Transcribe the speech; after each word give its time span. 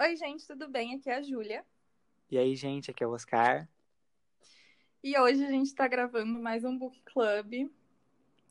Oi, 0.00 0.14
gente, 0.14 0.46
tudo 0.46 0.68
bem? 0.68 0.94
Aqui 0.94 1.10
é 1.10 1.16
a 1.16 1.22
Júlia. 1.22 1.64
E 2.30 2.38
aí, 2.38 2.54
gente, 2.54 2.88
aqui 2.88 3.02
é 3.02 3.06
o 3.06 3.10
Oscar. 3.10 3.68
E 5.02 5.18
hoje 5.18 5.44
a 5.44 5.50
gente 5.50 5.74
tá 5.74 5.88
gravando 5.88 6.38
mais 6.38 6.62
um 6.62 6.78
book 6.78 6.96
club 7.02 7.68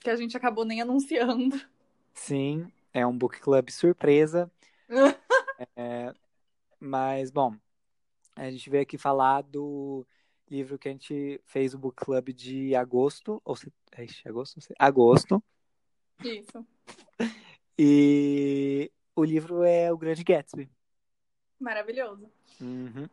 que 0.02 0.10
a 0.10 0.16
gente 0.18 0.36
acabou 0.36 0.66
nem 0.66 0.82
anunciando. 0.82 1.56
Sim, 2.14 2.70
é 2.94 3.08
um 3.08 3.18
book 3.18 3.40
club 3.40 3.70
surpresa. 3.70 4.52
é, 5.78 6.14
mas, 6.82 7.32
bom, 7.32 7.56
a 8.36 8.52
gente 8.52 8.70
veio 8.70 8.84
aqui 8.84 8.98
falar 8.98 9.42
do 9.42 10.06
livro 10.52 10.78
que 10.78 10.90
a 10.90 10.92
gente 10.92 11.40
fez 11.46 11.74
o 11.74 11.80
book 11.80 11.96
club 11.96 12.34
de 12.34 12.76
agosto, 12.76 13.42
ou 13.46 13.56
se, 13.56 13.72
ixi, 14.00 14.28
agosto, 14.28 14.60
agosto. 14.78 15.42
Isso. 16.26 16.68
E 17.80 18.92
o 19.16 19.24
livro 19.24 19.64
é 19.64 19.94
O 19.94 19.98
Grande 19.98 20.26
Gatsby. 20.26 20.70
Maravilhoso. 21.60 22.30
Uhum. 22.62 23.08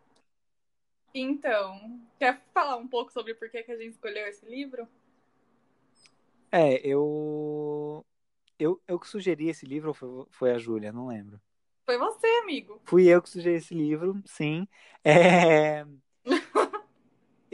Então, 1.14 2.00
quer 2.18 2.42
falar 2.52 2.76
um 2.76 2.88
pouco 2.88 3.12
sobre 3.12 3.34
por 3.34 3.48
que, 3.48 3.62
que 3.62 3.72
a 3.72 3.76
gente 3.76 3.92
escolheu 3.92 4.26
esse 4.26 4.44
livro? 4.46 4.88
É, 6.50 6.80
eu. 6.86 8.04
Eu, 8.58 8.80
eu 8.86 8.98
que 8.98 9.08
sugeri 9.08 9.48
esse 9.48 9.66
livro 9.66 9.88
ou 9.88 9.94
foi, 9.94 10.26
foi 10.30 10.50
a 10.52 10.58
Júlia? 10.58 10.92
Não 10.92 11.08
lembro. 11.08 11.40
Foi 11.84 11.98
você, 11.98 12.26
amigo. 12.42 12.80
Fui 12.84 13.06
eu 13.06 13.20
que 13.20 13.28
sugeri 13.28 13.56
esse 13.56 13.74
livro, 13.74 14.22
sim. 14.24 14.66
É... 15.04 15.84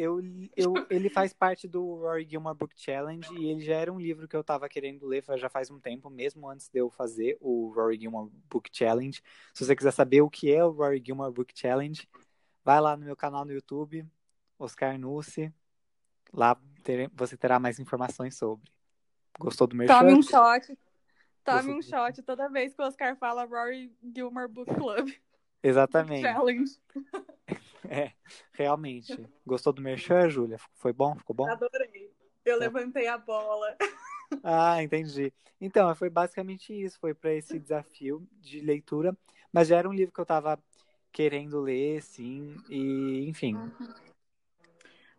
eu, 0.01 0.21
eu, 0.57 0.75
ele 0.89 1.11
faz 1.11 1.33
parte 1.33 1.69
do 1.69 1.97
Rory 1.97 2.27
Gilmore 2.29 2.57
Book 2.57 2.75
Challenge 2.75 3.29
e 3.39 3.51
ele 3.51 3.61
já 3.61 3.75
era 3.75 3.93
um 3.93 4.01
livro 4.01 4.27
que 4.27 4.35
eu 4.35 4.41
estava 4.41 4.69
querendo 4.69 5.07
ler 5.07 5.23
já 5.37 5.49
faz 5.49 5.71
um 5.71 5.79
tempo, 5.79 6.09
mesmo 6.09 6.49
antes 6.49 6.69
de 6.69 6.79
eu 6.79 6.89
fazer 6.89 7.37
o 7.41 7.71
Rory 7.75 7.99
Gilmore 8.01 8.31
Book 8.49 8.71
Challenge. 8.73 9.23
Se 9.53 9.65
você 9.65 9.77
quiser 9.77 9.91
saber 9.93 10.23
o 10.23 10.31
que 10.31 10.51
é 10.51 10.65
o 10.65 10.71
Rory 10.71 11.03
Gilmore 11.05 11.33
Book 11.33 11.53
Challenge, 11.55 12.09
vai 12.65 12.81
lá 12.81 12.97
no 12.97 13.05
meu 13.05 13.15
canal 13.15 13.45
no 13.45 13.53
YouTube, 13.53 14.07
Oscar 14.59 14.99
Nussi. 14.99 15.53
Lá 16.33 16.57
ter, 16.83 17.11
você 17.13 17.37
terá 17.37 17.59
mais 17.59 17.79
informações 17.79 18.37
sobre. 18.37 18.71
Gostou 19.39 19.67
do 19.67 19.77
meu 19.77 19.87
Tome 19.87 20.15
um 20.15 20.23
shot. 20.23 20.79
Tome 21.45 21.73
um 21.73 21.83
shot 21.83 22.23
toda 22.23 22.49
vez 22.49 22.73
que 22.73 22.81
o 22.81 22.87
Oscar 22.87 23.17
fala 23.17 23.45
Rory 23.45 23.93
Gilmore 24.15 24.49
Book 24.49 24.75
Club. 24.75 25.11
Exatamente. 25.63 26.23
Challenge. 26.23 26.71
É, 27.89 28.13
realmente. 28.53 29.27
Gostou 29.47 29.73
do 29.73 29.83
merchan, 29.83 30.29
Júlia? 30.29 30.59
Foi 30.75 30.93
bom? 30.93 31.17
Ficou 31.17 31.35
bom? 31.35 31.51
Adorei. 31.51 32.13
Eu 32.45 32.59
tá. 32.59 32.65
levantei 32.65 33.07
a 33.07 33.19
bola. 33.19 33.77
Ah, 34.45 34.81
entendi. 34.81 35.33
Então, 35.61 35.93
foi 35.97 36.09
basicamente 36.09 36.73
isso. 36.73 37.01
Foi 37.01 37.13
para 37.13 37.35
esse 37.35 37.59
desafio 37.59 38.25
de 38.41 38.61
leitura. 38.61 39.17
Mas 39.53 39.67
já 39.67 39.77
era 39.77 39.89
um 39.89 39.93
livro 39.93 40.15
que 40.15 40.21
eu 40.21 40.23
estava 40.23 40.57
querendo 41.11 41.61
ler, 41.61 42.01
sim. 42.01 42.57
E, 42.69 43.29
enfim. 43.29 43.57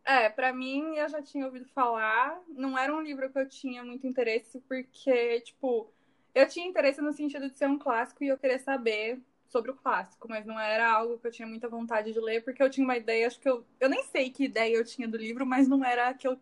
É, 0.06 0.30
para 0.30 0.54
mim, 0.54 0.96
eu 0.96 1.10
já 1.10 1.22
tinha 1.22 1.46
ouvido 1.46 1.68
falar. 1.68 2.42
Não 2.48 2.78
era 2.78 2.96
um 2.96 3.02
livro 3.02 3.30
que 3.30 3.38
eu 3.38 3.50
tinha 3.50 3.84
muito 3.84 4.08
interesse, 4.08 4.62
porque, 4.62 5.42
tipo, 5.42 5.92
eu 6.34 6.48
tinha 6.48 6.66
interesse 6.66 7.02
no 7.02 7.12
sentido 7.12 7.50
de 7.50 7.58
ser 7.58 7.68
um 7.68 7.78
clássico 7.78 8.24
e 8.24 8.30
eu 8.30 8.38
queria 8.38 8.60
saber 8.60 9.22
sobre 9.52 9.72
o 9.72 9.76
clássico, 9.76 10.28
mas 10.30 10.46
não 10.46 10.60
era 10.60 10.92
algo 10.92 11.20
que 11.20 11.28
eu 11.28 11.32
tinha 11.32 11.48
muita 11.48 11.68
vontade 11.68 12.14
de 12.14 12.20
ler, 12.20 12.44
porque 12.44 12.64
eu 12.64 12.70
tinha 12.70 12.86
uma 12.86 12.98
ideia, 12.98 13.28
acho 13.28 13.40
que 13.40 13.50
eu. 13.50 13.66
Eu 13.80 13.90
nem 13.90 14.04
sei 14.04 14.30
que 14.30 14.46
ideia 14.46 14.76
eu 14.76 14.86
tinha 14.86 15.08
do 15.08 15.18
livro, 15.18 15.46
mas 15.46 15.68
não 15.68 15.84
era 15.84 16.10
a 16.10 16.14
que 16.14 16.28
eu 16.28 16.40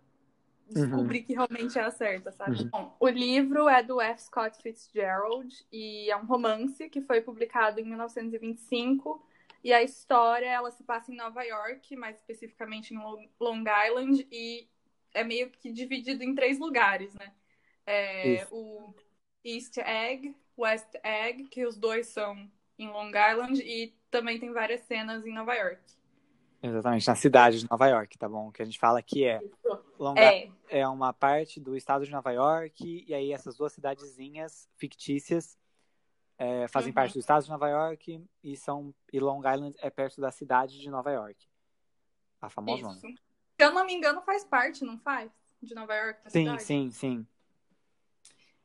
descobri 0.70 1.20
uhum. 1.20 1.26
que 1.26 1.34
realmente 1.34 1.80
é 1.80 1.82
a 1.82 1.90
certa, 1.90 2.32
sabe? 2.32 2.62
Uhum. 2.62 2.70
Bom, 2.70 2.96
o 3.00 3.08
livro 3.08 3.68
é 3.68 3.82
do 3.82 4.00
F. 4.00 4.22
Scott 4.22 4.62
Fitzgerald 4.62 5.66
e 5.72 6.12
é 6.12 6.16
um 6.16 6.26
romance 6.26 6.88
que 6.90 7.02
foi 7.02 7.22
publicado 7.22 7.80
em 7.80 7.86
1925. 7.86 9.26
E 9.64 9.74
a 9.74 9.82
história, 9.82 10.46
ela 10.46 10.72
se 10.72 10.84
passa 10.84 11.12
em 11.12 11.16
Nova 11.16 11.44
York, 11.44 11.96
mais 11.96 12.16
especificamente 12.18 12.94
em 12.94 12.98
Long 13.40 13.64
Island, 13.88 14.26
e 14.32 14.70
é 15.14 15.24
meio 15.24 15.50
que 15.50 15.72
dividido 15.72 16.24
em 16.24 16.34
três 16.36 16.60
lugares, 16.60 17.14
né? 17.16 17.34
É, 17.86 18.48
o 18.52 18.94
East 19.44 19.78
Egg, 19.80 20.36
West 20.58 20.94
Egg, 21.04 21.46
que 21.46 21.66
os 21.66 21.76
dois 21.76 22.08
são 22.08 22.50
em 22.80 22.88
Long 22.88 23.10
Island, 23.10 23.62
e 23.62 23.94
também 24.10 24.40
tem 24.40 24.52
várias 24.52 24.82
cenas 24.82 25.26
em 25.26 25.34
Nova 25.34 25.54
York. 25.54 25.82
Exatamente, 26.62 27.08
na 27.08 27.16
cidade 27.16 27.60
de 27.60 27.70
Nova 27.70 27.88
York, 27.88 28.18
tá 28.18 28.28
bom? 28.28 28.52
Que 28.52 28.62
a 28.62 28.66
gente 28.66 28.80
fala 28.80 29.00
aqui 29.00 29.26
é 29.26 29.40
Long 29.98 30.16
é. 30.18 30.50
é 30.70 30.88
uma 30.88 31.14
parte 31.14 31.60
do 31.60 31.76
estado 31.76 32.06
de 32.06 32.12
Nova 32.12 32.32
York, 32.32 33.06
e 33.08 33.14
aí 33.14 33.32
essas 33.32 33.56
duas 33.58 33.74
cidadezinhas 33.74 34.68
fictícias 34.78 35.58
é, 36.38 36.68
fazem 36.70 36.90
uhum. 36.90 36.96
parte 36.96 37.14
do 37.14 37.20
estado 37.20 37.44
de 37.44 37.50
Nova 37.50 37.68
York 37.68 38.26
e 38.42 38.56
são 38.56 38.96
e 39.12 39.20
Long 39.20 39.40
Island 39.40 39.76
é 39.80 39.90
perto 39.90 40.22
da 40.22 40.32
cidade 40.32 40.80
de 40.80 40.90
Nova 40.90 41.12
York. 41.12 41.48
A 42.42 42.50
famosa. 42.50 42.92
Isso. 42.92 43.02
Se 43.02 43.18
eu 43.66 43.74
não 43.74 43.86
me 43.86 43.94
engano, 43.94 44.22
faz 44.22 44.46
parte, 44.46 44.86
não 44.86 44.98
faz? 44.98 45.30
De 45.62 45.76
Nova 45.76 45.94
York? 45.94 46.22
sim, 46.28 46.46
cidade? 46.46 46.64
sim, 46.64 46.92
sim. 46.92 47.28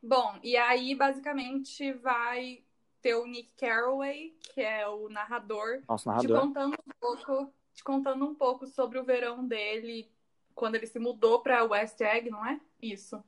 Bom, 0.00 0.38
e 0.42 0.56
aí 0.56 0.94
basicamente 0.94 1.92
vai 1.94 2.62
ter 3.04 3.14
o 3.16 3.26
Nick 3.26 3.50
Carraway, 3.58 4.34
que 4.54 4.62
é 4.62 4.88
o 4.88 5.10
narrador, 5.10 5.82
Nosso 5.86 6.08
narrador. 6.08 6.38
te 6.38 6.42
contando 6.42 6.72
um 6.72 6.92
pouco, 6.98 7.52
te 7.74 7.84
contando 7.84 8.24
um 8.24 8.34
pouco 8.34 8.66
sobre 8.66 8.98
o 8.98 9.04
verão 9.04 9.46
dele 9.46 10.10
quando 10.54 10.76
ele 10.76 10.86
se 10.86 10.98
mudou 10.98 11.42
para 11.42 11.64
West 11.64 12.00
Egg, 12.00 12.30
não 12.30 12.46
é? 12.46 12.58
Isso. 12.80 13.22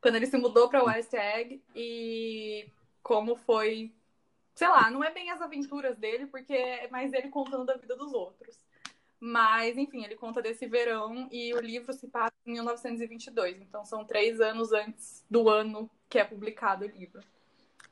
Quando 0.00 0.14
ele 0.14 0.26
se 0.26 0.36
mudou 0.38 0.68
para 0.68 0.84
West 0.84 1.12
Egg 1.12 1.60
e 1.74 2.70
como 3.02 3.34
foi, 3.34 3.92
sei 4.54 4.68
lá, 4.68 4.92
não 4.92 5.02
é 5.02 5.10
bem 5.10 5.28
as 5.32 5.42
aventuras 5.42 5.98
dele, 5.98 6.26
porque 6.26 6.52
é 6.52 6.86
mais 6.86 7.12
ele 7.12 7.28
contando 7.28 7.64
da 7.64 7.76
vida 7.76 7.96
dos 7.96 8.12
outros. 8.12 8.56
Mas, 9.18 9.76
enfim, 9.76 10.04
ele 10.04 10.14
conta 10.14 10.40
desse 10.40 10.68
verão 10.68 11.28
e 11.32 11.52
o 11.52 11.58
livro 11.58 11.92
se 11.92 12.06
passa 12.06 12.36
em 12.46 12.52
1922. 12.52 13.60
Então, 13.60 13.84
são 13.84 14.04
três 14.04 14.40
anos 14.40 14.72
antes 14.72 15.24
do 15.28 15.48
ano 15.48 15.90
que 16.08 16.16
é 16.16 16.24
publicado 16.24 16.84
o 16.84 16.88
livro. 16.88 17.20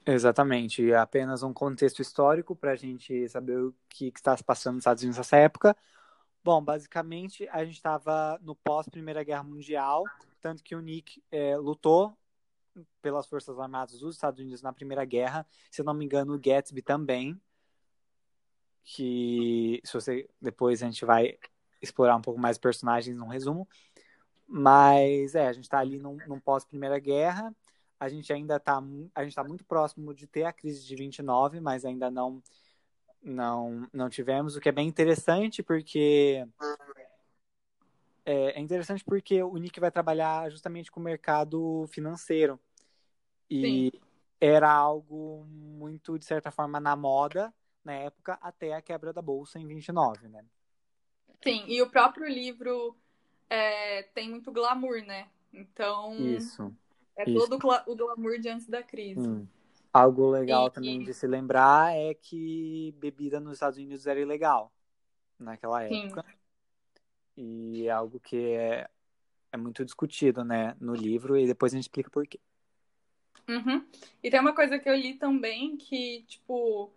Exatamente. 0.07 0.91
É 0.91 0.97
apenas 0.97 1.43
um 1.43 1.53
contexto 1.53 2.03
histórico 2.03 2.55
para 2.55 2.73
a 2.73 2.77
gente 2.77 3.29
saber 3.29 3.59
o 3.59 3.75
que, 3.89 4.13
está 4.15 4.37
se 4.37 4.45
passando 4.45 4.75
nos 4.75 4.83
Estados 4.83 5.03
Unidos 5.03 5.19
nessa 5.19 5.37
época. 5.37 5.77
Bom, 6.43 6.63
basicamente, 6.63 7.49
a 7.49 7.65
gente 7.65 7.77
estava 7.77 8.39
no 8.43 8.55
pós-Primeira 8.55 9.25
Guerra 9.25 9.43
Mundial, 9.43 10.05
tanto 10.43 10.63
que 10.63 10.77
o 10.77 10.81
Nick 10.81 11.23
é, 11.31 11.57
lutou 11.57 12.15
pelas 13.01 13.27
Forças 13.27 13.59
Armadas 13.59 13.99
dos 13.99 14.17
Estados 14.17 14.41
Unidos 14.41 14.61
na 14.61 14.73
Primeira 14.73 15.05
Guerra. 15.07 15.47
Se 15.71 15.83
não 15.83 15.95
me 15.95 16.05
engano, 16.05 16.35
o 16.35 16.39
Gatsby 16.39 16.83
também. 16.83 17.41
Que 18.83 19.81
se 19.85 19.95
você 19.95 20.29
depois 20.39 20.83
a 20.83 20.87
gente 20.87 21.05
vai 21.07 21.39
explorar 21.81 22.17
um 22.17 22.21
pouco 22.21 22.39
mais 22.39 22.59
personagens 22.59 23.17
num 23.17 23.29
resumo. 23.29 23.67
Mas 24.47 25.35
é, 25.35 25.47
a 25.47 25.53
gente 25.55 25.65
está 25.65 25.79
ali 25.79 25.99
num, 25.99 26.19
num 26.27 26.39
pós-Primeira 26.39 26.99
Guerra. 26.99 27.55
A 27.99 28.09
gente 28.09 28.33
ainda 28.33 28.57
está 28.57 28.83
a 29.15 29.25
gente 29.25 29.35
tá 29.35 29.45
muito 29.45 29.65
próximo 29.65 30.15
de 30.15 30.27
ter 30.27 30.45
a 30.45 30.53
crise 30.53 30.85
de 30.85 30.97
29, 30.97 31.61
mas 31.61 31.85
ainda 31.85 32.11
não 32.11 32.43
não 33.23 33.89
não 33.93 34.11
tivemos, 34.11 34.57
o 34.57 34.61
que 34.61 34.69
é 34.69 34.73
bem 34.73 34.87
interessante 34.87 35.63
porque 35.63 36.47
é, 38.25 38.59
é, 38.59 38.61
interessante 38.61 39.05
porque 39.05 39.43
o 39.43 39.57
Nick 39.57 39.79
vai 39.79 39.91
trabalhar 39.91 40.51
justamente 40.51 40.91
com 40.91 41.01
o 41.01 41.03
mercado 41.03 41.87
financeiro. 41.89 42.59
E 43.51 43.91
Sim. 43.93 44.01
era 44.41 44.73
algo 44.73 45.45
muito, 45.47 46.19
de 46.19 46.25
certa 46.25 46.51
forma, 46.51 46.81
na 46.81 46.97
moda 46.97 47.53
na 47.85 47.93
época, 47.93 48.39
até 48.41 48.73
a 48.73 48.81
quebra 48.81 49.13
da 49.13 49.21
bolsa 49.21 49.59
em 49.59 49.67
29, 49.67 50.27
né? 50.29 50.43
Sim, 51.43 51.65
e 51.69 51.83
o 51.83 51.91
próprio 51.91 52.27
livro 52.27 52.97
é, 53.51 54.05
tem 54.15 54.31
muito 54.31 54.51
glamour, 54.51 55.05
né? 55.05 55.29
Então. 55.53 56.17
Isso. 56.19 56.75
É 57.17 57.29
isso. 57.29 57.49
todo 57.49 57.59
o 57.87 57.97
glamour 57.97 58.39
de 58.39 58.49
antes 58.49 58.67
da 58.69 58.83
crise. 58.83 59.21
Hum. 59.21 59.47
Algo 59.93 60.31
legal 60.31 60.67
e, 60.67 60.71
também 60.71 61.03
de 61.05 61.15
se 61.15 61.27
lembrar 61.27 61.95
é 61.95 62.15
que 62.15 62.93
bebida 62.99 63.39
nos 63.39 63.55
Estados 63.55 63.79
Unidos 63.79 64.07
era 64.07 64.19
ilegal 64.19 64.73
naquela 65.39 65.85
época. 65.85 66.25
Sim. 66.27 66.35
E 67.37 67.87
é 67.87 67.91
algo 67.91 68.19
que 68.19 68.37
é, 68.37 68.89
é 69.53 69.57
muito 69.57 69.85
discutido, 69.85 70.45
né, 70.45 70.77
no 70.81 70.95
livro, 70.95 71.37
e 71.37 71.47
depois 71.47 71.73
a 71.73 71.77
gente 71.77 71.85
explica 71.85 72.11
por 72.11 72.27
quê. 72.27 72.41
Uhum. 73.49 73.85
E 74.23 74.31
tem 74.31 74.41
uma 74.41 74.55
coisa 74.55 74.79
que 74.79 74.89
eu 74.89 74.95
li 74.95 75.15
também 75.15 75.77
que, 75.77 76.25
tipo, 76.27 76.91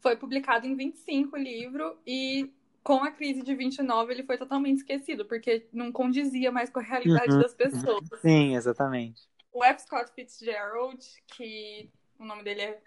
foi 0.00 0.16
publicado 0.16 0.66
em 0.66 0.74
25 0.74 1.36
o 1.36 1.38
livro 1.38 1.98
e 2.06 2.50
com 2.82 3.02
a 3.02 3.10
crise 3.10 3.42
de 3.42 3.54
29 3.54 4.12
ele 4.12 4.22
foi 4.22 4.38
totalmente 4.38 4.78
esquecido, 4.78 5.24
porque 5.24 5.66
não 5.72 5.92
condizia 5.92 6.50
mais 6.50 6.70
com 6.70 6.78
a 6.78 6.82
realidade 6.82 7.32
uhum. 7.32 7.40
das 7.40 7.54
pessoas. 7.54 8.08
Sim, 8.20 8.54
exatamente. 8.54 9.28
O 9.58 9.64
F. 9.64 9.82
Scott 9.82 10.12
Fitzgerald, 10.12 11.04
que 11.26 11.90
o 12.16 12.24
nome 12.24 12.44
dele 12.44 12.62
é 12.62 12.80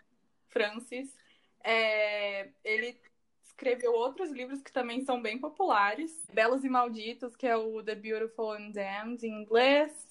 Francis, 0.47 1.13
é, 1.61 2.49
ele 2.63 2.97
escreveu 3.43 3.91
outros 3.93 4.31
livros 4.31 4.61
que 4.61 4.71
também 4.71 5.01
são 5.03 5.21
bem 5.21 5.37
populares. 5.37 6.25
Belos 6.33 6.63
e 6.63 6.69
Malditos, 6.69 7.35
que 7.35 7.45
é 7.45 7.57
o 7.57 7.83
The 7.83 7.95
Beautiful 7.95 8.53
and 8.53 8.71
Damned 8.71 9.27
em 9.27 9.41
inglês. 9.41 10.07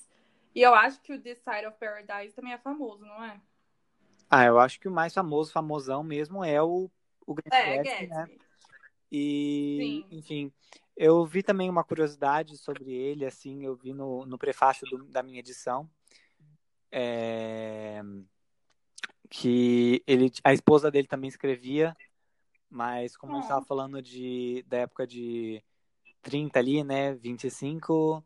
E 0.55 0.61
eu 0.61 0.75
acho 0.75 1.01
que 1.01 1.15
o 1.15 1.19
This 1.19 1.39
Side 1.39 1.67
of 1.67 1.79
Paradise 1.79 2.35
também 2.35 2.53
é 2.53 2.59
famoso, 2.59 3.07
não 3.07 3.25
é? 3.25 3.41
Ah, 4.29 4.45
eu 4.45 4.59
acho 4.61 4.79
que 4.79 4.87
o 4.87 4.93
mais 4.93 5.15
famoso, 5.15 5.51
famosão 5.51 6.03
mesmo, 6.05 6.45
é 6.45 6.63
o, 6.63 6.91
o 7.27 7.35
Grande 7.35 7.57
É, 7.57 7.77
Gatsby, 7.79 8.07
né? 8.07 8.17
Gatsby. 8.27 8.41
E, 9.11 10.05
Sim. 10.11 10.19
enfim, 10.19 10.53
eu 10.95 11.25
vi 11.25 11.43
também 11.43 11.71
uma 11.71 11.83
curiosidade 11.83 12.59
sobre 12.59 12.93
ele, 12.93 13.25
assim, 13.25 13.65
eu 13.65 13.75
vi 13.75 13.95
no, 13.95 14.27
no 14.27 14.37
prefácio 14.37 14.87
do- 14.87 15.07
da 15.07 15.23
minha 15.23 15.39
edição, 15.41 15.89
é, 16.93 18.03
que 19.29 20.03
ele, 20.07 20.31
a 20.45 20.53
esposa 20.53 20.91
dele 20.91 21.07
também 21.07 21.29
escrevia, 21.29 21.97
mas 22.71 23.17
como 23.17 23.33
a 23.33 23.37
gente 23.37 23.45
estava 23.45 23.65
falando 23.67 24.03
de, 24.03 24.65
da 24.69 24.79
época 24.79 25.07
de 25.07 25.63
30 26.23 26.59
ali, 26.59 26.85
né, 26.85 27.15
25, 27.15 28.25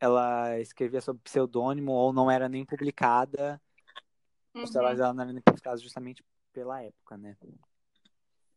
ela 0.00 0.58
escrevia 0.60 1.00
sob 1.00 1.20
pseudônimo 1.24 1.92
ou 1.92 2.12
não 2.12 2.30
era 2.30 2.48
nem 2.48 2.64
publicada, 2.64 3.60
ou 4.60 4.66
se 4.66 4.78
ela, 4.78 4.92
Uhum. 4.92 4.98
ela 4.98 5.14
não 5.14 5.22
era 5.24 5.32
nem 5.32 5.42
publicada 5.42 5.78
justamente 5.78 6.24
pela 6.52 6.82
época, 6.82 7.16
né? 7.16 7.36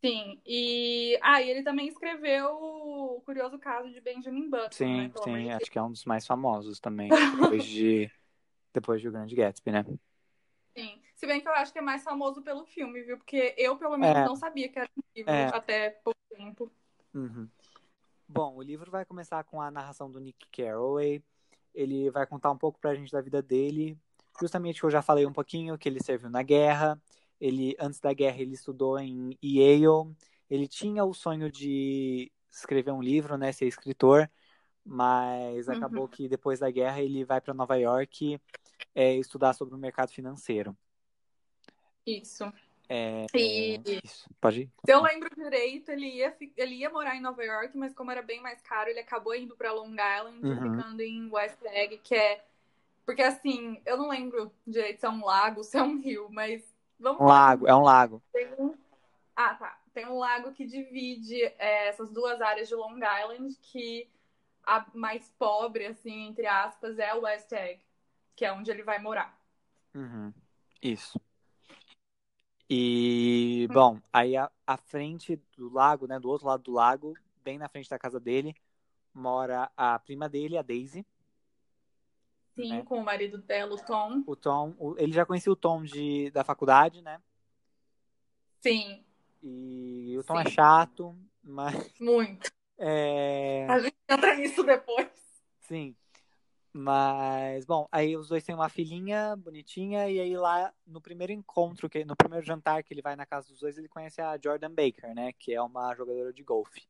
Sim, 0.03 0.39
e 0.45 1.17
ah, 1.23 1.41
e 1.41 1.49
ele 1.49 1.63
também 1.63 1.87
escreveu 1.87 2.51
o 2.53 3.21
curioso 3.25 3.57
caso 3.57 3.91
de 3.91 3.99
Benjamin 3.99 4.47
Button, 4.49 4.75
Sim, 4.75 5.11
né? 5.11 5.11
Sim, 5.23 5.51
acho 5.51 5.71
que 5.71 5.77
é 5.79 5.81
um 5.81 5.91
dos 5.91 6.05
mais 6.05 6.25
famosos 6.25 6.79
também, 6.79 7.09
depois 7.41 7.63
de, 7.63 8.11
depois 8.77 9.01
de 9.01 9.07
O 9.07 9.11
Grande 9.11 9.35
Gatsby, 9.35 9.71
né? 9.71 9.85
Sim. 10.75 11.01
Se 11.15 11.25
bem 11.25 11.41
que 11.41 11.47
eu 11.47 11.53
acho 11.53 11.73
que 11.73 11.79
é 11.79 11.81
mais 11.81 12.03
famoso 12.03 12.41
pelo 12.43 12.63
filme, 12.65 13.01
viu? 13.01 13.17
Porque 13.17 13.55
eu, 13.57 13.75
pelo 13.77 13.97
menos, 13.97 14.17
É. 14.17 14.25
não 14.25 14.35
sabia 14.35 14.69
que 14.69 14.77
era 14.77 14.89
um 14.95 15.01
livro 15.15 15.31
É. 15.31 15.47
até 15.47 15.89
pouco 16.03 16.19
tempo. 16.29 16.71
Uhum. 17.13 17.47
Bom, 18.27 18.55
o 18.55 18.61
livro 18.61 18.91
vai 18.91 19.03
começar 19.03 19.43
com 19.43 19.59
a 19.59 19.71
narração 19.71 20.11
do 20.11 20.19
Nick 20.19 20.45
Carraway. 20.51 21.23
Ele 21.73 22.11
vai 22.11 22.27
contar 22.27 22.51
um 22.51 22.57
pouco 22.57 22.79
pra 22.79 22.93
gente 22.93 23.11
da 23.11 23.21
vida 23.21 23.41
dele. 23.41 23.97
Justamente 24.39 24.79
que 24.79 24.85
eu 24.85 24.91
já 24.91 25.01
falei 25.01 25.25
um 25.25 25.33
pouquinho, 25.33 25.77
que 25.77 25.89
ele 25.89 26.03
serviu 26.03 26.29
na 26.29 26.43
guerra. 26.43 27.01
Ele, 27.41 27.75
antes 27.79 27.99
da 27.99 28.13
guerra, 28.13 28.39
ele 28.39 28.53
estudou 28.53 28.99
em 28.99 29.35
Yale. 29.43 30.15
Ele 30.49 30.67
tinha 30.67 31.03
o 31.03 31.13
sonho 31.13 31.51
de 31.51 32.31
escrever 32.51 32.91
um 32.91 33.01
livro, 33.01 33.37
né, 33.37 33.51
ser 33.51 33.65
escritor, 33.65 34.29
mas 34.85 35.67
Uhum. 35.67 35.75
acabou 35.75 36.07
que 36.07 36.27
depois 36.29 36.59
da 36.59 36.69
guerra 36.69 37.01
ele 37.01 37.23
vai 37.25 37.41
para 37.41 37.53
Nova 37.53 37.75
York 37.75 38.39
é, 38.97 39.13
estudar 39.13 39.53
sobre 39.53 39.75
o 39.75 39.77
mercado 39.77 40.09
financeiro. 40.11 40.75
Isso. 42.03 42.51
É, 42.89 43.27
E 43.35 43.79
isso. 44.03 44.27
Pode 44.41 44.61
ir? 44.61 44.71
se 44.83 44.91
eu 44.91 45.03
lembro 45.03 45.29
direito, 45.35 45.91
ele 45.91 46.07
ia, 46.07 46.35
ele 46.55 46.75
ia 46.75 46.89
morar 46.89 47.15
em 47.15 47.21
Nova 47.21 47.43
York, 47.43 47.77
mas 47.77 47.93
como 47.93 48.09
era 48.09 48.23
bem 48.23 48.41
mais 48.41 48.59
caro, 48.61 48.89
ele 48.89 48.99
acabou 48.99 49.35
indo 49.35 49.55
pra 49.55 49.71
Long 49.71 49.91
Island 49.91 50.43
Uhum. 50.43 50.77
ficando 50.77 51.01
em 51.01 51.29
West 51.31 51.63
Egg, 51.65 51.99
que 51.99 52.15
é. 52.15 52.43
Porque 53.05 53.21
assim, 53.21 53.79
eu 53.85 53.97
não 53.97 54.09
lembro 54.09 54.51
direito 54.65 54.99
se 54.99 55.05
é 55.05 55.09
um 55.09 55.23
lago, 55.23 55.61
se 55.63 55.77
é 55.77 55.83
um 55.83 55.99
rio, 56.01 56.27
mas 56.31 56.63
vamos 56.99 57.21
Um 57.21 57.25
lago, 57.25 57.67
é 57.67 57.75
um 57.75 57.83
lago. 57.83 58.23
Tem 58.33 58.47
um... 58.57 58.73
Ah, 59.35 59.53
tá. 59.53 59.79
Tem 59.93 60.07
um 60.07 60.17
lago 60.17 60.53
que 60.53 60.65
divide 60.65 61.43
é, 61.59 61.89
essas 61.89 62.09
duas 62.09 62.41
áreas 62.41 62.67
de 62.67 62.73
Long 62.73 62.97
Island, 62.97 63.55
que 63.61 64.09
a 64.65 64.85
mais 64.93 65.29
pobre, 65.37 65.85
assim, 65.85 66.27
entre 66.27 66.47
aspas, 66.47 66.97
é 66.97 67.13
o 67.13 67.21
West 67.21 67.51
Egg, 67.51 67.79
que 68.37 68.45
é 68.45 68.53
onde 68.53 68.69
ele 68.69 68.83
vai 68.83 68.99
morar. 68.99 69.35
Uhum. 69.95 70.31
Isso. 70.81 71.19
E, 72.69 73.67
bom, 73.71 73.99
aí 74.13 74.37
a, 74.37 74.51
a 74.65 74.77
frente 74.77 75.41
do 75.57 75.73
lago, 75.73 76.05
né, 76.05 76.19
do 76.19 76.29
outro 76.29 76.45
lado 76.45 76.61
do 76.63 76.71
lago, 76.71 77.17
bem 77.43 77.57
na 77.57 77.67
frente 77.67 77.89
da 77.89 77.97
casa 77.97 78.19
dele, 78.19 78.55
mora 79.11 79.71
a 79.75 79.97
prima 79.97 80.29
dele, 80.29 80.55
a 80.57 80.61
Daisy. 80.61 81.03
Sim, 82.55 82.69
Né? 82.69 82.83
com 82.83 82.99
o 82.99 83.03
marido 83.03 83.39
dela, 83.39 83.73
o 83.73 83.77
Tom. 83.83 84.23
O 84.27 84.35
Tom, 84.35 84.75
o- 84.77 84.95
ele 84.99 85.13
já 85.13 85.25
conhecia 85.25 85.51
o 85.51 85.55
Tom 85.55 85.83
de, 85.83 86.29
da 86.31 86.43
faculdade, 86.43 87.01
né? 87.01 87.19
Sim, 88.59 89.03
E 89.41 90.15
o 90.17 90.23
Tom 90.23 90.39
é 90.39 90.45
Sim. 90.45 90.51
chato, 90.51 91.17
mas 91.43 91.75
muito. 91.99 92.51
é, 92.77 93.65
A 93.69 93.79
gente 93.79 93.95
entra 94.09 94.35
nisso 94.35 94.63
depois. 94.63 95.07
sim. 95.61 95.95
Mas, 96.79 97.65
bom, 97.65 97.87
aí 97.91 98.15
os 98.15 98.29
dois 98.29 98.43
têm 98.43 98.53
uma 98.53 98.69
filhinha 98.69 99.35
bonitinha, 99.35 100.07
e 100.07 100.19
aí 100.19 100.37
lá 100.37 100.71
no 100.85 101.01
primeiro 101.01 101.33
encontro, 101.33 101.89
que, 101.89 102.05
no 102.05 102.15
primeiro 102.15 102.45
jantar 102.45 102.83
que 102.83 102.93
ele 102.93 103.01
vai 103.01 103.15
na 103.15 103.25
casa 103.25 103.49
dos 103.49 103.59
dois, 103.61 103.79
ele 103.79 103.87
conhece 103.87 104.21
a 104.21 104.37
Jordan 104.37 104.69
Baker, 104.69 105.15
né? 105.15 105.33
Que 105.33 105.55
é 105.55 105.61
uma 105.61 105.95
jogadora 105.95 106.31
de 106.31 106.43
golfe. 106.43 106.87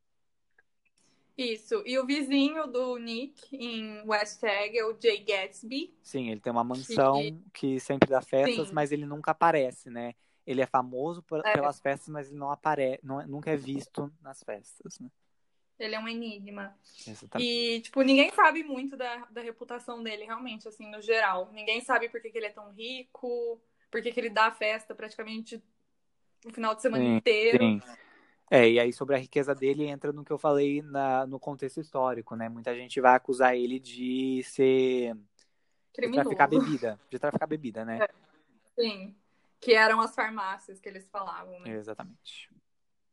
Isso. 1.37 1.81
E 1.85 1.97
o 1.97 2.05
vizinho 2.05 2.67
do 2.67 2.97
Nick 2.97 3.55
em 3.55 4.01
West 4.05 4.43
Egg 4.43 4.77
é 4.77 4.83
o 4.85 4.93
Jay 4.99 5.23
Gatsby. 5.23 5.95
Sim, 6.03 6.31
ele 6.31 6.41
tem 6.41 6.51
uma 6.51 6.65
mansão 6.65 7.41
que 7.53 7.79
sempre 7.79 8.09
dá 8.09 8.21
festas, 8.21 8.67
Sim. 8.67 8.75
mas 8.75 8.91
ele 8.91 9.05
nunca 9.05 9.31
aparece, 9.31 9.89
né? 9.89 10.15
Ele 10.45 10.61
é 10.61 10.65
famoso 10.65 11.23
por- 11.23 11.45
É. 11.45 11.53
pelas 11.53 11.79
festas, 11.79 12.09
mas 12.09 12.27
ele 12.27 12.37
não 12.37 12.51
aparece, 12.51 12.99
não, 13.01 13.25
nunca 13.25 13.51
é 13.51 13.55
visto 13.55 14.11
nas 14.21 14.43
festas, 14.43 14.99
né? 14.99 15.09
Ele 15.79 15.95
é 15.95 15.99
um 15.99 16.07
enigma. 16.07 16.75
Exatamente. 17.07 17.49
E, 17.49 17.81
tipo, 17.81 18.01
ninguém 18.01 18.31
sabe 18.31 18.63
muito 18.63 18.97
da, 18.97 19.27
da 19.29 19.41
reputação 19.41 20.01
dele, 20.01 20.25
realmente, 20.25 20.67
assim, 20.67 20.89
no 20.89 21.01
geral. 21.01 21.51
Ninguém 21.53 21.81
sabe 21.81 22.09
por 22.09 22.21
que, 22.21 22.31
que 22.31 22.37
ele 22.37 22.47
é 22.47 22.51
tão 22.51 22.71
rico, 22.71 23.61
por 23.91 24.01
que, 24.01 24.11
que 24.11 24.19
ele 24.19 24.29
dá 24.29 24.51
festa 24.51 24.95
praticamente 24.95 25.61
o 26.45 26.51
final 26.51 26.75
de 26.75 26.81
semana 26.81 27.03
Sim, 27.03 27.15
inteiro. 27.17 27.59
Sim. 27.59 27.81
É, 28.49 28.69
e 28.69 28.79
aí 28.79 28.93
sobre 28.93 29.15
a 29.15 29.19
riqueza 29.19 29.53
dele 29.53 29.85
entra 29.85 30.13
no 30.13 30.23
que 30.23 30.31
eu 30.31 30.37
falei 30.37 30.81
na, 30.81 31.27
no 31.27 31.39
contexto 31.39 31.81
histórico, 31.81 32.35
né? 32.35 32.47
Muita 32.47 32.73
gente 32.73 33.01
vai 33.01 33.15
acusar 33.15 33.55
ele 33.55 33.79
de 33.79 34.41
ser. 34.43 35.13
de 35.13 35.21
Criminoso. 35.93 36.29
traficar 36.29 36.47
bebida. 36.47 36.99
De 37.09 37.19
traficar 37.19 37.47
bebida, 37.47 37.83
né? 37.83 37.99
Sim. 38.79 39.15
Que 39.59 39.73
eram 39.73 39.99
as 39.99 40.15
farmácias 40.15 40.79
que 40.79 40.87
eles 40.87 41.09
falavam, 41.09 41.59
né? 41.59 41.71
Exatamente. 41.71 42.49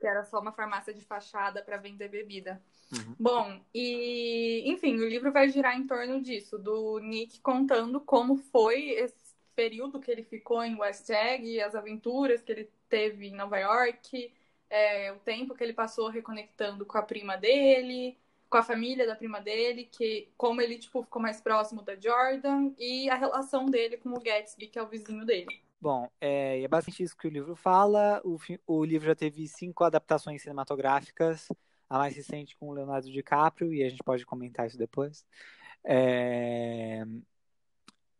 Que 0.04 0.08
era 0.08 0.22
só 0.22 0.38
uma 0.38 0.52
farmácia 0.52 0.92
de 0.92 1.00
fachada 1.00 1.62
para 1.62 1.78
vender 1.78 2.10
bebida. 2.10 2.62
Uhum. 2.92 3.16
Bom, 3.18 3.60
e 3.74 4.62
enfim, 4.66 4.96
o 4.96 5.08
livro 5.08 5.32
vai 5.32 5.48
girar 5.48 5.74
em 5.74 5.86
torno 5.86 6.20
disso, 6.20 6.58
do 6.58 6.98
Nick 6.98 7.40
contando 7.40 7.98
como 8.02 8.36
foi 8.36 8.90
esse 8.90 9.34
período 9.56 9.98
que 9.98 10.10
ele 10.10 10.22
ficou 10.22 10.62
em 10.62 10.78
West 10.78 11.08
Egg, 11.08 11.58
as 11.62 11.74
aventuras 11.74 12.42
que 12.42 12.52
ele 12.52 12.70
teve 12.86 13.28
em 13.28 13.34
Nova 13.34 13.56
York, 13.56 14.30
é, 14.68 15.10
o 15.10 15.16
tempo 15.20 15.54
que 15.54 15.64
ele 15.64 15.72
passou 15.72 16.10
reconectando 16.10 16.84
com 16.84 16.98
a 16.98 17.02
prima 17.02 17.38
dele, 17.38 18.18
com 18.50 18.58
a 18.58 18.62
família 18.62 19.06
da 19.06 19.16
prima 19.16 19.40
dele, 19.40 19.88
que 19.90 20.28
como 20.36 20.60
ele 20.60 20.76
tipo 20.76 21.02
ficou 21.02 21.22
mais 21.22 21.40
próximo 21.40 21.80
da 21.80 21.96
Jordan 21.96 22.74
e 22.78 23.08
a 23.08 23.14
relação 23.14 23.64
dele 23.64 23.96
com 23.96 24.10
o 24.10 24.20
Gatsby, 24.20 24.66
que 24.66 24.78
é 24.78 24.82
o 24.82 24.86
vizinho 24.86 25.24
dele. 25.24 25.64
Bom, 25.84 26.10
é, 26.18 26.62
é 26.62 26.66
basicamente 26.66 27.02
isso 27.02 27.14
que 27.14 27.28
o 27.28 27.30
livro 27.30 27.54
fala. 27.54 28.18
O, 28.24 28.38
o 28.66 28.82
livro 28.86 29.06
já 29.06 29.14
teve 29.14 29.46
cinco 29.46 29.84
adaptações 29.84 30.40
cinematográficas, 30.40 31.46
a 31.90 31.98
mais 31.98 32.16
recente 32.16 32.56
com 32.56 32.70
o 32.70 32.72
Leonardo 32.72 33.12
DiCaprio, 33.12 33.70
e 33.70 33.84
a 33.84 33.90
gente 33.90 34.02
pode 34.02 34.24
comentar 34.24 34.66
isso 34.66 34.78
depois. 34.78 35.26
É, 35.84 37.04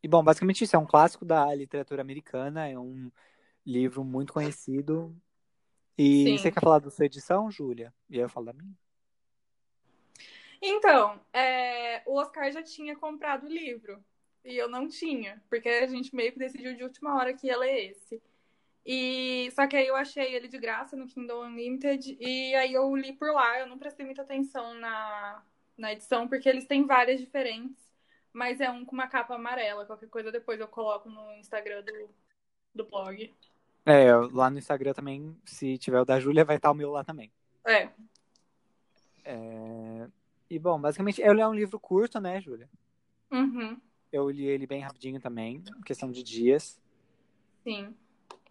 E, 0.02 0.06
bom, 0.06 0.22
basicamente 0.22 0.62
isso 0.62 0.76
é 0.76 0.78
um 0.78 0.84
clássico 0.84 1.24
da 1.24 1.54
literatura 1.54 2.02
americana, 2.02 2.68
é 2.68 2.78
um 2.78 3.10
livro 3.64 4.04
muito 4.04 4.34
conhecido. 4.34 5.16
E 5.96 6.24
Sim. 6.24 6.36
você 6.36 6.52
quer 6.52 6.60
falar 6.60 6.80
da 6.80 6.90
sua 6.90 7.06
edição, 7.06 7.50
Júlia? 7.50 7.94
E 8.10 8.16
aí 8.16 8.20
eu 8.20 8.28
falo 8.28 8.44
da 8.44 8.52
minha? 8.52 8.74
Então, 10.60 11.18
é, 11.32 12.02
o 12.04 12.18
Oscar 12.18 12.52
já 12.52 12.62
tinha 12.62 12.94
comprado 12.94 13.46
o 13.46 13.48
livro. 13.48 14.04
E 14.44 14.56
eu 14.56 14.68
não 14.68 14.88
tinha, 14.88 15.42
porque 15.48 15.68
a 15.68 15.86
gente 15.86 16.14
meio 16.14 16.32
que 16.32 16.38
decidiu 16.38 16.76
de 16.76 16.84
última 16.84 17.16
hora 17.16 17.32
que 17.34 17.46
ia 17.46 17.56
ler 17.56 17.90
esse. 17.90 18.22
E 18.86 19.50
só 19.52 19.66
que 19.66 19.76
aí 19.76 19.86
eu 19.86 19.96
achei 19.96 20.34
ele 20.34 20.46
de 20.48 20.58
graça 20.58 20.94
no 20.96 21.06
Kindle 21.06 21.42
Unlimited 21.44 22.18
e 22.20 22.54
aí 22.54 22.72
eu 22.74 22.94
li 22.94 23.12
por 23.14 23.32
lá. 23.32 23.58
Eu 23.58 23.66
não 23.66 23.78
prestei 23.78 24.04
muita 24.04 24.22
atenção 24.22 24.74
na, 24.74 25.42
na 25.76 25.92
edição, 25.92 26.28
porque 26.28 26.48
eles 26.48 26.66
têm 26.66 26.86
várias 26.86 27.18
diferentes, 27.20 27.90
mas 28.32 28.60
é 28.60 28.70
um 28.70 28.84
com 28.84 28.92
uma 28.92 29.08
capa 29.08 29.34
amarela. 29.34 29.86
Qualquer 29.86 30.08
coisa 30.08 30.30
depois 30.30 30.60
eu 30.60 30.68
coloco 30.68 31.08
no 31.08 31.32
Instagram 31.36 31.82
do, 31.82 32.10
do 32.74 32.84
blog. 32.84 33.32
É, 33.86 34.14
lá 34.14 34.50
no 34.50 34.58
Instagram 34.58 34.92
também, 34.92 35.36
se 35.44 35.78
tiver 35.78 36.00
o 36.00 36.04
da 36.04 36.20
Júlia, 36.20 36.44
vai 36.44 36.56
estar 36.56 36.70
o 36.70 36.74
meu 36.74 36.90
lá 36.90 37.04
também. 37.04 37.32
É, 37.66 37.90
É, 39.24 40.08
E, 40.50 40.58
bom, 40.58 40.80
basicamente, 40.80 41.20
ele 41.22 41.40
é 41.40 41.48
um 41.48 41.54
livro 41.54 41.80
curto, 41.80 42.20
né, 42.20 42.40
Júlia? 42.40 42.68
uhum, 43.30 43.80
Eu 44.14 44.30
li 44.30 44.44
ele 44.46 44.64
bem 44.64 44.80
rapidinho 44.80 45.20
também, 45.20 45.60
questão 45.84 46.08
de 46.08 46.22
dias. 46.22 46.80
sim. 47.64 47.92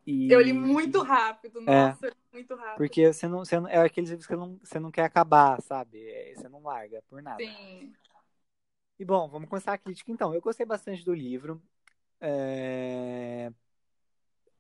E... 0.05 0.29
Eu 0.29 0.41
li 0.41 0.51
muito 0.51 1.01
rápido, 1.01 1.62
É. 1.62 1.88
nossa, 1.88 2.08
eu 2.08 2.10
li 2.10 2.17
muito 2.34 2.53
rápido. 2.53 2.75
Porque 2.75 3.13
você 3.13 3.27
não, 3.29 3.39
você 3.39 3.58
não, 3.58 3.70
é 3.70 3.77
aqueles 3.77 4.10
livros 4.10 4.27
que 4.27 4.34
você 4.34 4.38
não, 4.38 4.60
você 4.62 4.77
não 4.77 4.91
quer 4.91 5.05
acabar, 5.05 5.62
sabe? 5.62 6.05
É, 6.05 6.34
Você 6.36 6.50
não 6.50 6.62
larga 6.62 7.01
por 7.10 7.22
nada. 7.22 7.41
Sim. 7.41 7.93
E 9.00 9.05
bom, 9.05 9.29
vamos 9.29 9.48
começar 9.48 9.72
a 9.72 9.77
crítica 9.77 10.12
então. 10.12 10.34
Eu 10.34 10.41
gostei 10.41 10.65
bastante 10.65 11.05
do 11.05 11.13
livro. 11.13 11.63
É, 12.20 13.50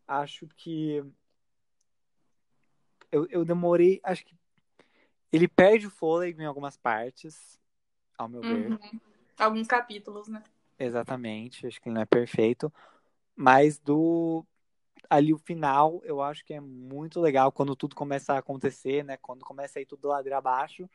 Acho 0.07 0.47
que 0.55 1.03
eu, 3.11 3.27
eu 3.29 3.43
demorei. 3.43 3.99
Acho 4.03 4.23
que 4.23 4.37
ele 5.33 5.49
perde 5.49 5.87
o 5.87 5.91
fôlego 5.91 6.41
em 6.41 6.45
algumas 6.45 6.77
partes, 6.77 7.59
ao 8.17 8.29
meu 8.29 8.41
ver. 8.41 8.71
Uhum. 8.71 8.99
Alguns 9.37 9.67
capítulos, 9.67 10.29
né? 10.29 10.41
Exatamente. 10.77 11.67
Acho 11.67 11.81
que 11.81 11.89
ele 11.89 11.95
não 11.95 12.01
é 12.01 12.05
perfeito. 12.05 12.71
Mas 13.35 13.79
do 13.79 14.45
ali 15.09 15.33
o 15.33 15.37
final, 15.37 16.01
eu 16.05 16.21
acho 16.21 16.43
que 16.43 16.53
é 16.53 16.59
muito 16.59 17.19
legal 17.19 17.51
quando 17.51 17.75
tudo 17.75 17.95
começa 17.95 18.33
a 18.33 18.37
acontecer, 18.39 19.03
né? 19.03 19.17
Quando 19.17 19.45
começa 19.45 19.79
a 19.79 19.81
ir 19.81 19.85
tudo 19.85 20.07
ladeira 20.07 20.37
abaixo. 20.37 20.89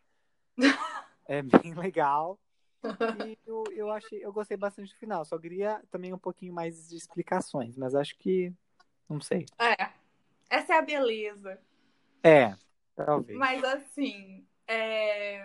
é 1.27 1.43
bem 1.43 1.75
legal. 1.75 2.39
E 3.29 3.37
eu, 3.45 3.65
eu 3.73 3.91
achei, 3.91 4.25
eu 4.25 4.33
gostei 4.33 4.57
bastante 4.57 4.93
do 4.93 4.99
final. 4.99 5.25
Só 5.25 5.37
queria 5.37 5.83
também 5.91 6.15
um 6.15 6.19
pouquinho 6.19 6.55
mais 6.55 6.89
de 6.89 6.97
explicações, 6.97 7.77
mas 7.77 7.93
acho 7.93 8.17
que 8.17 8.53
não 9.09 9.21
sei. 9.21 9.47
É. 9.59 9.91
Essa 10.49 10.75
é 10.75 10.79
a 10.79 10.83
beleza. 10.83 11.61
É, 12.23 12.55
talvez. 12.95 13.37
Mas 13.37 13.65
assim, 13.65 14.47
é... 14.67 15.45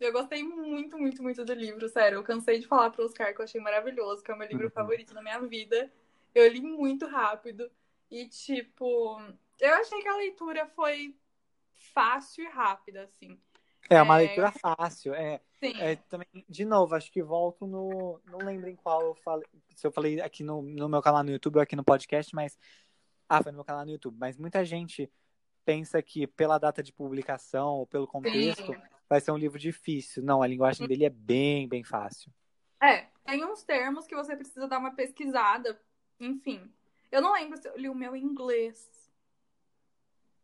eu 0.00 0.12
gostei 0.12 0.42
muito, 0.42 0.98
muito, 0.98 1.22
muito 1.22 1.44
do 1.44 1.52
livro, 1.54 1.88
sério. 1.88 2.16
Eu 2.18 2.22
cansei 2.24 2.58
de 2.58 2.66
falar 2.66 2.90
pro 2.90 3.04
Oscar 3.04 3.34
que 3.34 3.40
eu 3.40 3.44
achei 3.44 3.60
maravilhoso, 3.60 4.22
que 4.22 4.30
é 4.30 4.34
o 4.34 4.38
meu 4.38 4.48
livro 4.48 4.64
Uhum. 4.66 4.70
favorito 4.70 5.14
da 5.14 5.22
minha 5.22 5.38
vida. 5.40 5.92
Eu 6.34 6.48
li 6.48 6.60
muito 6.60 7.06
rápido. 7.06 7.70
E, 8.10 8.26
tipo, 8.28 9.20
eu 9.60 9.74
achei 9.74 10.00
que 10.02 10.08
a 10.08 10.16
leitura 10.16 10.66
foi 10.66 11.14
fácil 11.94 12.44
e 12.44 12.48
rápida, 12.48 13.02
assim. 13.02 13.38
É 13.88 14.00
uma 14.02 14.20
É. 14.20 14.26
leitura 14.26 14.52
fácil. 14.52 15.14
É, 15.14 15.40
Sim. 15.58 15.80
é 15.80 15.96
também, 15.96 16.28
de 16.48 16.64
novo, 16.64 16.94
acho 16.94 17.10
que 17.10 17.22
volto 17.22 17.66
no. 17.66 18.20
Não 18.26 18.38
lembro 18.38 18.68
em 18.68 18.76
qual 18.76 19.00
eu 19.02 19.14
falei. 19.16 19.46
Se 19.74 19.86
eu 19.86 19.92
falei 19.92 20.20
aqui 20.20 20.42
no, 20.42 20.62
no 20.62 20.88
meu 20.88 21.02
canal 21.02 21.22
no 21.24 21.30
YouTube 21.30 21.56
ou 21.56 21.62
aqui 21.62 21.74
no 21.76 21.84
podcast, 21.84 22.34
mas. 22.34 22.58
Ah, 23.28 23.42
foi 23.42 23.52
no 23.52 23.58
meu 23.58 23.64
canal 23.64 23.84
no 23.84 23.90
YouTube. 23.92 24.16
Mas 24.18 24.36
muita 24.36 24.64
gente 24.64 25.10
pensa 25.64 26.02
que 26.02 26.26
pela 26.26 26.58
data 26.58 26.82
de 26.82 26.92
publicação 26.92 27.74
ou 27.74 27.86
pelo 27.86 28.06
contexto 28.06 28.72
Sim. 28.72 28.80
vai 29.08 29.20
ser 29.20 29.30
um 29.32 29.36
livro 29.36 29.58
difícil. 29.58 30.22
Não, 30.22 30.42
a 30.42 30.46
linguagem 30.46 30.86
dele 30.86 31.04
é 31.04 31.10
bem, 31.10 31.68
bem 31.68 31.84
fácil. 31.84 32.32
É, 32.82 33.06
tem 33.24 33.44
uns 33.44 33.62
termos 33.62 34.06
que 34.06 34.14
você 34.14 34.34
precisa 34.34 34.66
dar 34.66 34.78
uma 34.78 34.94
pesquisada. 34.94 35.80
Enfim. 36.18 36.72
Eu 37.10 37.20
não 37.20 37.32
lembro 37.32 37.56
se 37.58 37.68
eu 37.68 37.76
li 37.76 37.88
o 37.88 37.94
meu 37.94 38.14
em 38.16 38.22
inglês. 38.22 38.88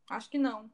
Acho 0.08 0.30
que 0.30 0.38
não. 0.38 0.70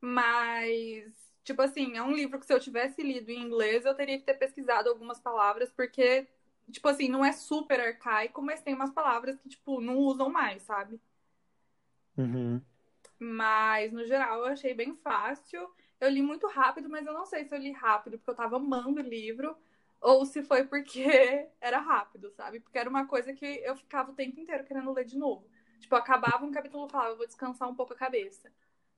Mas, 0.00 1.12
tipo 1.44 1.62
assim, 1.62 1.96
é 1.96 2.02
um 2.02 2.12
livro 2.12 2.38
que 2.38 2.46
se 2.46 2.52
eu 2.52 2.60
tivesse 2.60 3.02
lido 3.02 3.30
em 3.30 3.42
inglês, 3.42 3.84
eu 3.84 3.94
teria 3.94 4.18
que 4.18 4.24
ter 4.24 4.34
pesquisado 4.34 4.88
algumas 4.88 5.20
palavras, 5.20 5.70
porque, 5.70 6.26
tipo 6.70 6.88
assim, 6.88 7.08
não 7.08 7.24
é 7.24 7.32
super 7.32 7.80
arcaico, 7.80 8.42
mas 8.42 8.62
tem 8.62 8.74
umas 8.74 8.90
palavras 8.90 9.38
que, 9.38 9.48
tipo, 9.48 9.80
não 9.80 9.96
usam 9.98 10.28
mais, 10.28 10.62
sabe? 10.62 11.00
Uhum. 12.16 12.60
Mas, 13.22 13.92
no 13.92 14.04
geral, 14.04 14.40
eu 14.40 14.46
achei 14.46 14.74
bem 14.74 14.96
fácil. 14.96 15.70
Eu 16.00 16.10
li 16.10 16.20
muito 16.20 16.48
rápido, 16.48 16.88
mas 16.88 17.06
eu 17.06 17.12
não 17.12 17.24
sei 17.24 17.44
se 17.44 17.54
eu 17.54 17.58
li 17.60 17.70
rápido 17.70 18.18
porque 18.18 18.30
eu 18.30 18.34
tava 18.34 18.56
amando 18.56 19.00
o 19.00 19.04
livro 19.04 19.56
ou 20.00 20.26
se 20.26 20.42
foi 20.42 20.64
porque 20.64 21.04
era 21.60 21.78
rápido, 21.78 22.32
sabe? 22.32 22.58
Porque 22.58 22.76
era 22.76 22.90
uma 22.90 23.06
coisa 23.06 23.32
que 23.32 23.46
eu 23.46 23.76
ficava 23.76 24.10
o 24.10 24.14
tempo 24.14 24.40
inteiro 24.40 24.64
querendo 24.64 24.92
ler 24.92 25.04
de 25.04 25.16
novo. 25.16 25.46
Tipo, 25.78 25.94
eu 25.94 25.98
acabava 26.00 26.44
um 26.44 26.50
capítulo 26.50 26.88
e 26.88 26.90
falava, 26.90 27.14
vou 27.14 27.26
descansar 27.26 27.68
um 27.68 27.76
pouco 27.76 27.92
a 27.92 27.96
cabeça. 27.96 28.50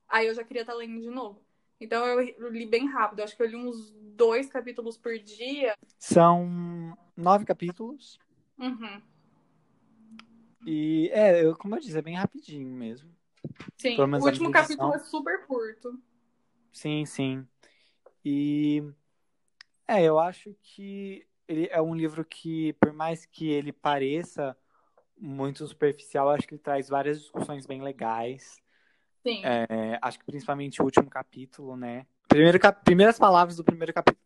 Aí 0.09 0.25
eu 0.25 0.33
já 0.33 0.43
queria 0.43 0.63
estar 0.63 0.73
lendo 0.73 0.99
de 0.99 1.11
novo. 1.11 1.45
Então 1.79 2.03
eu 2.03 2.49
li 2.49 2.65
bem 2.65 2.87
rápido. 2.87 3.21
Acho 3.21 3.37
que 3.37 3.43
eu 3.43 3.47
li 3.47 3.55
uns 3.55 3.91
dois 3.91 4.49
capítulos 4.49 4.97
por 4.97 5.19
dia. 5.19 5.75
São 5.99 6.97
nove 7.15 7.45
capítulos. 7.45 8.17
Uhum. 8.57 9.01
E 10.65 11.11
é, 11.13 11.45
eu, 11.45 11.55
como 11.55 11.75
eu 11.75 11.79
disse, 11.79 11.95
é 11.95 12.01
bem 12.01 12.15
rapidinho 12.15 12.67
mesmo. 12.67 13.14
Sim, 13.77 13.97
o 13.99 14.25
último 14.25 14.51
capítulo 14.51 14.93
é 14.93 14.99
super 14.99 15.45
curto. 15.45 15.99
Sim, 16.71 17.05
sim. 17.05 17.47
E 18.23 18.83
é, 19.87 20.03
eu 20.03 20.19
acho 20.19 20.55
que 20.61 21.25
ele 21.47 21.67
é 21.71 21.81
um 21.81 21.95
livro 21.95 22.25
que, 22.25 22.73
por 22.73 22.91
mais 22.91 23.25
que 23.25 23.49
ele 23.49 23.71
pareça 23.71 24.57
muito 25.17 25.65
superficial, 25.67 26.29
acho 26.29 26.47
que 26.47 26.55
ele 26.55 26.61
traz 26.61 26.89
várias 26.89 27.19
discussões 27.19 27.65
bem 27.65 27.81
legais. 27.81 28.59
Sim. 29.23 29.41
É, 29.43 29.97
acho 30.01 30.19
que 30.19 30.25
principalmente 30.25 30.81
o 30.81 30.85
último 30.85 31.09
capítulo, 31.09 31.77
né? 31.77 32.05
Primeiro 32.27 32.59
cap... 32.59 32.83
Primeiras 32.83 33.17
palavras 33.17 33.55
do 33.55 33.63
primeiro 33.63 33.93
capítulo. 33.93 34.25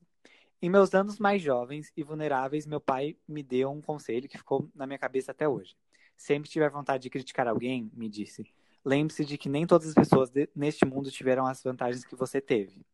Em 0.62 0.70
meus 0.70 0.94
anos 0.94 1.20
mais 1.20 1.42
jovens 1.42 1.92
e 1.96 2.04
vulneráveis, 2.04 2.66
meu 2.66 2.82
pai 2.82 3.16
me 3.28 3.44
deu 3.44 3.72
um 3.72 3.82
conselho 3.82 4.28
que 4.28 4.38
ficou 4.38 4.70
na 4.76 4.86
minha 4.86 5.00
cabeça 5.00 5.32
até 5.32 5.48
hoje. 5.48 5.76
Sempre 6.18 6.50
tiver 6.50 6.70
vontade 6.70 7.04
de 7.04 7.10
criticar 7.10 7.48
alguém, 7.48 7.90
me 7.94 8.10
disse, 8.10 8.46
lembre-se 8.84 9.26
de 9.26 9.38
que 9.38 9.50
nem 9.50 9.68
todas 9.68 9.90
as 9.90 9.94
pessoas 9.94 10.32
neste 10.56 10.86
mundo 10.86 11.12
tiveram 11.12 11.46
as 11.46 11.62
vantagens 11.62 12.06
que 12.06 12.16
você 12.16 12.40
teve. 12.40 12.86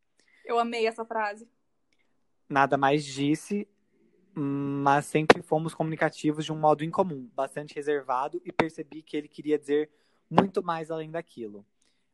Eu 0.44 0.58
amei 0.58 0.86
essa 0.86 1.04
frase. 1.04 1.48
Nada 2.48 2.76
mais 2.76 3.04
disse, 3.04 3.68
mas 4.34 5.06
sempre 5.06 5.42
fomos 5.42 5.74
comunicativos 5.74 6.44
de 6.44 6.52
um 6.52 6.58
modo 6.58 6.84
incomum, 6.84 7.28
bastante 7.34 7.74
reservado, 7.74 8.40
e 8.44 8.52
percebi 8.52 9.02
que 9.02 9.16
ele 9.16 9.28
queria 9.28 9.58
dizer 9.58 9.90
muito 10.30 10.62
mais 10.62 10.90
além 10.90 11.10
daquilo. 11.10 11.66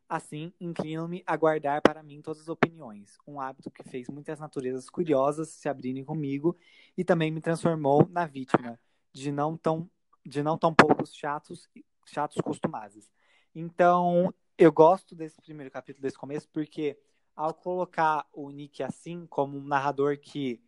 Assim, 0.07 0.53
inclino-me 0.59 1.23
a 1.25 1.35
guardar 1.35 1.81
para 1.81 2.03
mim 2.03 2.21
todas 2.21 2.41
as 2.41 2.47
opiniões, 2.47 3.17
um 3.25 3.39
hábito 3.39 3.71
que 3.71 3.83
fez 3.83 4.07
muitas 4.09 4.39
naturezas 4.39 4.89
curiosas 4.89 5.49
se 5.49 5.67
abrirem 5.67 6.03
comigo 6.03 6.57
e 6.97 7.03
também 7.03 7.31
me 7.31 7.41
transformou 7.41 8.07
na 8.09 8.25
vítima 8.25 8.79
de 9.11 9.31
não 9.31 9.57
tão, 9.57 9.89
de 10.25 10.43
não 10.43 10.57
tão 10.57 10.73
poucos 10.73 11.15
chatos, 11.15 11.69
chatos 12.05 12.39
costumados. 12.41 13.09
Então, 13.55 14.33
eu 14.57 14.71
gosto 14.71 15.15
desse 15.15 15.39
primeiro 15.41 15.71
capítulo, 15.71 16.01
desse 16.01 16.17
começo, 16.17 16.47
porque 16.49 16.97
ao 17.35 17.53
colocar 17.53 18.27
o 18.31 18.49
Nick 18.49 18.83
assim, 18.83 19.25
como 19.27 19.57
um 19.57 19.63
narrador 19.63 20.17
que 20.19 20.61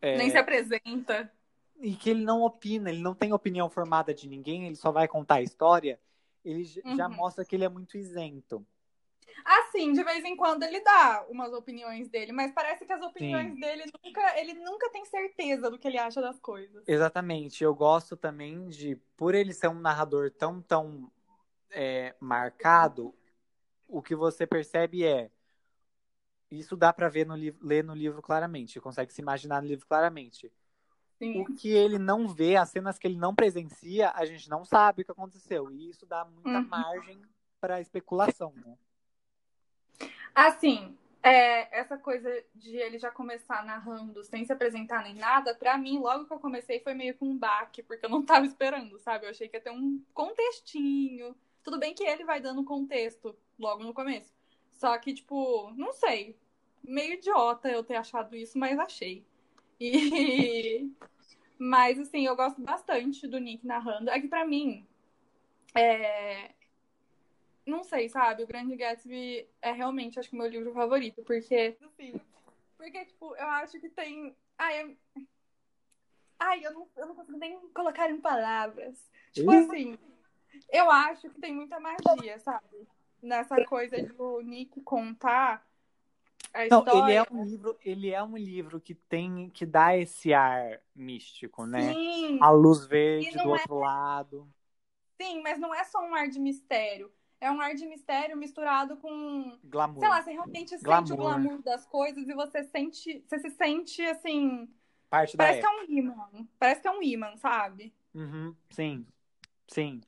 É. 0.00 0.16
Nem 0.16 0.30
se 0.30 0.38
apresenta. 0.38 1.32
e 1.80 1.94
que 1.94 2.10
ele 2.10 2.24
não 2.24 2.42
opina, 2.42 2.90
ele 2.90 3.02
não 3.02 3.14
tem 3.14 3.32
opinião 3.32 3.68
formada 3.68 4.14
de 4.14 4.28
ninguém, 4.28 4.66
ele 4.66 4.76
só 4.76 4.90
vai 4.92 5.06
contar 5.08 5.36
a 5.36 5.42
história, 5.42 6.00
ele 6.44 6.64
j- 6.64 6.82
já 6.96 7.08
Uhum. 7.08 7.16
mostra 7.16 7.44
que 7.44 7.54
ele 7.56 7.64
é 7.64 7.68
muito 7.68 7.96
isento. 7.98 8.66
Assim, 9.44 9.92
de 9.92 10.02
vez 10.02 10.24
em 10.24 10.36
quando 10.36 10.62
ele 10.62 10.80
dá 10.80 11.24
umas 11.28 11.52
opiniões 11.52 12.08
dele, 12.08 12.32
mas 12.32 12.52
parece 12.52 12.84
que 12.86 12.92
as 12.92 13.02
opiniões 13.02 13.52
Sim. 13.54 13.60
dele 13.60 13.84
nunca, 14.04 14.40
ele 14.40 14.54
nunca 14.54 14.90
tem 14.90 15.04
certeza 15.04 15.70
do 15.70 15.78
que 15.78 15.86
ele 15.86 15.98
acha 15.98 16.20
das 16.20 16.38
coisas. 16.40 16.82
Exatamente. 16.86 17.62
Eu 17.62 17.74
gosto 17.74 18.16
também 18.16 18.68
de, 18.68 18.96
por 19.16 19.34
ele 19.34 19.52
ser 19.52 19.68
um 19.68 19.78
narrador 19.78 20.30
tão, 20.30 20.62
tão 20.62 21.10
é, 21.70 22.14
marcado, 22.20 23.14
o 23.88 24.02
que 24.02 24.14
você 24.14 24.46
percebe 24.46 25.04
é. 25.04 25.30
Isso 26.50 26.76
dá 26.76 26.92
pra 26.92 27.08
ver 27.08 27.26
no 27.26 27.34
livro, 27.36 27.66
ler 27.66 27.82
no 27.82 27.94
livro 27.94 28.22
claramente, 28.22 28.80
consegue 28.80 29.12
se 29.12 29.20
imaginar 29.20 29.60
no 29.60 29.68
livro 29.68 29.86
claramente. 29.86 30.52
Sim. 31.18 31.40
O 31.40 31.44
que 31.44 31.68
ele 31.70 31.98
não 31.98 32.28
vê, 32.28 32.56
as 32.56 32.70
cenas 32.70 32.98
que 32.98 33.06
ele 33.06 33.16
não 33.18 33.34
presencia, 33.34 34.10
a 34.14 34.24
gente 34.24 34.48
não 34.48 34.64
sabe 34.64 35.02
o 35.02 35.04
que 35.04 35.10
aconteceu. 35.12 35.70
E 35.72 35.88
isso 35.90 36.06
dá 36.06 36.24
muita 36.24 36.60
Uhum. 36.60 36.68
margem 36.68 37.22
para 37.60 37.80
especulação, 37.80 38.52
né? 38.64 38.76
Assim, 40.34 40.96
é, 41.22 41.78
essa 41.80 41.96
coisa 41.96 42.30
de 42.54 42.76
ele 42.76 42.98
já 42.98 43.10
começar 43.10 43.64
narrando 43.64 44.22
sem 44.22 44.44
se 44.44 44.52
apresentar 44.52 45.02
nem 45.02 45.14
nada, 45.14 45.54
pra 45.54 45.76
mim, 45.78 45.98
logo 45.98 46.26
que 46.26 46.32
eu 46.32 46.38
comecei, 46.38 46.80
foi 46.80 46.94
meio 46.94 47.14
que 47.14 47.24
um 47.24 47.36
baque, 47.36 47.82
porque 47.82 48.04
eu 48.06 48.10
não 48.10 48.24
tava 48.24 48.46
esperando, 48.46 48.98
sabe? 49.00 49.26
Eu 49.26 49.30
achei 49.30 49.48
que 49.48 49.56
ia 49.56 49.60
ter 49.60 49.70
um 49.70 50.00
contextinho. 50.14 51.34
Tudo 51.66 51.80
bem 51.80 51.92
que 51.92 52.04
ele 52.04 52.24
vai 52.24 52.40
dando 52.40 52.62
contexto 52.62 53.36
logo 53.58 53.82
no 53.82 53.92
começo. 53.92 54.32
Só 54.70 54.96
que, 54.98 55.12
tipo, 55.12 55.72
não 55.72 55.92
sei. 55.92 56.38
Meio 56.80 57.14
idiota 57.14 57.68
eu 57.68 57.82
ter 57.82 57.96
achado 57.96 58.36
isso, 58.36 58.56
mas 58.56 58.78
achei. 58.78 59.26
E. 59.80 60.88
Mas, 61.58 61.98
assim, 61.98 62.26
eu 62.26 62.36
gosto 62.36 62.60
bastante 62.60 63.26
do 63.26 63.38
Nick 63.38 63.66
narrando. 63.66 64.10
É 64.10 64.20
que, 64.20 64.28
pra 64.28 64.46
mim, 64.46 64.86
é, 65.74 66.50
não 67.64 67.82
sei, 67.82 68.10
sabe? 68.10 68.42
O 68.42 68.46
Grande 68.46 68.76
Gatsby 68.76 69.48
é 69.62 69.72
realmente, 69.72 70.18
acho 70.18 70.28
que, 70.28 70.36
o 70.36 70.38
meu 70.38 70.48
livro 70.48 70.72
favorito, 70.74 71.22
porque, 71.24 71.74
assim, 71.82 72.20
porque, 72.76 73.06
tipo, 73.06 73.34
eu 73.34 73.46
acho 73.46 73.80
que 73.80 73.88
tem. 73.88 74.36
Ai, 74.58 74.82
é- 74.82 75.22
Ai 76.38 76.66
eu, 76.66 76.74
não, 76.74 76.88
eu 76.94 77.06
não 77.06 77.14
consigo 77.14 77.38
nem 77.38 77.58
colocar 77.70 78.10
em 78.10 78.20
palavras. 78.20 79.02
Tipo 79.32 79.50
assim, 79.50 79.98
eu 80.70 80.90
acho 80.90 81.28
que 81.30 81.40
tem 81.40 81.54
muita 81.54 81.78
magia, 81.80 82.38
sabe? 82.40 82.86
Nessa 83.22 83.64
coisa 83.64 84.02
do 84.14 84.40
Nick 84.42 84.80
contar 84.82 85.66
a 86.52 86.66
Não, 86.70 86.80
história. 86.80 86.98
ele 86.98 87.12
é 87.12 87.22
um 87.32 87.44
livro, 87.44 87.78
ele 87.84 88.10
é 88.10 88.22
um 88.22 88.36
livro 88.36 88.80
que 88.80 88.94
tem 88.94 89.50
que 89.50 89.64
dá 89.64 89.96
esse 89.96 90.32
ar 90.34 90.80
místico, 90.94 91.66
né? 91.66 91.92
Sim, 91.92 92.38
A 92.40 92.50
luz 92.50 92.84
verde 92.86 93.38
do 93.38 93.48
é- 93.48 93.52
outro 93.52 93.78
lado. 93.78 94.48
sim, 95.20 95.42
mas 95.42 95.58
não 95.58 95.74
é 95.74 95.84
só 95.84 96.00
um 96.00 96.14
ar 96.14 96.28
de 96.28 96.38
mistério. 96.38 97.12
É 97.40 97.50
um 97.50 97.60
ar 97.60 97.74
de 97.74 97.86
mistério 97.86 98.36
misturado 98.36 98.96
com 98.96 99.58
Glamour. 99.64 100.00
Sei 100.00 100.08
lá, 100.08 100.22
você 100.22 100.30
realmente 100.32 100.70
sente 100.70 100.82
Glamour. 100.84 101.12
o 101.12 101.16
glamour 101.16 101.62
das 101.62 101.84
coisas 101.86 102.26
e 102.26 102.34
você 102.34 102.64
sente. 102.64 103.22
Você 103.26 103.38
se 103.38 103.50
sente 103.50 104.02
assim. 104.02 104.68
Parte 105.10 105.36
Parece 105.36 105.60
que 105.60 105.66
é 105.66 105.70
um 105.70 105.84
imã. 105.84 106.48
Parece 106.58 106.80
que 106.80 106.88
é 106.88 106.90
um 106.90 107.02
imã, 107.02 107.36
sabe? 107.36 107.94
Uhum, 108.14 108.56
sim, 108.70 109.06
sim. 109.68 110.00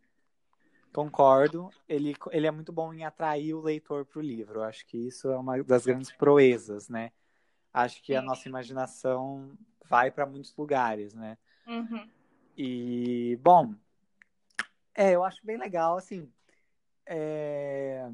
Concordo. 0.98 1.70
Ele, 1.88 2.16
ele 2.32 2.46
é 2.46 2.50
muito 2.50 2.72
bom 2.72 2.92
em 2.92 3.04
atrair 3.04 3.54
o 3.54 3.60
leitor 3.60 4.04
para 4.04 4.18
o 4.18 4.22
livro. 4.22 4.62
Acho 4.62 4.84
que 4.84 4.96
isso 4.96 5.28
é 5.28 5.38
uma 5.38 5.62
das 5.62 5.86
grandes 5.86 6.10
proezas, 6.10 6.88
né? 6.88 7.12
Acho 7.72 8.02
que 8.02 8.16
a 8.16 8.20
Sim. 8.20 8.26
nossa 8.26 8.48
imaginação 8.48 9.56
vai 9.88 10.10
para 10.10 10.26
muitos 10.26 10.52
lugares, 10.56 11.14
né? 11.14 11.38
Uhum. 11.68 12.10
E, 12.56 13.38
bom, 13.40 13.74
É, 14.92 15.12
eu 15.12 15.22
acho 15.22 15.44
bem 15.46 15.56
legal, 15.56 15.96
assim. 15.96 16.28
É... 17.06 18.04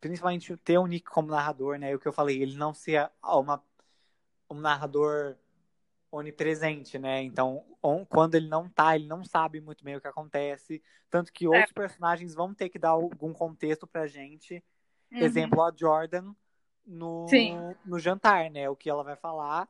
Principalmente 0.00 0.56
ter 0.56 0.78
o 0.78 0.86
Nick 0.88 1.08
como 1.08 1.28
narrador, 1.28 1.78
né? 1.78 1.94
O 1.94 2.00
que 2.00 2.08
eu 2.08 2.12
falei, 2.12 2.42
ele 2.42 2.56
não 2.56 2.74
ser 2.74 3.08
uma, 3.22 3.62
um 4.50 4.56
narrador 4.56 5.36
onipresente, 6.12 6.98
né? 6.98 7.22
Então, 7.22 7.64
quando 8.08 8.34
ele 8.34 8.46
não 8.46 8.68
tá, 8.68 8.94
ele 8.94 9.06
não 9.06 9.24
sabe 9.24 9.60
muito 9.60 9.82
bem 9.82 9.96
o 9.96 10.00
que 10.00 10.06
acontece. 10.06 10.82
Tanto 11.10 11.32
que 11.32 11.46
é. 11.46 11.48
outros 11.48 11.72
personagens 11.72 12.34
vão 12.34 12.54
ter 12.54 12.68
que 12.68 12.78
dar 12.78 12.90
algum 12.90 13.32
contexto 13.32 13.86
pra 13.86 14.06
gente. 14.06 14.62
Uhum. 15.10 15.18
Exemplo, 15.18 15.62
a 15.62 15.72
Jordan 15.74 16.34
no, 16.86 17.26
no 17.84 17.98
jantar, 17.98 18.50
né? 18.50 18.68
O 18.68 18.76
que 18.76 18.90
ela 18.90 19.02
vai 19.02 19.16
falar. 19.16 19.66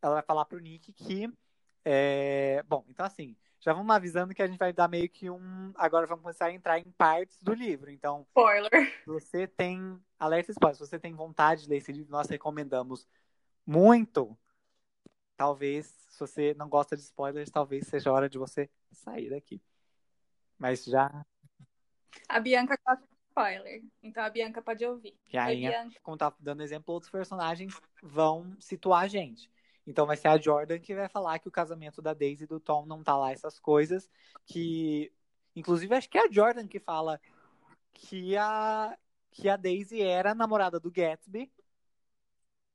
Ela 0.00 0.14
vai 0.14 0.22
falar 0.22 0.44
pro 0.44 0.60
Nick 0.60 0.92
que. 0.92 1.32
É... 1.84 2.62
Bom, 2.68 2.84
então 2.88 3.04
assim, 3.04 3.36
já 3.58 3.72
vamos 3.72 3.94
avisando 3.94 4.34
que 4.34 4.42
a 4.42 4.46
gente 4.46 4.58
vai 4.58 4.72
dar 4.72 4.88
meio 4.88 5.08
que 5.08 5.30
um. 5.30 5.72
Agora 5.74 6.06
vamos 6.06 6.22
começar 6.22 6.46
a 6.46 6.52
entrar 6.52 6.78
em 6.78 6.90
partes 6.92 7.38
do 7.40 7.54
livro. 7.54 7.90
Então. 7.90 8.26
Spoiler. 8.28 8.70
Se 9.04 9.06
você 9.06 9.46
tem. 9.46 9.98
Alerta 10.18 10.50
spoiler. 10.50 10.76
Se 10.76 10.86
você 10.86 10.98
tem 10.98 11.14
vontade 11.14 11.62
de 11.62 11.70
ler 11.70 11.78
esse 11.78 11.92
livro, 11.92 12.12
nós 12.12 12.28
recomendamos 12.28 13.08
muito 13.64 14.36
talvez, 15.42 15.86
se 16.08 16.20
você 16.20 16.54
não 16.54 16.68
gosta 16.68 16.96
de 16.96 17.02
spoilers, 17.02 17.50
talvez 17.50 17.88
seja 17.88 18.10
a 18.10 18.12
hora 18.12 18.28
de 18.28 18.38
você 18.38 18.70
sair 18.92 19.28
daqui. 19.28 19.60
Mas 20.56 20.84
já. 20.84 21.26
A 22.28 22.38
Bianca 22.38 22.78
gosta 22.86 23.04
de 23.04 23.12
spoiler, 23.26 23.82
então 24.00 24.22
a 24.22 24.30
Bianca 24.30 24.62
pode 24.62 24.86
ouvir. 24.86 25.18
E 25.32 25.36
aí, 25.36 25.62
Bianca... 25.62 25.98
como 26.00 26.16
tá 26.16 26.32
dando 26.38 26.62
exemplo, 26.62 26.94
outros 26.94 27.10
personagens 27.10 27.74
vão 28.00 28.54
situar 28.60 29.02
a 29.02 29.08
gente. 29.08 29.50
Então 29.84 30.06
vai 30.06 30.16
ser 30.16 30.28
a 30.28 30.38
Jordan 30.38 30.78
que 30.78 30.94
vai 30.94 31.08
falar 31.08 31.40
que 31.40 31.48
o 31.48 31.52
casamento 31.52 32.00
da 32.00 32.14
Daisy 32.14 32.44
e 32.44 32.46
do 32.46 32.60
Tom 32.60 32.86
não 32.86 33.02
tá 33.02 33.16
lá, 33.16 33.32
essas 33.32 33.58
coisas. 33.58 34.08
Que. 34.46 35.12
Inclusive, 35.56 35.92
acho 35.92 36.08
que 36.08 36.18
é 36.18 36.28
a 36.28 36.30
Jordan 36.30 36.68
que 36.68 36.78
fala 36.78 37.20
que 37.92 38.36
a, 38.36 38.96
que 39.32 39.48
a 39.48 39.56
Daisy 39.56 40.00
era 40.02 40.36
namorada 40.36 40.78
do 40.78 40.90
Gatsby 40.90 41.50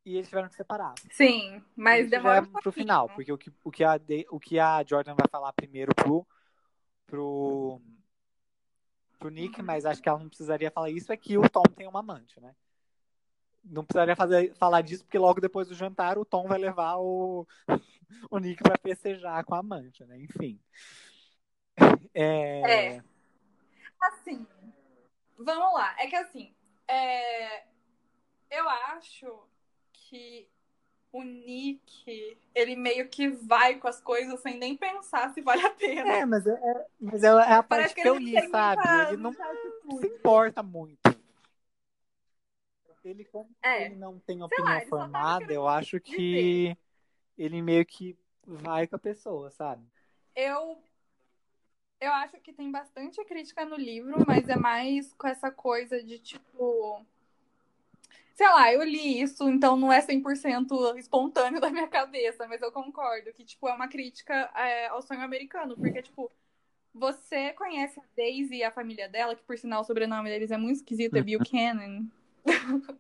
e 0.08 0.16
eles 0.16 0.30
tiveram 0.30 0.48
que 0.48 0.56
separar. 0.56 0.96
Sim, 1.12 1.62
mas 1.76 2.04
Isso 2.04 2.12
demora 2.12 2.42
um 2.42 2.46
pro 2.46 2.72
final, 2.72 3.10
porque 3.10 3.30
o 3.30 3.38
que, 3.38 3.52
o, 3.62 3.70
que 3.70 3.84
a, 3.84 4.00
o 4.32 4.40
que 4.40 4.58
a 4.58 4.82
Jordan 4.82 5.16
vai 5.16 5.28
falar 5.30 5.52
primeiro 5.52 5.94
pro, 5.94 6.26
pro, 7.06 7.82
pro 9.20 9.30
Nick, 9.30 9.62
mas 9.62 9.86
acho 9.86 10.02
que 10.02 10.08
ela 10.08 10.20
não 10.20 10.30
precisaria 10.30 10.72
falar 10.72 10.90
isso, 10.90 11.12
é 11.12 11.18
que 11.18 11.38
o 11.38 11.50
Tom 11.50 11.64
tem 11.76 11.86
uma 11.86 12.00
amante, 12.00 12.40
né? 12.40 12.56
Não 13.66 13.84
precisaria 13.84 14.16
fazer, 14.16 14.56
falar 14.56 14.80
disso, 14.80 15.04
porque 15.04 15.20
logo 15.20 15.42
depois 15.42 15.68
do 15.68 15.76
jantar 15.76 16.18
o 16.18 16.24
Tom 16.24 16.48
vai 16.48 16.58
levar 16.58 16.96
o, 17.00 17.46
o 18.32 18.38
Nick 18.40 18.64
pra 18.64 18.78
festejar 18.82 19.44
com 19.44 19.56
a 19.56 19.60
amante, 19.60 20.06
né? 20.06 20.18
Enfim. 20.18 20.58
É... 22.20 22.96
é. 22.96 23.04
Assim, 24.02 24.48
vamos 25.38 25.74
lá. 25.76 25.96
É 26.00 26.08
que 26.08 26.16
assim, 26.16 26.56
é... 26.88 27.66
eu 28.50 28.68
acho 28.68 29.48
que 30.10 30.48
o 31.12 31.24
Nick, 31.24 32.38
ele 32.54 32.76
meio 32.76 33.08
que 33.10 33.30
vai 33.30 33.76
com 33.76 33.88
as 33.88 34.00
coisas 34.02 34.40
sem 34.42 34.58
nem 34.58 34.76
pensar 34.76 35.34
se 35.34 35.42
vale 35.42 35.66
a 35.66 35.70
pena. 35.70 36.14
É, 36.14 36.26
mas 36.26 36.46
é, 36.46 36.52
é 36.52 36.86
mas 37.00 37.24
é, 37.24 37.28
é 37.28 37.54
a 37.54 37.64
parte 37.64 37.96
que, 37.96 38.02
que 38.02 38.10
eu 38.10 38.18
li, 38.18 38.34
sabe? 38.50 38.82
Muita, 38.88 39.14
ele 39.14 39.22
não 39.22 39.34
se 40.00 40.08
importa 40.08 40.62
muito. 40.62 41.18
Ele, 43.04 43.24
como 43.24 43.50
é. 43.64 43.86
ele 43.86 43.96
não 43.96 44.20
tem 44.20 44.44
opinião 44.44 44.74
lá, 44.74 44.82
tá 44.82 44.88
formada, 44.88 45.54
eu 45.54 45.66
acho 45.66 46.00
que 46.00 46.18
dizer. 46.18 46.78
ele 47.38 47.62
meio 47.62 47.86
que 47.86 48.18
vai 48.46 48.86
com 48.86 48.98
a 48.98 49.00
pessoa, 49.00 49.50
sabe? 49.50 49.82
Eu 50.36 50.78
eu 52.00 52.12
acho 52.12 52.38
que 52.42 52.54
tem 52.54 52.70
bastante 52.70 53.24
crítica 53.26 53.66
no 53.66 53.76
livro, 53.76 54.24
mas 54.28 54.48
é 54.50 54.56
mais 54.56 55.14
com 55.14 55.28
essa 55.28 55.50
coisa 55.50 56.04
de 56.04 56.20
tipo 56.20 57.04
sei 58.38 58.48
lá, 58.50 58.72
eu 58.72 58.84
li 58.84 59.20
isso, 59.20 59.50
então 59.50 59.76
não 59.76 59.92
é 59.92 60.00
100% 60.00 60.96
espontâneo 61.00 61.60
da 61.60 61.72
minha 61.72 61.88
cabeça, 61.88 62.48
mas 62.48 62.62
eu 62.62 62.72
concordo 62.72 63.34
que, 63.34 63.44
tipo, 63.44 63.68
é 63.68 63.74
uma 63.74 63.88
crítica 63.88 64.52
é, 64.56 64.88
ao 64.90 65.02
sonho 65.02 65.22
americano, 65.22 65.76
porque, 65.76 66.04
tipo, 66.04 66.32
você 66.94 67.52
conhece 67.54 68.00
a 68.00 68.04
Daisy 68.16 68.58
e 68.58 68.64
a 68.64 68.72
família 68.72 69.10
dela, 69.10 69.36
que, 69.36 69.42
por 69.42 69.58
sinal, 69.58 69.82
o 69.82 69.84
sobrenome 69.84 70.30
deles 70.30 70.52
é 70.52 70.58
muito 70.58 70.78
esquisito, 70.78 71.16
é 71.16 71.24
Buchanan. 71.24 72.06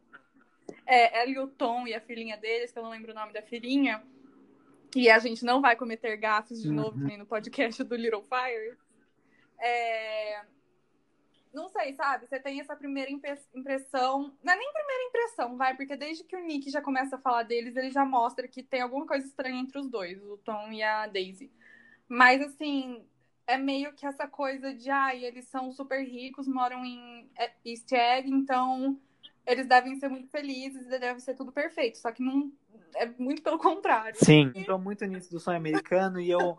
é, 0.88 1.20
ela 1.20 1.30
e 1.30 1.38
o 1.38 1.48
Tom 1.48 1.88
e 1.88 1.94
a 1.94 2.02
filhinha 2.02 2.36
deles, 2.36 2.72
que 2.72 2.80
eu 2.80 2.84
não 2.84 2.90
lembro 2.90 3.12
o 3.12 3.16
nome 3.16 3.32
da 3.32 3.44
filhinha, 3.44 4.02
e 4.96 5.08
a 5.08 5.20
gente 5.20 5.46
não 5.46 5.62
vai 5.62 5.76
cometer 5.76 6.18
gafes 6.18 6.64
de 6.64 6.72
novo, 6.72 6.98
nem 6.98 7.16
no 7.16 7.28
podcast 7.28 7.84
do 7.84 7.96
Little 7.96 8.24
Fire. 8.24 8.76
É, 9.60 10.42
não 11.58 11.68
sei, 11.68 11.94
sabe? 11.94 12.28
Você 12.28 12.40
tem 12.40 12.60
essa 12.62 12.76
primeira 12.76 13.12
impressão. 13.12 14.34
Não 14.44 14.54
é 14.54 14.58
nem 14.58 14.72
primeira 14.72 15.04
impressão, 15.04 15.58
vai, 15.58 15.76
porque 15.76 15.96
desde 15.96 16.24
que 16.24 16.36
o 16.36 16.46
Nick 16.46 16.70
já 16.70 16.82
começa 16.82 17.16
a 17.16 17.20
falar 17.20 17.44
deles, 17.44 17.76
ele 17.76 17.90
já 17.90 18.06
mostra 18.06 18.48
que 18.48 18.62
tem 18.62 18.82
alguma 18.82 19.06
coisa 19.06 19.26
estranha 19.26 19.60
entre 19.60 19.80
os 19.80 19.90
dois, 19.90 20.24
o 20.24 20.38
Tom 20.38 20.72
e 20.72 20.84
a 20.84 21.08
Daisy. 21.08 21.52
Mas 22.08 22.42
assim, 22.42 23.04
é 23.48 23.58
meio 23.58 23.94
que 23.94 24.06
essa 24.06 24.28
coisa 24.28 24.74
de, 24.74 24.90
ai, 24.90 25.26
ah, 25.26 25.28
eles 25.28 25.46
são 25.46 25.72
super 25.72 26.02
ricos, 26.04 26.48
moram 26.48 26.86
em 26.86 27.30
East 27.66 27.92
Egg, 27.92 28.30
então 28.30 29.00
eles 29.46 29.66
devem 29.68 29.96
ser 29.96 30.10
muito 30.10 30.30
felizes 30.30 30.86
e 30.86 31.00
deve 31.00 31.20
ser 31.22 31.34
tudo 31.34 31.52
perfeito. 31.52 31.98
Só 31.98 32.12
que 32.12 32.22
não. 32.22 32.52
É 32.96 33.06
muito 33.18 33.42
pelo 33.42 33.58
contrário. 33.58 34.18
Sim, 34.24 34.52
entrou 34.56 34.78
muito 34.78 35.06
nisso 35.06 35.32
do 35.32 35.40
sonho 35.40 35.58
americano 35.58 36.20
e 36.20 36.30
eu 36.30 36.58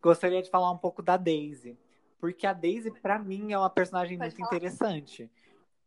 gostaria 0.00 0.42
de 0.42 0.50
falar 0.50 0.70
um 0.70 0.78
pouco 0.78 1.02
da 1.02 1.16
Daisy. 1.16 1.76
Porque 2.18 2.46
a 2.46 2.52
Daisy, 2.52 2.90
para 2.90 3.18
mim, 3.18 3.52
é 3.52 3.58
uma 3.58 3.70
personagem 3.70 4.16
Pode 4.16 4.30
muito 4.30 4.38
falar. 4.38 4.56
interessante. 4.56 5.30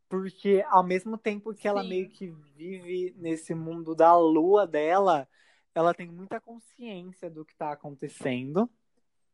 Porque 0.07 0.65
ao 0.69 0.83
mesmo 0.83 1.17
tempo 1.17 1.53
que 1.53 1.67
ela 1.67 1.83
Sim. 1.83 1.89
meio 1.89 2.09
que 2.09 2.27
vive 2.55 3.13
nesse 3.17 3.53
mundo 3.53 3.93
da 3.95 4.17
lua 4.17 4.65
dela, 4.65 5.27
ela 5.73 5.93
tem 5.93 6.09
muita 6.09 6.39
consciência 6.39 7.29
do 7.29 7.45
que 7.45 7.55
tá 7.55 7.71
acontecendo, 7.71 8.69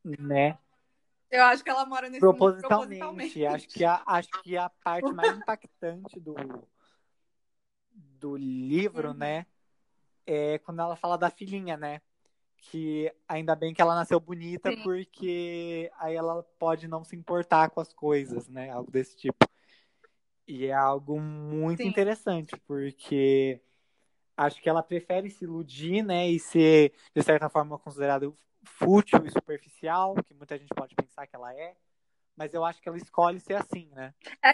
né? 0.04 0.58
Eu 1.32 1.44
acho 1.44 1.64
que 1.64 1.70
ela 1.70 1.86
mora 1.86 2.08
nesse 2.08 2.20
propositalmente. 2.20 3.02
mundo 3.02 3.16
propositalmente. 3.16 3.46
Acho 3.46 3.68
que 3.70 3.84
a, 3.84 4.04
acho 4.06 4.30
que 4.44 4.58
a 4.58 4.70
parte 4.70 5.12
mais 5.12 5.36
impactante 5.38 6.20
do, 6.20 6.36
do 7.92 8.36
livro, 8.36 9.10
uhum. 9.10 9.14
né? 9.16 9.46
É 10.26 10.58
quando 10.60 10.82
ela 10.82 10.96
fala 10.96 11.18
da 11.18 11.30
filhinha, 11.30 11.78
né? 11.78 12.02
Que 12.70 13.12
ainda 13.28 13.56
bem 13.56 13.74
que 13.74 13.82
ela 13.82 13.96
nasceu 13.96 14.20
bonita, 14.20 14.72
Sim. 14.72 14.82
porque 14.84 15.92
aí 16.00 16.16
ela 16.16 16.44
pode 16.58 16.88
não 16.88 17.04
se 17.04 17.16
importar 17.16 17.70
com 17.70 17.80
as 17.80 17.94
coisas, 17.94 18.48
né? 18.48 18.70
Algo 18.70 18.92
desse 18.92 19.16
tipo. 19.16 19.46
E 20.48 20.66
é 20.66 20.74
algo 20.74 21.20
muito 21.20 21.82
Sim. 21.82 21.88
interessante, 21.88 22.56
porque 22.68 23.62
acho 24.38 24.62
que 24.62 24.70
ela 24.70 24.84
prefere 24.84 25.30
se 25.30 25.44
iludir, 25.44 26.04
né? 26.04 26.28
E 26.30 26.40
ser, 26.40 26.94
de 27.16 27.24
certa 27.24 27.50
forma, 27.50 27.80
considerado 27.80 28.36
fútil 28.64 29.26
e 29.26 29.32
superficial, 29.32 30.16
que 30.24 30.34
muita 30.34 30.58
gente 30.58 30.74
pode 30.76 30.96
pensar 30.96 31.28
que 31.28 31.36
ela 31.36 31.54
é. 31.54 31.76
Mas 32.36 32.54
eu 32.54 32.66
acho 32.66 32.82
que 32.82 32.90
ela 32.90 32.98
escolhe 32.98 33.40
ser 33.40 33.56
assim, 33.56 33.90
né? 33.94 34.14
É 34.44 34.54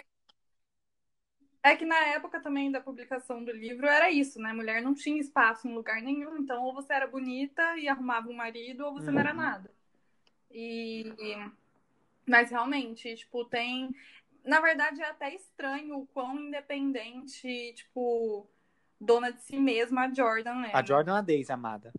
é 1.62 1.76
que 1.76 1.84
na 1.84 1.98
época 2.08 2.40
também 2.40 2.70
da 2.70 2.80
publicação 2.80 3.44
do 3.44 3.52
livro 3.52 3.86
era 3.86 4.10
isso, 4.10 4.40
né? 4.40 4.52
Mulher 4.52 4.82
não 4.82 4.94
tinha 4.94 5.20
espaço 5.20 5.68
em 5.68 5.74
lugar 5.74 6.02
nenhum, 6.02 6.38
então 6.38 6.64
ou 6.64 6.74
você 6.74 6.92
era 6.92 7.06
bonita 7.06 7.76
e 7.78 7.88
arrumava 7.88 8.28
um 8.28 8.34
marido, 8.34 8.84
ou 8.84 8.92
você 8.92 9.06
uhum. 9.06 9.12
não 9.12 9.20
era 9.20 9.30
uhum. 9.30 9.36
nada. 9.36 9.70
E, 10.50 11.04
mas 12.26 12.50
realmente, 12.50 13.14
tipo, 13.14 13.44
tem. 13.44 13.94
Na 14.44 14.60
verdade, 14.60 15.00
é 15.00 15.08
até 15.08 15.34
estranho 15.34 15.98
o 15.98 16.06
quão 16.08 16.36
independente, 16.38 17.72
tipo, 17.74 18.46
dona 19.00 19.32
de 19.32 19.40
si 19.40 19.56
mesma 19.56 20.06
a 20.06 20.12
Jordan 20.12 20.66
é. 20.66 20.76
A 20.76 20.84
Jordan 20.84 21.14
é 21.14 21.18
a 21.18 21.22
Daisy, 21.22 21.52
amada. 21.52 21.92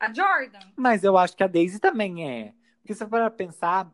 A 0.00 0.12
Jordan? 0.12 0.60
Mas 0.76 1.02
eu 1.02 1.16
acho 1.16 1.36
que 1.36 1.44
a 1.44 1.48
Daisy 1.48 1.78
também 1.78 2.28
é. 2.28 2.52
Porque 2.80 2.94
se 2.94 3.06
for 3.06 3.30
pensar, 3.30 3.92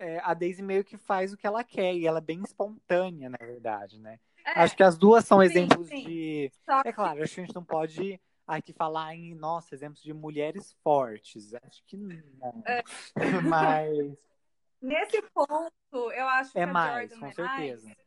é, 0.00 0.18
a 0.24 0.32
Daisy 0.32 0.62
meio 0.62 0.82
que 0.82 0.96
faz 0.96 1.32
o 1.32 1.36
que 1.36 1.46
ela 1.46 1.62
quer 1.62 1.94
e 1.94 2.06
ela 2.06 2.18
é 2.18 2.22
bem 2.22 2.42
espontânea, 2.42 3.28
na 3.28 3.38
verdade, 3.38 4.00
né? 4.00 4.18
É, 4.44 4.60
acho 4.60 4.74
que 4.74 4.82
as 4.82 4.96
duas 4.96 5.24
são 5.26 5.38
sim, 5.38 5.44
exemplos 5.44 5.88
sim. 5.88 6.02
de. 6.02 6.52
Só 6.64 6.80
é 6.84 6.92
claro, 6.92 7.22
acho 7.22 7.34
que 7.34 7.40
a 7.40 7.44
gente 7.44 7.54
não 7.54 7.64
pode 7.64 8.18
aqui 8.46 8.72
falar 8.72 9.14
em, 9.14 9.34
nossa, 9.34 9.74
exemplos 9.74 10.02
de 10.02 10.12
mulheres 10.14 10.74
fortes. 10.82 11.52
Acho 11.54 11.84
que 11.86 11.96
não. 11.96 12.62
É. 12.66 12.82
Mas. 13.46 14.16
Nesse 14.80 15.20
ponto, 15.34 15.70
eu 15.92 16.26
acho 16.26 16.58
é 16.58 16.64
que 16.64 16.72
mais, 16.72 17.10
Jordan 17.10 17.26
com 17.26 17.32
certeza. 17.34 17.86
Mais, 17.86 17.98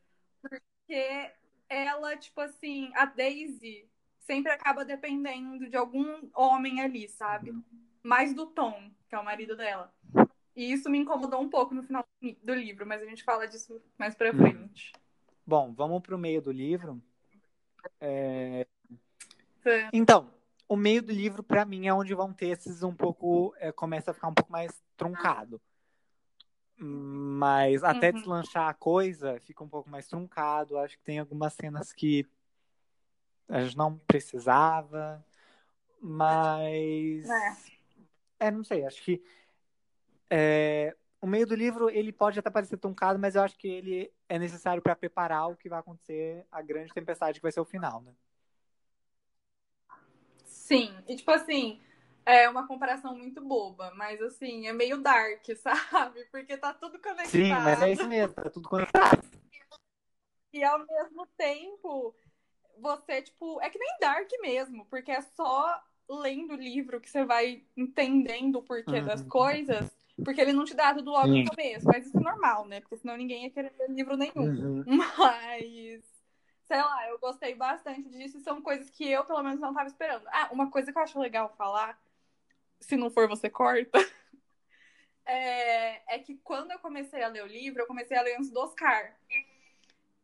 porque 0.42 1.30
ela, 1.68 2.16
tipo 2.16 2.40
assim, 2.40 2.90
a 2.96 3.04
Daisy 3.04 3.88
sempre 4.18 4.50
acaba 4.50 4.84
dependendo 4.84 5.70
de 5.70 5.76
algum 5.76 6.28
homem 6.34 6.80
ali, 6.80 7.08
sabe? 7.08 7.50
Uhum. 7.50 7.62
Mais 8.02 8.34
do 8.34 8.46
Tom, 8.46 8.90
que 9.08 9.14
é 9.14 9.18
o 9.18 9.24
marido 9.24 9.56
dela. 9.56 9.94
E 10.56 10.72
isso 10.72 10.88
me 10.88 10.98
incomodou 10.98 11.40
um 11.40 11.48
pouco 11.48 11.74
no 11.74 11.82
final 11.82 12.06
do 12.42 12.54
livro, 12.54 12.86
mas 12.86 13.02
a 13.02 13.06
gente 13.06 13.24
fala 13.24 13.46
disso 13.46 13.82
mais 13.98 14.14
pra 14.14 14.30
hum. 14.30 14.38
frente. 14.38 14.92
Bom, 15.46 15.72
vamos 15.72 16.00
pro 16.00 16.18
meio 16.18 16.40
do 16.40 16.52
livro. 16.52 17.02
É... 18.00 18.66
Então, 19.92 20.32
o 20.68 20.76
meio 20.76 21.02
do 21.02 21.12
livro, 21.12 21.42
para 21.42 21.64
mim, 21.64 21.86
é 21.86 21.92
onde 21.92 22.14
vão 22.14 22.32
ter 22.32 22.48
esses 22.48 22.82
um 22.82 22.94
pouco. 22.94 23.54
É, 23.58 23.72
começa 23.72 24.10
a 24.10 24.14
ficar 24.14 24.28
um 24.28 24.34
pouco 24.34 24.50
mais 24.52 24.82
truncado. 24.96 25.60
Mas 26.76 27.84
até 27.84 28.10
Uhum. 28.10 28.14
deslanchar 28.14 28.68
a 28.68 28.74
coisa 28.74 29.38
fica 29.40 29.62
um 29.62 29.68
pouco 29.68 29.88
mais 29.88 30.06
truncado. 30.08 30.78
Acho 30.78 30.98
que 30.98 31.04
tem 31.04 31.18
algumas 31.18 31.52
cenas 31.54 31.92
que 31.92 32.26
a 33.48 33.62
gente 33.62 33.76
não 33.76 33.96
precisava. 33.98 35.24
Mas. 36.00 37.28
É. 37.28 38.46
É, 38.46 38.50
não 38.50 38.64
sei. 38.64 38.84
Acho 38.84 39.02
que. 39.02 39.22
É, 40.30 40.94
o 41.20 41.26
meio 41.26 41.46
do 41.46 41.54
livro 41.54 41.88
ele 41.90 42.12
pode 42.12 42.38
até 42.38 42.50
parecer 42.50 42.76
truncado, 42.76 43.18
mas 43.18 43.34
eu 43.34 43.42
acho 43.42 43.56
que 43.56 43.68
ele 43.68 44.12
é 44.28 44.38
necessário 44.38 44.82
para 44.82 44.96
preparar 44.96 45.48
o 45.48 45.56
que 45.56 45.68
vai 45.68 45.78
acontecer, 45.78 46.46
a 46.50 46.60
grande 46.60 46.92
tempestade 46.92 47.38
que 47.38 47.42
vai 47.42 47.52
ser 47.52 47.60
o 47.60 47.64
final, 47.64 48.02
né? 48.02 48.12
Sim, 50.44 50.94
e 51.08 51.16
tipo 51.16 51.30
assim, 51.30 51.80
é 52.24 52.48
uma 52.48 52.66
comparação 52.66 53.16
muito 53.16 53.40
boba, 53.42 53.92
mas 53.94 54.20
assim, 54.22 54.66
é 54.66 54.72
meio 54.72 54.98
dark, 54.98 55.44
sabe? 55.56 56.24
Porque 56.30 56.56
tá 56.56 56.72
tudo 56.72 56.98
conectado. 56.98 57.30
Sim, 57.30 57.50
mas 57.50 57.82
é 57.82 57.92
isso 57.92 58.08
mesmo, 58.08 58.34
tá 58.34 58.50
tudo 58.50 58.68
conectado. 58.68 59.22
E 60.52 60.62
ao 60.62 60.78
mesmo 60.86 61.26
tempo, 61.36 62.14
você, 62.78 63.22
tipo, 63.22 63.60
é 63.60 63.68
que 63.68 63.78
nem 63.78 63.98
Dark 64.00 64.30
mesmo, 64.40 64.84
porque 64.86 65.10
é 65.10 65.20
só 65.20 65.82
lendo 66.08 66.52
o 66.52 66.56
livro 66.56 67.00
que 67.00 67.10
você 67.10 67.24
vai 67.24 67.62
entendendo 67.76 68.56
o 68.56 68.62
porquê 68.62 68.98
Uhum. 68.98 69.04
das 69.04 69.22
coisas, 69.22 69.90
porque 70.24 70.40
ele 70.40 70.52
não 70.52 70.64
te 70.64 70.74
dá 70.74 70.94
tudo 70.94 71.10
logo 71.10 71.32
Sim. 71.32 71.44
no 71.44 71.50
começo, 71.50 71.86
mas 71.86 72.06
isso 72.06 72.16
é 72.16 72.20
normal, 72.20 72.66
né? 72.66 72.80
Porque 72.80 72.96
senão 72.96 73.16
ninguém 73.16 73.44
ia 73.44 73.50
querer 73.50 73.72
ler 73.78 73.90
livro 73.90 74.16
nenhum. 74.16 74.34
Uhum. 74.36 74.84
Mas, 75.18 76.04
sei 76.64 76.76
lá, 76.76 77.08
eu 77.08 77.18
gostei 77.18 77.54
bastante 77.54 78.08
disso 78.10 78.38
e 78.38 78.40
são 78.40 78.60
coisas 78.60 78.90
que 78.90 79.08
eu, 79.10 79.24
pelo 79.24 79.42
menos, 79.42 79.60
não 79.60 79.74
tava 79.74 79.88
esperando. 79.88 80.26
Ah, 80.28 80.48
uma 80.52 80.70
coisa 80.70 80.92
que 80.92 80.98
eu 80.98 81.02
acho 81.02 81.18
legal 81.18 81.54
falar, 81.56 81.98
se 82.80 82.96
não 82.96 83.10
for, 83.10 83.28
você 83.28 83.48
corta. 83.48 83.98
É, 85.26 86.16
é 86.16 86.18
que 86.18 86.36
quando 86.44 86.70
eu 86.70 86.78
comecei 86.78 87.22
a 87.22 87.28
ler 87.28 87.42
o 87.42 87.46
livro, 87.46 87.80
eu 87.80 87.86
comecei 87.86 88.14
a 88.14 88.20
ler 88.20 88.36
antes 88.36 88.50
do 88.50 88.60
Oscar. 88.60 89.16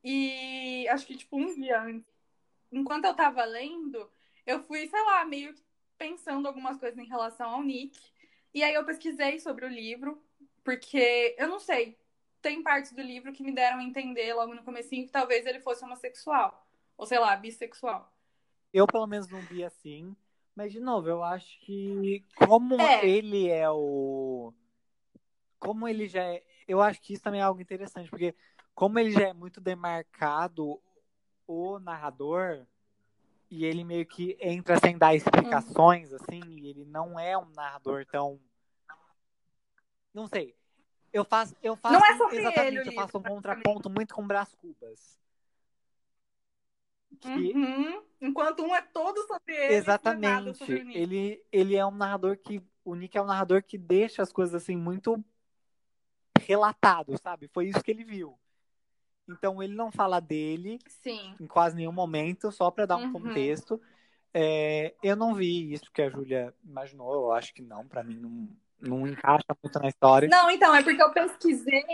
E 0.04 0.86
acho 0.88 1.06
que, 1.06 1.16
tipo, 1.16 1.38
um 1.38 1.54
dia 1.54 1.80
antes. 1.80 2.04
Enquanto 2.70 3.06
eu 3.06 3.14
tava 3.14 3.42
lendo, 3.44 4.10
eu 4.46 4.62
fui, 4.62 4.86
sei 4.88 5.02
lá, 5.04 5.24
meio 5.24 5.54
que 5.54 5.62
pensando 6.00 6.48
algumas 6.48 6.78
coisas 6.78 6.98
em 6.98 7.06
relação 7.06 7.50
ao 7.50 7.62
Nick. 7.62 8.00
E 8.54 8.62
aí 8.64 8.72
eu 8.72 8.86
pesquisei 8.86 9.38
sobre 9.38 9.66
o 9.66 9.68
livro, 9.68 10.18
porque 10.64 11.36
eu 11.38 11.46
não 11.46 11.60
sei, 11.60 11.98
tem 12.40 12.62
partes 12.62 12.92
do 12.92 13.02
livro 13.02 13.34
que 13.34 13.42
me 13.42 13.52
deram 13.52 13.78
a 13.80 13.84
entender 13.84 14.32
logo 14.32 14.54
no 14.54 14.62
comecinho 14.64 15.04
que 15.04 15.12
talvez 15.12 15.44
ele 15.44 15.60
fosse 15.60 15.84
homossexual. 15.84 16.66
Ou 16.96 17.04
sei 17.06 17.18
lá, 17.18 17.36
bissexual. 17.36 18.10
Eu, 18.72 18.86
pelo 18.86 19.06
menos, 19.06 19.28
não 19.28 19.40
vi 19.42 19.62
assim. 19.62 20.16
Mas, 20.56 20.72
de 20.72 20.80
novo, 20.80 21.06
eu 21.08 21.22
acho 21.22 21.60
que 21.60 22.24
como 22.46 22.80
É. 22.80 23.06
ele 23.06 23.48
é 23.48 23.70
o. 23.70 24.52
Como 25.58 25.86
ele 25.86 26.08
já 26.08 26.22
é. 26.24 26.42
Eu 26.66 26.80
acho 26.80 27.00
que 27.02 27.12
isso 27.12 27.22
também 27.22 27.40
é 27.40 27.44
algo 27.44 27.60
interessante, 27.60 28.08
porque 28.08 28.34
como 28.74 28.98
ele 28.98 29.10
já 29.10 29.28
é 29.28 29.32
muito 29.32 29.60
demarcado, 29.60 30.80
o 31.46 31.78
narrador, 31.78 32.66
e 33.50 33.64
ele 33.64 33.82
meio 33.82 34.06
que 34.06 34.38
entra 34.40 34.78
sem 34.78 34.96
dar 34.96 35.14
explicações, 35.14 36.12
assim, 36.12 36.40
e 36.46 36.68
ele 36.68 36.84
não 36.84 37.18
é 37.18 37.36
um 37.36 37.50
narrador 37.50 38.06
tão. 38.06 38.40
Não 40.14 40.28
sei. 40.28 40.54
Eu 41.12 41.24
faço. 41.24 41.56
Eu 41.60 41.74
faço 41.76 41.94
Não 41.94 42.06
é 42.06 42.16
sobre 42.16 42.38
exatamente, 42.38 42.76
ele 42.78 42.88
eu 42.90 42.92
faço 42.92 43.18
um 43.18 43.22
contraponto 43.22 43.90
muito 43.90 44.14
com 44.14 44.26
Brás 44.26 44.54
Cubas. 44.54 45.18
Que, 47.18 47.52
Uhum. 47.52 48.02
Enquanto 48.20 48.62
um 48.62 48.74
é 48.74 48.80
todo 48.80 49.20
sobre 49.26 49.54
ele, 49.54 49.74
Exatamente. 49.74 50.58
sobre. 50.58 50.96
Ele, 50.96 51.44
ele 51.50 51.76
é 51.76 51.84
um 51.84 51.90
narrador 51.90 52.38
que. 52.38 52.62
O 52.84 52.94
Nick 52.94 53.18
é 53.18 53.22
um 53.22 53.26
narrador 53.26 53.62
que 53.62 53.76
deixa 53.76 54.22
as 54.22 54.32
coisas 54.32 54.54
assim 54.54 54.76
muito 54.76 55.22
relatado, 56.38 57.18
sabe? 57.18 57.48
Foi 57.48 57.66
isso 57.66 57.82
que 57.82 57.90
ele 57.90 58.04
viu. 58.04 58.39
Então 59.28 59.62
ele 59.62 59.74
não 59.74 59.90
fala 59.90 60.20
dele 60.20 60.78
Sim. 60.86 61.34
em 61.40 61.46
quase 61.46 61.76
nenhum 61.76 61.92
momento, 61.92 62.50
só 62.50 62.70
para 62.70 62.86
dar 62.86 62.96
um 62.96 63.04
Uhum. 63.04 63.12
contexto. 63.12 63.80
É, 64.32 64.94
eu 65.02 65.16
não 65.16 65.34
vi 65.34 65.72
isso 65.72 65.90
que 65.92 66.02
a 66.02 66.10
Júlia 66.10 66.54
imaginou, 66.64 67.12
eu 67.14 67.32
acho 67.32 67.52
que 67.52 67.62
não, 67.62 67.86
para 67.86 68.04
mim 68.04 68.16
não, 68.16 68.48
não 68.80 69.06
encaixa 69.06 69.46
muito 69.62 69.78
na 69.78 69.88
história. 69.88 70.28
Não, 70.28 70.50
então, 70.50 70.74
é 70.74 70.82
porque 70.82 71.02
eu 71.02 71.12
pesquisei, 71.12 71.84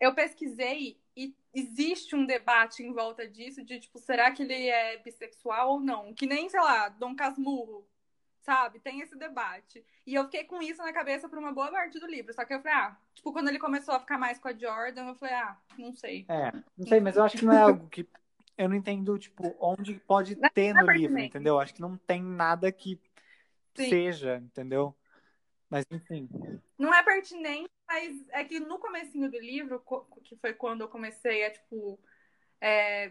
eu 0.00 0.14
pesquisei 0.14 1.00
e 1.16 1.34
existe 1.52 2.14
um 2.14 2.26
debate 2.26 2.82
em 2.82 2.92
volta 2.92 3.28
disso, 3.28 3.64
de 3.64 3.80
tipo, 3.80 3.98
será 3.98 4.30
que 4.30 4.42
ele 4.42 4.68
é 4.68 4.98
bissexual 4.98 5.72
ou 5.72 5.80
não? 5.80 6.14
Que 6.14 6.26
nem, 6.26 6.48
sei 6.48 6.60
lá, 6.60 6.88
Dom 6.88 7.14
Casmurro, 7.16 7.86
sabe? 8.44 8.78
Tem 8.78 9.00
esse 9.00 9.16
debate. 9.16 9.84
E 10.06 10.14
eu 10.14 10.24
fiquei 10.24 10.44
com 10.44 10.62
isso 10.62 10.82
na 10.82 10.92
cabeça 10.92 11.28
por 11.28 11.38
uma 11.38 11.52
boa 11.52 11.70
parte 11.70 11.98
do 11.98 12.06
livro. 12.06 12.32
Só 12.32 12.44
que 12.44 12.54
eu 12.54 12.60
falei, 12.60 12.76
ah, 12.76 12.96
tipo, 13.14 13.32
quando 13.32 13.48
ele 13.48 13.58
começou 13.58 13.94
a 13.94 14.00
ficar 14.00 14.18
mais 14.18 14.38
com 14.38 14.48
a 14.48 14.52
Jordan, 14.52 15.08
eu 15.08 15.14
falei, 15.14 15.34
ah, 15.34 15.56
não 15.78 15.92
sei. 15.92 16.26
É, 16.28 16.52
não 16.76 16.86
sei, 16.86 17.00
mas 17.00 17.16
eu 17.16 17.24
acho 17.24 17.38
que 17.38 17.44
não 17.44 17.52
é 17.52 17.60
algo 17.62 17.88
que. 17.88 18.06
Eu 18.56 18.68
não 18.68 18.76
entendo, 18.76 19.18
tipo, 19.18 19.56
onde 19.58 19.94
pode 20.00 20.36
Não 20.36 20.46
é 20.46 20.50
ter 20.50 20.72
no 20.72 20.80
livro, 20.82 20.92
pertinente. 20.92 21.28
entendeu? 21.28 21.58
Acho 21.58 21.74
que 21.74 21.80
não 21.80 21.96
tem 21.96 22.22
nada 22.22 22.70
que 22.70 23.00
Sim. 23.74 23.88
seja, 23.88 24.36
entendeu? 24.36 24.94
Mas 25.68 25.84
enfim. 25.90 26.28
Não 26.78 26.94
é 26.94 27.02
pertinente, 27.02 27.68
mas 27.88 28.28
é 28.30 28.44
que 28.44 28.60
no 28.60 28.78
comecinho 28.78 29.28
do 29.28 29.40
livro, 29.40 29.82
que 30.22 30.36
foi 30.36 30.54
quando 30.54 30.82
eu 30.82 30.88
comecei 30.88 31.44
a, 31.44 31.50
tipo, 31.50 31.98
é, 32.60 33.10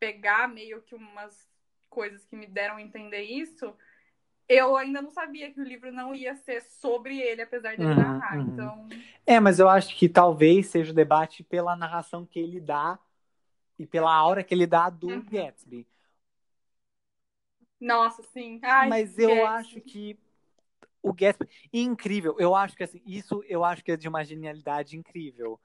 pegar 0.00 0.48
meio 0.48 0.82
que 0.82 0.94
umas 0.94 1.48
coisas 1.88 2.24
que 2.26 2.34
me 2.34 2.46
deram 2.46 2.76
a 2.76 2.82
entender 2.82 3.22
isso, 3.22 3.72
eu 4.50 4.76
ainda 4.76 5.00
não 5.02 5.10
sabia 5.10 5.52
que 5.52 5.60
o 5.60 5.64
livro 5.64 5.92
não 5.92 6.14
ia 6.14 6.34
ser 6.36 6.60
sobre 6.62 7.18
ele, 7.20 7.42
apesar 7.42 7.76
dele 7.78 7.94
Uhum, 7.94 7.96
narrar. 7.96 8.40
uhum. 8.40 8.50
Então, 8.52 8.88
É, 9.26 9.40
mas 9.40 9.58
eu 9.58 9.68
acho 9.68 9.96
que 9.96 10.08
talvez 10.08 10.66
seja 10.68 10.92
o 10.92 10.94
debate 10.94 11.42
pela 11.44 11.76
narração 11.76 12.26
que 12.26 12.38
ele 12.38 12.60
dá 12.60 12.98
e 13.78 13.86
pela 13.86 14.14
aura 14.14 14.44
que 14.44 14.54
ele 14.54 14.66
dá 14.66 14.90
do 14.90 15.08
Uhum. 15.08 15.22
Gatsby. 15.22 15.86
nossa, 17.80 18.22
sim. 18.22 18.60
Ai, 18.62 18.88
mas 18.88 19.18
eu 19.18 19.30
Gatsby. 19.32 19.44
acho 19.44 19.80
que 19.80 20.18
o 21.02 21.12
Gatsby. 21.12 21.48
incrível, 21.72 22.36
eu 22.38 22.54
acho 22.54 22.76
que 22.76 22.84
assim, 22.84 23.02
isso 23.06 23.44
eu 23.48 23.64
acho 23.64 23.84
que 23.84 23.92
é 23.92 23.96
de 23.96 24.08
uma 24.08 24.24
genialidade 24.24 24.96
incrível. 24.96 25.60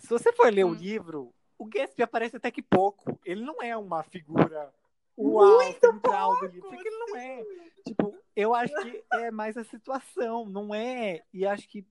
Se 0.00 0.08
você 0.08 0.32
for 0.32 0.52
ler 0.52 0.64
o 0.64 0.72
Hum. 0.72 0.74
livro, 0.74 1.34
o 1.58 1.64
Gatsby 1.66 2.02
aparece 2.02 2.36
até 2.36 2.50
que 2.50 2.62
pouco. 2.62 3.18
Ele 3.24 3.42
não 3.44 3.62
é 3.62 3.76
uma 3.76 4.02
figura 4.02 4.72
uau, 5.28 5.72
central 5.74 6.38
do 6.40 6.46
livro. 6.46 6.68
Porque 6.68 6.88
ele 6.88 6.98
não 6.98 7.16
é. 7.16 7.44
Tipo, 7.86 8.14
eu 8.36 8.54
acho 8.54 8.74
que 8.82 9.04
é 9.14 9.30
mais 9.30 9.56
a 9.56 9.64
situação, 9.64 10.46
não 10.46 10.74
é? 10.74 11.22
E 11.32 11.46
acho 11.46 11.68
que, 11.68 11.86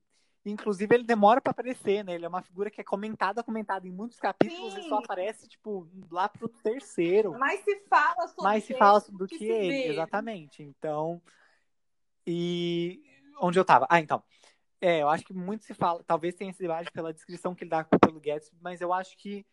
inclusive, 0.46 0.94
ele 0.96 1.04
demora 1.04 1.42
pra 1.42 1.52
aparecer, 1.52 2.04
né? 2.04 2.14
Ele 2.14 2.26
é 2.26 2.30
uma 2.30 2.42
figura 2.42 2.70
que 2.70 2.82
é 2.82 2.84
comentada, 2.84 3.44
comentada 3.44 3.88
em 3.88 3.92
muitos 3.92 4.20
capítulos 4.20 4.74
Sim. 4.74 4.82
e 4.82 4.90
só 4.90 5.00
aparece, 5.00 5.48
tipo, 5.48 5.88
lá 6.12 6.30
pro 6.30 6.48
terceiro. 6.48 7.38
Mais 7.38 7.64
se 7.64 7.76
fala 7.90 8.28
sobre 8.28 8.44
Mais 8.44 8.64
se 8.64 8.74
fala 8.76 9.04
do 9.10 9.28
que, 9.28 9.38
se 9.38 9.46
ele, 9.46 9.68
vê. 9.70 9.88
exatamente. 9.90 10.64
Então, 10.64 11.22
e 12.26 13.02
onde 13.42 13.60
eu 13.60 13.66
tava? 13.66 13.88
Ah, 13.90 14.00
então. 14.00 14.24
É, 14.82 15.02
eu 15.02 15.10
acho 15.10 15.26
que 15.26 15.34
muito 15.34 15.66
se 15.66 15.74
fala, 15.74 16.02
talvez 16.06 16.36
tenha 16.36 16.52
esse 16.52 16.62
debate 16.62 16.90
pela 16.92 17.14
descrição 17.14 17.54
que 17.54 17.66
ele 17.66 17.70
dá 17.70 17.84
pelo 17.84 18.20
Gatsby, 18.22 18.58
mas 18.62 18.80
eu 18.80 18.94
acho 18.94 19.18
que 19.18 19.46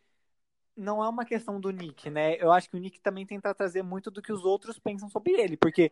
não 0.77 1.03
é 1.03 1.09
uma 1.09 1.25
questão 1.25 1.61
do 1.61 1.71
Nick, 1.71 2.11
né? 2.11 2.37
Eu 2.37 2.53
acho 2.53 2.69
que 2.69 2.77
o 2.77 2.81
Nick 2.81 3.01
também 3.01 3.25
tenta 3.27 3.55
trazer 3.55 3.83
muito 3.83 4.11
do 4.11 4.21
que 4.21 4.33
os 4.33 4.45
outros 4.45 4.79
pensam 4.79 5.09
sobre 5.09 5.33
ele, 5.33 5.57
porque 5.57 5.91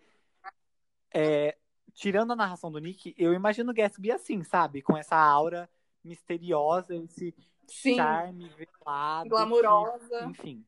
é, 1.12 1.57
tirando 1.94 2.33
a 2.33 2.37
narração 2.37 2.70
do 2.70 2.79
Nick, 2.79 3.14
eu 3.16 3.33
imagino 3.33 3.70
o 3.70 3.75
Gatsby 3.75 4.11
assim, 4.12 4.42
sabe? 4.44 4.83
Com 4.83 4.97
essa 4.97 5.16
aura 5.16 5.68
misteriosa, 6.03 6.94
esse 6.94 7.35
Sim. 7.66 7.94
charme 7.97 8.49
velado. 8.51 9.31
Glamurosa. 9.31 10.25
enfim. 10.29 10.64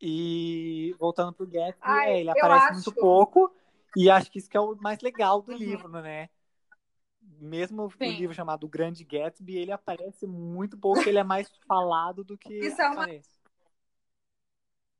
E 0.00 0.94
voltando 0.98 1.32
pro 1.32 1.46
Gatsby, 1.46 1.80
Ai, 1.80 2.10
é, 2.12 2.20
ele 2.20 2.30
aparece 2.30 2.66
acho- 2.66 2.74
muito 2.74 2.92
pouco, 2.92 3.54
e 3.96 4.10
acho 4.10 4.30
que 4.30 4.38
isso 4.38 4.48
que 4.48 4.56
é 4.56 4.60
o 4.60 4.74
mais 4.76 5.00
legal 5.00 5.40
do 5.40 5.52
Uhum. 5.52 5.58
livro, 5.58 5.88
né? 5.88 6.28
Mesmo 7.40 7.92
Sim. 7.98 8.08
o 8.08 8.10
livro 8.12 8.34
chamado 8.34 8.68
Grande 8.68 9.04
Gatsby, 9.04 9.56
ele 9.56 9.72
aparece 9.72 10.26
muito 10.26 10.76
pouco, 10.78 11.08
ele 11.08 11.18
é 11.18 11.24
mais 11.24 11.48
falado 11.66 12.24
do 12.24 12.36
que 12.38 12.54
Isso 12.60 12.80
é 12.82 12.88
uma- 12.88 13.04
aparece. 13.04 13.36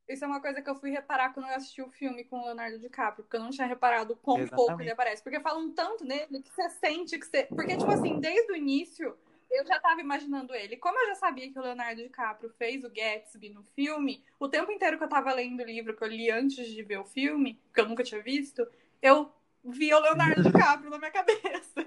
Isso 0.09 0.25
é 0.25 0.29
uma 0.29 0.41
coisa 0.41 0.63
que 0.63 0.71
eu 0.71 0.77
fui 0.77 0.91
reparar 0.91 1.33
quando 1.35 1.47
eu 1.49 1.55
assisti 1.57 1.83
o 1.83 1.91
filme 1.91 2.23
com 2.25 2.39
o 2.39 2.45
Leonardo 2.45 2.79
DiCaprio, 2.79 3.25
porque 3.25 3.37
eu 3.37 3.41
não 3.41 3.51
tinha 3.51 3.67
reparado 3.67 4.13
o 4.13 4.17
quão 4.17 4.39
Exatamente. 4.39 4.57
pouco 4.57 4.81
ele 4.83 4.91
aparece. 4.91 5.23
Porque 5.23 5.41
falam 5.41 5.73
tanto 5.73 6.05
nele 6.05 6.43
que 6.43 6.53
você 6.55 6.71
sente 6.71 7.19
que 7.19 7.27
você. 7.27 7.45
Porque, 7.47 7.77
tipo 7.77 7.91
assim, 7.91 8.21
desde 8.21 8.53
o 8.53 8.57
início, 8.57 9.17
eu 9.51 9.67
já 9.67 9.81
tava 9.81 10.01
imaginando 10.01 10.55
ele. 10.55 10.77
Como 10.77 10.97
eu 10.97 11.09
já 11.09 11.17
sabia 11.17 11.51
que 11.53 11.59
o 11.59 11.63
Leonardo 11.63 12.03
DiCaprio 12.03 12.51
fez 12.57 12.85
o 12.85 12.91
Gatsby 12.91 13.51
no 13.51 13.65
filme, 13.65 14.25
o 14.39 14.49
tempo 14.49 14.71
inteiro 14.71 14.97
que 14.97 15.03
eu 15.05 15.09
tava 15.09 15.33
lendo 15.33 15.61
o 15.61 15.67
livro 15.67 15.97
que 15.97 16.05
eu 16.05 16.09
li 16.09 16.31
antes 16.31 16.69
de 16.69 16.83
ver 16.85 16.99
o 17.01 17.05
filme, 17.05 17.61
que 17.75 17.81
eu 17.81 17.89
nunca 17.89 18.05
tinha 18.05 18.23
visto, 18.23 18.65
eu 19.03 19.33
via 19.65 19.97
o 19.97 20.01
Leonardo 20.01 20.43
DiCaprio 20.45 20.89
na 20.91 20.99
minha 20.99 21.11
cabeça. 21.11 21.86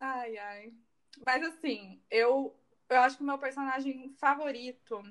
Ai, 0.00 0.36
ai. 0.38 0.72
Mas 1.24 1.42
assim, 1.44 2.00
eu, 2.10 2.54
eu 2.88 3.00
acho 3.00 3.16
que 3.16 3.22
o 3.22 3.26
meu 3.26 3.38
personagem 3.38 4.12
favorito. 4.18 5.02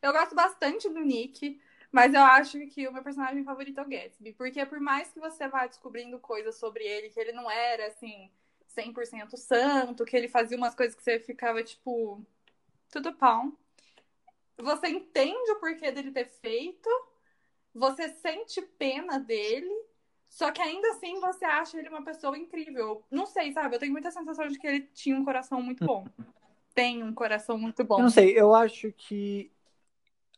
Eu 0.00 0.12
gosto 0.12 0.34
bastante 0.34 0.88
do 0.88 1.00
Nick, 1.00 1.60
Mas 1.90 2.14
eu 2.14 2.22
acho 2.22 2.58
que 2.68 2.88
o 2.88 2.92
meu 2.92 3.02
personagem 3.02 3.44
favorito 3.44 3.78
é 3.78 3.82
o 3.82 3.88
Gatsby. 3.88 4.32
Porque 4.34 4.64
por 4.66 4.80
mais 4.80 5.10
que 5.12 5.20
você 5.20 5.46
vá 5.48 5.66
descobrindo 5.66 6.18
coisas 6.18 6.56
sobre 6.56 6.84
ele, 6.84 7.10
que 7.10 7.20
ele 7.20 7.32
não 7.32 7.50
era, 7.50 7.86
assim, 7.88 8.30
100% 8.68 9.36
santo, 9.36 10.04
que 10.04 10.16
ele 10.16 10.28
fazia 10.28 10.56
umas 10.56 10.74
coisas 10.74 10.94
que 10.96 11.02
você 11.02 11.18
ficava, 11.20 11.62
tipo, 11.62 12.24
tudo 12.90 13.14
pão. 13.14 13.56
Você 14.58 14.88
entende 14.88 15.50
o 15.50 15.56
porquê 15.60 15.90
dele 15.90 16.12
ter 16.12 16.26
feito, 16.26 16.88
você 17.74 18.08
sente 18.10 18.62
pena 18.62 19.18
dele, 19.18 19.70
só 20.32 20.50
que 20.50 20.62
ainda 20.62 20.88
assim 20.92 21.20
você 21.20 21.44
acha 21.44 21.78
ele 21.78 21.90
uma 21.90 22.02
pessoa 22.02 22.38
incrível. 22.38 23.04
Não 23.10 23.26
sei, 23.26 23.52
sabe? 23.52 23.76
Eu 23.76 23.78
tenho 23.78 23.92
muita 23.92 24.10
sensação 24.10 24.48
de 24.48 24.58
que 24.58 24.66
ele 24.66 24.80
tinha 24.94 25.14
um 25.14 25.26
coração 25.26 25.60
muito 25.60 25.84
bom. 25.84 26.06
Tem 26.74 27.02
um 27.02 27.12
coração 27.12 27.58
muito 27.58 27.84
bom. 27.84 27.98
Eu 27.98 28.04
não 28.04 28.08
sei, 28.08 28.32
eu 28.32 28.54
acho 28.54 28.90
que 28.92 29.52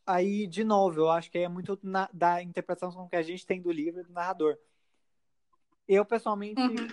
aí, 0.05 0.47
de 0.47 0.65
novo, 0.65 0.99
eu 0.99 1.09
acho 1.09 1.31
que 1.31 1.37
é 1.37 1.47
muito 1.47 1.79
na, 1.81 2.09
da 2.11 2.43
interpretação 2.43 3.07
que 3.07 3.15
a 3.15 3.21
gente 3.21 3.45
tem 3.45 3.61
do 3.61 3.71
livro 3.71 4.01
e 4.01 4.03
do 4.03 4.11
narrador. 4.11 4.57
Eu, 5.87 6.03
pessoalmente, 6.03 6.59
uhum. 6.59 6.87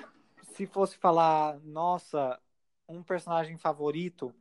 se 0.54 0.64
fosse 0.68 0.96
falar, 0.96 1.58
nossa, 1.64 2.40
um 2.88 3.02
personagem 3.02 3.58
favorito, 3.58 4.32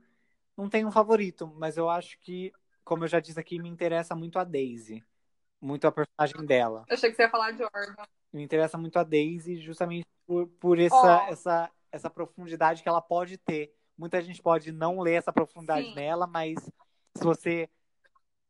não 0.56 0.70
tenho 0.70 0.88
um 0.88 0.92
favorito, 0.92 1.52
mas 1.58 1.78
eu 1.78 1.90
acho 1.90 2.20
que, 2.20 2.54
como 2.84 3.06
eu 3.06 3.08
já 3.08 3.20
disse 3.20 3.40
aqui, 3.40 3.58
me 3.58 3.70
interessa 3.70 4.16
muito 4.16 4.38
a 4.38 4.44
Daisy. 4.44 5.04
Muito 5.62 5.86
a 5.86 5.92
personagem 5.92 6.46
dela. 6.46 6.86
Eu 6.88 6.96
achei 6.96 7.10
que 7.10 7.16
você 7.16 7.24
ia 7.24 7.30
falar 7.30 7.52
de 7.52 7.60
Jordan. 7.60 8.04
Me 8.34 8.44
interessa 8.44 8.78
muito 8.78 8.98
a 8.98 9.04
Daisy 9.04 9.58
justamente 9.58 10.08
por, 10.26 10.48
por 10.48 10.80
essa, 10.80 11.26
oh. 11.28 11.32
essa, 11.32 11.72
essa 11.92 12.10
profundidade 12.10 12.82
que 12.82 12.90
ela 12.90 13.02
pode 13.02 13.38
ter. 13.38 13.76
Muita 13.98 14.22
gente 14.22 14.42
pode 14.42 14.72
não 14.72 15.00
ler 15.00 15.14
essa 15.14 15.32
profundidade 15.32 15.88
Sim. 15.88 15.96
nela, 15.96 16.26
mas 16.26 16.58
se 17.16 17.24
você 17.24 17.70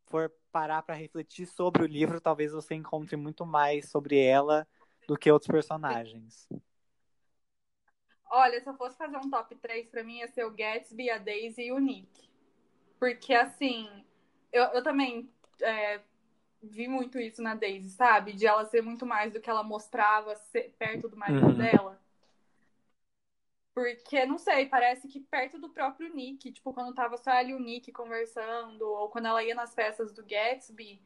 for 0.06 0.32
parar 0.52 0.84
para 0.84 0.96
refletir 0.96 1.46
sobre 1.46 1.84
o 1.84 1.88
livro, 1.88 2.22
talvez 2.22 2.52
você 2.52 2.76
encontre 2.76 3.16
muito 3.16 3.46
mais 3.46 3.90
sobre 3.90 4.20
ela 4.20 4.68
do 5.08 5.18
que 5.18 5.32
outros 5.32 5.50
personagens. 5.50 6.48
Olha, 8.30 8.62
se 8.62 8.70
eu 8.70 8.76
fosse 8.76 8.98
fazer 8.98 9.18
um 9.18 9.30
top 9.30 9.56
3, 9.56 9.90
para 9.90 10.04
mim 10.04 10.20
ia 10.20 10.28
ser 10.28 10.46
o 10.46 10.52
Gatsby, 10.52 11.10
a 11.10 11.18
Daisy 11.18 11.64
e 11.64 11.72
o 11.72 11.80
Nick. 11.80 12.30
Porque, 12.98 13.34
assim, 13.34 13.90
eu, 14.54 14.64
eu 14.66 14.84
também 14.84 15.30
é, 15.62 16.02
vi 16.62 16.88
muito 16.88 17.20
isso 17.20 17.42
na 17.42 17.56
Daisy, 17.56 17.90
sabe? 17.90 18.34
De 18.34 18.46
ela 18.46 18.66
ser 18.66 18.82
muito 18.82 19.06
mais 19.06 19.34
do 19.34 19.40
que 19.40 19.50
ela 19.50 19.64
mostrava 19.64 20.34
perto 20.78 21.10
do 21.10 21.18
marido 21.18 21.48
uhum. 21.48 21.58
dela. 21.58 22.00
Porque, 23.74 24.26
não 24.26 24.38
sei, 24.38 24.66
parece 24.66 25.08
que 25.08 25.20
perto 25.20 25.58
do 25.58 25.70
próprio 25.70 26.14
Nick, 26.14 26.52
tipo, 26.52 26.74
quando 26.74 26.94
tava 26.94 27.18
só 27.18 27.32
ela 27.32 27.50
e 27.50 27.54
o 27.54 27.60
Nick 27.60 27.92
conversando, 27.92 28.82
ou 28.82 29.10
quando 29.10 29.28
ela 29.28 29.44
ia 29.44 29.56
nas 29.56 29.74
festas 29.74 30.12
do 30.12 30.26
Gatsby, 30.26 31.02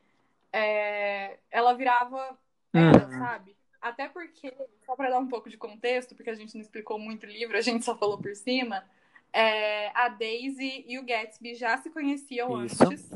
é, 0.52 1.38
ela 1.52 1.74
virava 1.74 2.38
ela, 2.74 3.06
uhum. 3.06 3.20
sabe? 3.20 3.56
Até 3.80 4.10
porque, 4.10 4.52
só 4.84 4.96
para 4.96 5.12
dar 5.12 5.20
um 5.20 5.28
pouco 5.28 5.48
de 5.48 5.58
contexto, 5.58 6.15
porque 6.15 6.32
a 6.32 6.36
gente 6.36 6.56
não 6.56 6.62
explicou 6.62 6.98
muito 6.98 7.24
o 7.24 7.30
livro, 7.30 7.56
a 7.56 7.62
gente 7.62 7.86
só 7.86 7.96
falou 7.96 8.18
por 8.18 8.36
cima, 8.36 8.84
é, 9.32 9.91
a 9.94 10.10
Daisy 10.10 10.84
e 10.88 10.98
o 10.98 11.06
Gatsby 11.06 11.54
já 11.54 11.78
se 11.78 11.91
conheciam 11.91 12.65
Isso. 12.65 12.84
antes. 12.84 13.12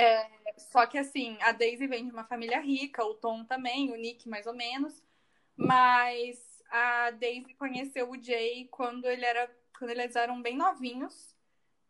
É, 0.00 0.26
só 0.56 0.86
que 0.86 0.96
assim, 0.96 1.36
a 1.42 1.52
Daisy 1.52 1.86
vem 1.86 2.06
de 2.06 2.10
uma 2.12 2.24
família 2.24 2.58
rica, 2.60 3.04
o 3.04 3.14
Tom 3.14 3.44
também, 3.44 3.92
o 3.92 3.96
Nick 3.96 4.28
mais 4.28 4.46
ou 4.46 4.54
menos, 4.54 5.02
mas 5.56 6.62
a 6.70 7.10
Daisy 7.10 7.54
conheceu 7.54 8.10
o 8.10 8.22
Jay 8.22 8.66
quando 8.70 9.04
ele 9.06 9.24
era 9.24 9.50
quando 9.78 9.90
eles 9.90 10.16
eram 10.16 10.40
bem 10.42 10.56
novinhos. 10.56 11.34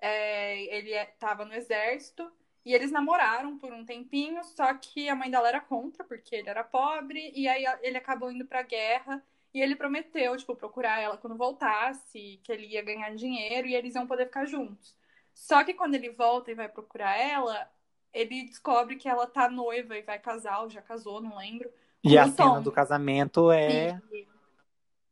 É, 0.01 0.62
ele 0.77 0.92
estava 0.92 1.44
no 1.44 1.55
exército 1.55 2.31
e 2.64 2.75
eles 2.75 2.90
namoraram 2.90 3.59
por 3.59 3.73
um 3.73 3.85
tempinho, 3.85 4.42
só 4.44 4.75
que 4.75 5.09
a 5.09 5.14
mãe 5.14 5.31
dela 5.31 5.49
era 5.49 5.61
contra 5.61 6.05
porque 6.05 6.37
ele 6.37 6.49
era 6.49 6.64
pobre 6.64 7.33
e 7.35 7.49
aí 7.49 7.64
ele 7.83 7.99
acabou 7.99 8.31
indo 8.33 8.46
para 8.46 8.61
a 8.61 8.62
guerra 8.62 9.23
e 9.55 9.61
ele 9.61 9.77
prometeu, 9.77 10.37
tipo, 10.37 10.57
procurar 10.57 11.01
ela 11.01 11.16
quando 11.18 11.37
voltasse, 11.37 12.40
que 12.44 12.53
ele 12.53 12.66
ia 12.68 12.83
ganhar 12.83 13.14
dinheiro 13.14 13.68
e 13.68 13.75
eles 13.75 13.94
iam 13.94 14.07
poder 14.07 14.27
ficar 14.27 14.46
juntos. 14.46 14.96
Só 15.35 15.64
que 15.64 15.75
quando 15.75 15.94
ele 15.96 16.11
volta 16.11 16.51
e 16.51 16.55
vai 16.55 16.68
procurar 16.68 17.16
ela, 17.18 17.70
ele 18.12 18.44
descobre 18.44 18.96
que 18.96 19.09
ela 19.09 19.27
tá 19.27 19.49
noiva 19.49 19.96
e 19.96 20.03
vai 20.03 20.18
casar, 20.18 20.62
ou 20.62 20.70
já 20.70 20.83
casou, 20.83 21.20
não 21.20 21.37
lembro. 21.37 21.70
E 22.03 22.16
a 22.18 22.29
cena 22.29 22.61
do 22.61 22.73
casamento 22.73 23.51
é 23.51 24.01
e... 24.11 24.27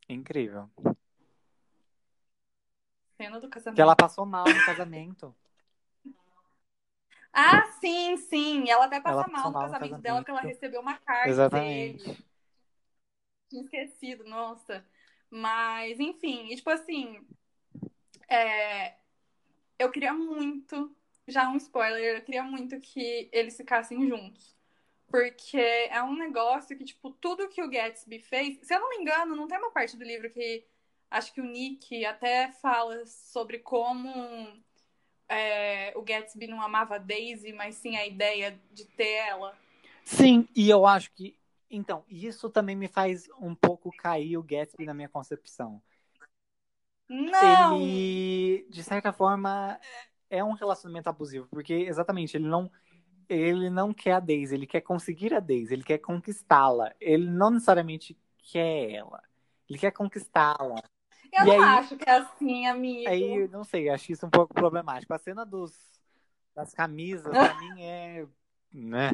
incrível. 0.08 0.68
Cena 3.16 3.40
do 3.40 3.48
casamento. 3.48 3.76
Que 3.76 3.82
ela 3.82 3.96
passou 3.96 4.24
mal 4.24 4.44
no 4.46 4.64
casamento. 4.64 5.34
ah, 7.32 7.66
sim, 7.80 8.16
sim. 8.16 8.70
Ela 8.70 8.86
até 8.86 9.00
passa 9.00 9.20
ela 9.20 9.28
mal, 9.28 9.46
no, 9.46 9.52
mal 9.52 9.62
casamento 9.62 9.80
casamento 9.80 10.02
dela 10.02 10.18
porque 10.18 10.30
ela 10.30 10.40
recebeu 10.40 10.80
uma 10.80 10.96
carta 10.98 11.28
Exatamente. 11.28 12.04
dele. 12.04 12.18
Tinha 13.48 13.62
esquecido, 13.62 14.24
nossa. 14.24 14.84
Mas, 15.30 16.00
enfim, 16.00 16.48
e, 16.50 16.56
tipo 16.56 16.70
assim, 16.70 17.20
é... 18.28 18.94
eu 19.78 19.90
queria 19.90 20.12
muito 20.14 20.96
já 21.28 21.48
um 21.48 21.56
spoiler, 21.56 22.16
eu 22.16 22.22
queria 22.22 22.42
muito 22.42 22.78
que 22.80 23.28
eles 23.32 23.56
ficassem 23.56 24.06
juntos. 24.08 24.56
Porque 25.06 25.56
é 25.56 26.02
um 26.02 26.16
negócio 26.16 26.76
que, 26.76 26.84
tipo, 26.84 27.10
tudo 27.10 27.48
que 27.48 27.62
o 27.62 27.68
Gatsby 27.68 28.20
fez. 28.20 28.58
Se 28.62 28.74
eu 28.74 28.80
não 28.80 28.90
me 28.90 28.96
engano, 28.96 29.34
não 29.34 29.48
tem 29.48 29.58
uma 29.58 29.70
parte 29.70 29.96
do 29.96 30.04
livro 30.04 30.30
que 30.30 30.66
acho 31.10 31.32
que 31.32 31.40
o 31.40 31.44
Nick 31.44 32.04
até 32.04 32.52
fala 32.52 33.06
sobre 33.06 33.58
como 33.58 34.10
é, 35.28 35.92
o 35.96 36.02
Gatsby 36.02 36.46
não 36.46 36.60
amava 36.60 36.96
a 36.96 36.98
Daisy, 36.98 37.52
mas 37.52 37.76
sim 37.76 37.96
a 37.96 38.06
ideia 38.06 38.58
de 38.72 38.84
ter 38.84 39.14
ela. 39.28 39.56
Sim, 40.04 40.48
e 40.54 40.68
eu 40.68 40.86
acho 40.86 41.10
que. 41.12 41.38
Então, 41.70 42.02
isso 42.08 42.48
também 42.48 42.74
me 42.74 42.88
faz 42.88 43.28
um 43.38 43.54
pouco 43.54 43.94
cair 43.94 44.38
o 44.38 44.42
Gatsby 44.42 44.86
na 44.86 44.94
minha 44.94 45.08
concepção. 45.08 45.82
Não! 47.06 47.76
Ele, 47.76 48.66
de 48.70 48.82
certa 48.82 49.12
forma, 49.12 49.78
é 50.30 50.42
um 50.42 50.52
relacionamento 50.52 51.08
abusivo, 51.08 51.46
porque 51.48 51.72
exatamente 51.72 52.36
ele 52.36 52.46
não 52.46 52.70
ele 53.28 53.68
não 53.68 53.92
quer 53.92 54.12
a 54.12 54.20
Daisy, 54.20 54.54
ele 54.54 54.66
quer 54.66 54.80
conseguir 54.80 55.34
a 55.34 55.40
Daisy, 55.40 55.74
ele 55.74 55.82
quer 55.84 55.98
conquistá-la. 55.98 56.94
Ele 56.98 57.28
não 57.28 57.50
necessariamente 57.50 58.18
quer 58.38 58.90
ela, 58.90 59.22
ele 59.68 59.78
quer 59.78 59.90
conquistá-la. 59.90 60.82
Eu 61.30 61.44
e 61.44 61.46
não 61.46 61.62
aí, 61.62 61.78
acho 61.78 61.96
que 61.96 62.08
é 62.08 62.12
assim, 62.16 62.66
amigo. 62.66 63.10
Aí, 63.10 63.46
não 63.48 63.64
sei, 63.64 63.90
acho 63.90 64.12
isso 64.12 64.24
um 64.24 64.30
pouco 64.30 64.54
problemático. 64.54 65.12
A 65.12 65.18
cena 65.18 65.44
dos 65.44 65.72
das 66.54 66.72
camisas, 66.72 67.30
pra 67.30 67.54
mim, 67.54 67.82
é. 67.82 68.26
né? 68.72 69.10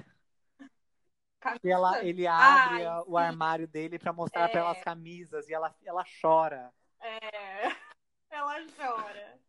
E 1.63 1.71
ela, 1.71 2.03
ele 2.03 2.27
abre 2.27 2.87
Ai, 2.87 3.03
o 3.07 3.19
armário 3.19 3.69
dele 3.69 3.99
para 3.99 4.13
mostrar 4.13 4.45
é... 4.45 4.49
para 4.49 4.61
ela 4.61 4.71
as 4.71 4.81
camisas 4.83 5.47
e 5.49 5.53
ela, 5.53 5.75
ela 5.85 6.05
chora. 6.23 6.73
É, 7.01 7.69
ela 8.31 8.55
chora. 8.75 9.44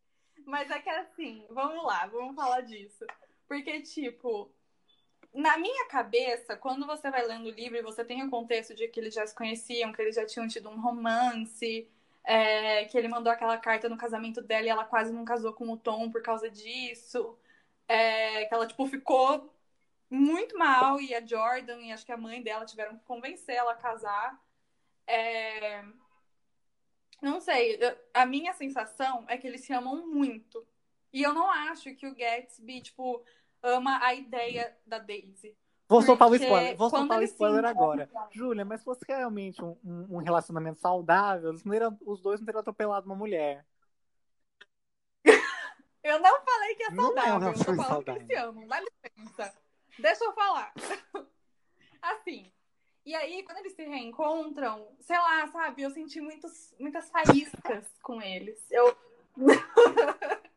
Mas 0.46 0.70
é 0.70 0.80
que 0.80 0.90
assim, 0.90 1.46
vamos 1.50 1.84
lá, 1.84 2.06
vamos 2.08 2.36
falar 2.36 2.62
disso. 2.62 3.06
Porque, 3.48 3.82
tipo, 3.82 4.52
na 5.34 5.58
minha 5.58 5.88
cabeça, 5.88 6.56
quando 6.56 6.86
você 6.86 7.12
vai 7.12 7.26
lendo 7.26 7.48
o 7.48 7.52
livro 7.52 7.78
e 7.78 7.82
você 7.82 8.06
tem 8.06 8.24
o 8.24 8.30
contexto 8.30 8.74
de 8.76 8.88
que 8.88 9.00
eles 9.00 9.14
já 9.14 9.26
se 9.26 9.36
conheciam, 9.36 9.92
que 9.92 10.02
eles 10.02 10.16
já 10.16 10.26
tinham 10.26 10.48
tido 10.48 10.70
um 10.70 10.80
romance, 10.80 11.88
é, 12.24 12.86
que 12.86 12.98
ele 12.98 13.08
mandou 13.08 13.32
aquela 13.32 13.58
carta 13.58 13.90
no 13.90 13.98
casamento 13.98 14.42
dela 14.42 14.66
e 14.66 14.70
ela 14.70 14.86
quase 14.86 15.12
não 15.14 15.26
casou 15.26 15.54
com 15.54 15.70
o 15.72 15.78
Tom 15.78 16.10
por 16.12 16.22
causa 16.22 16.50
disso, 16.50 17.38
é, 17.88 18.46
que 18.46 18.54
ela, 18.54 18.68
tipo, 18.68 18.86
ficou 18.88 19.54
muito 20.10 20.58
mal 20.58 21.00
e 21.02 21.14
a 21.14 21.26
Jordan 21.26 21.82
e 21.82 21.92
acho 21.92 22.06
que 22.06 22.12
a 22.12 22.18
mãe 22.18 22.42
dela 22.42 22.66
tiveram 22.66 22.98
que 22.98 23.04
convencer 23.06 23.56
ela 23.56 23.74
a 23.74 23.76
casar. 23.76 24.40
É, 25.08 25.84
não 27.22 27.40
sei, 27.40 27.80
a 28.14 28.26
minha 28.26 28.54
sensação 28.54 29.26
é 29.28 29.38
que 29.38 29.48
eles 29.48 29.62
se 29.62 29.74
amam 29.74 30.08
muito. 30.08 30.66
E 31.12 31.24
eu 31.24 31.34
não 31.34 31.50
acho 31.50 31.96
que 31.96 32.06
o 32.08 32.16
Gatsby, 32.16 32.82
tipo, 32.82 33.24
ama 33.64 34.00
a 34.04 34.14
ideia 34.14 34.76
da 34.86 35.00
Daisy. 35.00 35.56
Vou 35.88 36.02
soltar 36.02 36.30
o 36.30 36.36
spoiler, 36.36 36.76
vou 36.76 36.90
soltar 36.90 37.20
o 37.20 37.24
spoiler 37.24 37.64
agora. 37.64 38.10
Júlia, 38.32 38.66
mas 38.66 38.80
se 38.80 38.86
fosse 38.86 39.06
realmente 39.08 39.64
um, 39.64 39.78
um, 39.84 40.18
relacionamento 40.18 40.80
saudável, 40.80 41.52
os, 41.52 41.64
os 42.06 42.22
dois 42.22 42.40
não 42.40 42.46
teriam 42.46 42.62
atropelado 42.62 43.06
uma 43.06 43.16
mulher. 43.16 43.64
eu 46.04 46.20
não 46.20 46.44
falei 46.44 46.76
que 46.76 46.84
é 46.84 46.92
saudável, 46.92 47.40
não 47.40 47.48
é 47.48 47.50
um 47.50 47.54
eu 47.54 47.58
tô 47.58 47.64
falando 47.64 47.88
saudável. 47.88 48.04
que 48.04 48.20
eles 48.20 48.28
se 48.28 48.46
amam, 48.46 48.68
dá 48.68 48.82
licença. 48.82 49.56
Deixa 50.00 50.24
eu 50.26 50.34
falar. 50.34 50.74
assim, 52.02 52.52
e 53.06 53.14
aí, 53.14 53.44
quando 53.44 53.60
eles 53.60 53.74
se 53.74 53.84
reencontram, 53.84 54.88
sei 55.00 55.18
lá, 55.18 55.48
sabe, 55.48 55.84
eu 55.84 55.92
senti 55.92 56.20
muitos, 56.20 56.74
muitas 56.80 57.10
faíscas 57.10 57.86
com 58.02 58.22
eles. 58.22 58.60
Eu. 58.72 58.98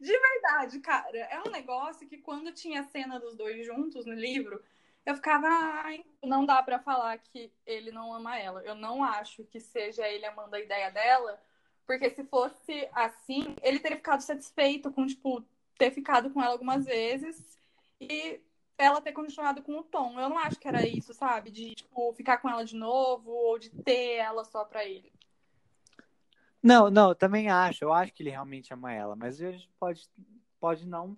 De 0.00 0.12
verdade, 0.18 0.80
cara. 0.80 1.16
É 1.16 1.40
um 1.46 1.50
negócio 1.50 2.08
que 2.08 2.18
quando 2.18 2.52
tinha 2.52 2.80
a 2.80 2.84
cena 2.84 3.20
dos 3.20 3.36
dois 3.36 3.64
juntos 3.64 4.04
no 4.06 4.14
livro, 4.14 4.62
eu 5.06 5.14
ficava, 5.14 5.46
ai, 5.48 6.04
não 6.22 6.44
dá 6.44 6.62
para 6.62 6.78
falar 6.80 7.16
que 7.18 7.52
ele 7.64 7.90
não 7.92 8.12
ama 8.12 8.38
ela. 8.38 8.62
Eu 8.64 8.74
não 8.74 9.02
acho 9.04 9.44
que 9.44 9.60
seja 9.60 10.06
ele 10.08 10.26
amando 10.26 10.56
a 10.56 10.60
ideia 10.60 10.90
dela, 10.90 11.40
porque 11.86 12.10
se 12.10 12.24
fosse 12.24 12.88
assim, 12.92 13.56
ele 13.62 13.78
teria 13.78 13.96
ficado 13.96 14.20
satisfeito 14.20 14.92
com, 14.92 15.06
tipo, 15.06 15.44
ter 15.78 15.92
ficado 15.92 16.30
com 16.30 16.42
ela 16.42 16.52
algumas 16.52 16.84
vezes 16.84 17.56
e 18.00 18.40
ela 18.78 19.00
ter 19.00 19.12
continuado 19.12 19.60
com 19.62 19.78
o 19.78 19.82
Tom. 19.82 20.18
Eu 20.18 20.28
não 20.28 20.38
acho 20.38 20.58
que 20.58 20.68
era 20.68 20.86
isso, 20.86 21.12
sabe? 21.12 21.50
De, 21.50 21.74
tipo, 21.74 22.12
ficar 22.14 22.38
com 22.38 22.48
ela 22.48 22.64
de 22.64 22.76
novo 22.76 23.30
ou 23.30 23.58
de 23.58 23.68
ter 23.70 24.16
ela 24.16 24.44
só 24.44 24.64
pra 24.64 24.84
ele. 24.84 25.12
Não, 26.62 26.90
não, 26.90 27.10
eu 27.10 27.14
também 27.14 27.50
acho. 27.50 27.84
Eu 27.84 27.92
acho 27.92 28.12
que 28.12 28.22
ele 28.22 28.30
realmente 28.30 28.72
ama 28.72 28.92
ela, 28.92 29.14
mas 29.14 29.40
a 29.40 29.50
gente 29.50 29.68
pode, 29.78 30.08
pode 30.60 30.86
não 30.86 31.16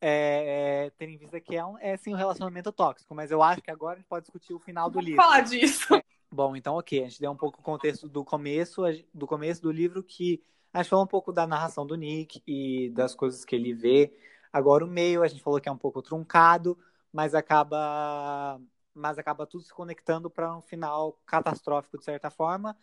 é, 0.00 0.86
é, 0.86 0.90
ter 0.90 1.08
em 1.08 1.16
vista 1.16 1.40
que 1.40 1.56
é, 1.56 1.64
um, 1.64 1.78
é 1.78 1.96
sim 1.96 2.12
um 2.12 2.16
relacionamento 2.16 2.70
tóxico, 2.72 3.14
mas 3.14 3.30
eu 3.30 3.42
acho 3.42 3.62
que 3.62 3.70
agora 3.70 3.94
a 3.94 3.98
gente 3.98 4.08
pode 4.08 4.24
discutir 4.24 4.54
o 4.54 4.58
final 4.58 4.88
do 4.88 4.94
Vamos 4.94 5.06
livro. 5.06 5.22
falar 5.22 5.40
disso. 5.40 5.86
Bom, 6.30 6.54
então 6.54 6.76
ok, 6.76 7.04
a 7.04 7.08
gente 7.08 7.20
deu 7.20 7.30
um 7.30 7.36
pouco 7.36 7.60
o 7.60 7.62
contexto 7.62 8.08
do 8.08 8.24
começo, 8.24 8.82
do 9.12 9.26
começo 9.26 9.62
do 9.62 9.72
livro 9.72 10.02
que 10.02 10.42
a 10.72 10.82
gente 10.82 10.90
falou 10.90 11.04
um 11.04 11.08
pouco 11.08 11.32
da 11.32 11.46
narração 11.46 11.86
do 11.86 11.96
Nick 11.96 12.42
e 12.46 12.90
das 12.90 13.14
coisas 13.14 13.44
que 13.44 13.56
ele 13.56 13.72
vê. 13.72 14.12
Agora 14.52 14.84
o 14.84 14.88
meio, 14.88 15.22
a 15.22 15.28
gente 15.28 15.42
falou 15.42 15.60
que 15.60 15.68
é 15.68 15.72
um 15.72 15.78
pouco 15.78 16.02
truncado, 16.02 16.78
mas 17.12 17.34
acaba 17.34 18.60
mas 18.94 19.16
acaba 19.16 19.46
tudo 19.46 19.62
se 19.62 19.72
conectando 19.72 20.28
para 20.28 20.56
um 20.56 20.60
final 20.60 21.12
catastrófico 21.24 21.98
de 21.98 22.04
certa 22.04 22.30
forma. 22.30 22.76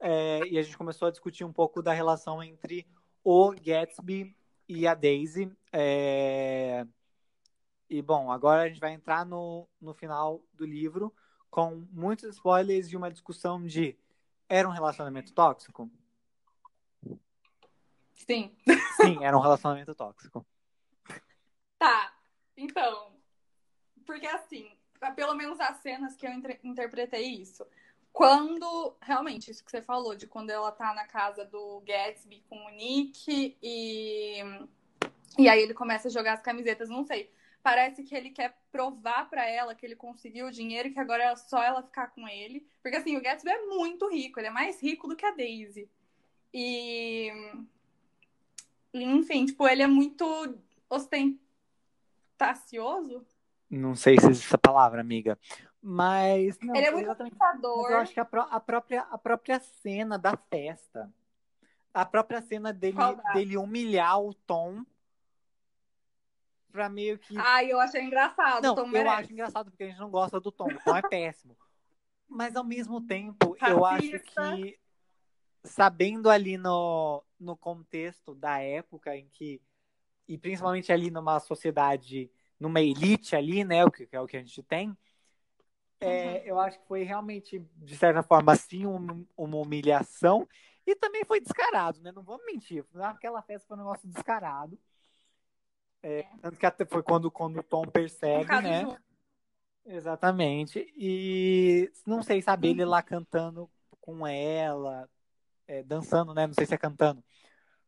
É, 0.00 0.40
e 0.48 0.58
a 0.58 0.62
gente 0.62 0.76
começou 0.76 1.06
a 1.06 1.10
discutir 1.10 1.44
um 1.44 1.52
pouco 1.52 1.80
da 1.80 1.92
relação 1.92 2.42
entre 2.42 2.84
o 3.22 3.52
Gatsby 3.52 4.36
e 4.68 4.86
a 4.86 4.94
Daisy. 4.94 5.56
É... 5.72 6.84
E 7.88 8.02
bom, 8.02 8.32
agora 8.32 8.62
a 8.62 8.68
gente 8.68 8.80
vai 8.80 8.92
entrar 8.92 9.24
no, 9.24 9.68
no 9.80 9.94
final 9.94 10.42
do 10.52 10.66
livro 10.66 11.14
com 11.48 11.86
muitos 11.92 12.24
spoilers 12.34 12.88
e 12.88 12.96
uma 12.96 13.10
discussão 13.10 13.64
de 13.64 13.96
era 14.48 14.68
um 14.68 14.72
relacionamento 14.72 15.32
tóxico? 15.32 15.88
Sim. 18.14 18.56
Sim, 18.96 19.24
era 19.24 19.36
um 19.36 19.40
relacionamento 19.40 19.94
tóxico. 19.94 20.44
Tá. 21.78 22.14
Então, 22.56 23.11
porque 24.04 24.26
assim, 24.26 24.70
pelo 25.16 25.34
menos 25.34 25.58
as 25.60 25.78
cenas 25.78 26.14
que 26.14 26.26
eu 26.26 26.32
interpretei 26.62 27.26
isso. 27.26 27.66
Quando, 28.12 28.94
realmente, 29.00 29.50
isso 29.50 29.64
que 29.64 29.70
você 29.70 29.80
falou, 29.80 30.14
de 30.14 30.26
quando 30.26 30.50
ela 30.50 30.70
tá 30.70 30.92
na 30.92 31.06
casa 31.06 31.46
do 31.46 31.80
Gatsby 31.80 32.44
com 32.48 32.66
o 32.66 32.70
Nick 32.70 33.56
e. 33.62 34.36
E 35.38 35.48
aí 35.48 35.62
ele 35.62 35.72
começa 35.72 36.08
a 36.08 36.10
jogar 36.10 36.34
as 36.34 36.42
camisetas, 36.42 36.90
não 36.90 37.04
sei. 37.04 37.32
Parece 37.62 38.02
que 38.02 38.14
ele 38.14 38.28
quer 38.30 38.58
provar 38.70 39.30
para 39.30 39.48
ela 39.48 39.74
que 39.74 39.86
ele 39.86 39.96
conseguiu 39.96 40.46
o 40.46 40.50
dinheiro 40.50 40.88
e 40.88 40.92
que 40.92 41.00
agora 41.00 41.24
é 41.24 41.34
só 41.36 41.62
ela 41.62 41.82
ficar 41.82 42.08
com 42.08 42.28
ele. 42.28 42.66
Porque 42.82 42.98
assim, 42.98 43.16
o 43.16 43.22
Gatsby 43.22 43.50
é 43.50 43.64
muito 43.66 44.10
rico, 44.10 44.38
ele 44.38 44.48
é 44.48 44.50
mais 44.50 44.82
rico 44.82 45.08
do 45.08 45.16
que 45.16 45.24
a 45.24 45.30
Daisy. 45.30 45.88
E. 46.52 47.32
Enfim, 48.92 49.46
tipo, 49.46 49.66
ele 49.66 49.82
é 49.82 49.86
muito 49.86 50.54
ostentacioso. 50.90 53.24
Não 53.72 53.94
sei 53.94 54.20
se 54.20 54.26
existe 54.26 54.46
essa 54.48 54.58
palavra, 54.58 55.00
amiga. 55.00 55.38
Mas. 55.80 56.58
Não, 56.60 56.76
ele 56.76 56.86
é 56.86 56.90
muito 56.90 57.14
pensador. 57.16 57.90
eu 57.90 57.96
acho 57.96 58.12
que 58.12 58.20
a, 58.20 58.28
a, 58.50 58.60
própria, 58.60 59.00
a 59.10 59.16
própria 59.16 59.58
cena 59.60 60.18
da 60.18 60.36
festa. 60.36 61.10
A 61.94 62.04
própria 62.04 62.42
cena 62.42 62.70
dele, 62.70 62.98
dele 63.32 63.56
humilhar 63.56 64.20
o 64.20 64.34
Tom. 64.34 64.84
Pra 66.70 66.90
meio 66.90 67.18
que. 67.18 67.34
Ai, 67.38 67.72
eu 67.72 67.80
achei 67.80 68.02
engraçado. 68.02 68.62
Não, 68.62 68.74
Tom 68.74 68.82
eu 68.82 68.88
merece. 68.88 69.16
acho 69.16 69.32
engraçado 69.32 69.70
porque 69.70 69.84
a 69.84 69.88
gente 69.88 70.00
não 70.00 70.10
gosta 70.10 70.38
do 70.38 70.52
Tom. 70.52 70.66
O 70.66 70.84
Tom 70.84 70.96
é 70.96 71.02
péssimo. 71.02 71.56
Mas 72.28 72.54
ao 72.54 72.64
mesmo 72.64 73.00
tempo, 73.00 73.56
eu 73.66 73.84
acho 73.86 74.18
que 74.20 74.78
sabendo 75.64 76.28
ali 76.28 76.58
no, 76.58 77.22
no 77.40 77.56
contexto 77.56 78.34
da 78.34 78.58
época 78.58 79.16
em 79.16 79.28
que. 79.30 79.62
E 80.28 80.36
principalmente 80.36 80.92
ali 80.92 81.10
numa 81.10 81.40
sociedade 81.40 82.30
numa 82.62 82.80
elite 82.80 83.34
ali, 83.34 83.64
né? 83.64 83.84
O 83.84 83.90
que, 83.90 84.08
é 84.10 84.20
o 84.20 84.26
que 84.26 84.36
a 84.36 84.40
gente 84.40 84.62
tem. 84.62 84.96
É, 86.00 86.24
uhum. 86.24 86.36
Eu 86.44 86.60
acho 86.60 86.80
que 86.80 86.86
foi 86.86 87.02
realmente, 87.02 87.58
de 87.76 87.96
certa 87.96 88.22
forma, 88.22 88.52
assim, 88.52 88.86
uma, 88.86 89.24
uma, 89.36 89.56
humilhação. 89.56 90.48
E 90.86 90.96
também 90.96 91.24
foi 91.24 91.40
descarado, 91.40 92.00
né? 92.00 92.10
Não 92.12 92.22
vamos 92.22 92.44
mentir. 92.46 92.84
Aquela 92.94 93.42
festa 93.42 93.66
foi 93.68 93.76
um 93.76 93.80
negócio 93.80 94.08
descarado. 94.08 94.78
É, 96.02 96.24
tanto 96.40 96.58
que 96.58 96.66
até 96.66 96.84
foi 96.84 97.02
quando, 97.02 97.30
quando 97.30 97.58
o 97.58 97.62
Tom 97.62 97.86
percebe, 97.86 98.52
um 98.52 98.60
né? 98.60 98.98
Exatamente. 99.84 100.92
E 100.96 101.90
não 102.04 102.22
sei, 102.22 102.42
sabe, 102.42 102.68
ele 102.68 102.84
lá 102.84 103.02
cantando 103.02 103.70
com 104.00 104.26
ela, 104.26 105.08
é, 105.68 105.82
dançando, 105.84 106.34
né? 106.34 106.46
Não 106.46 106.54
sei 106.54 106.66
se 106.66 106.74
é 106.74 106.78
cantando. 106.78 107.22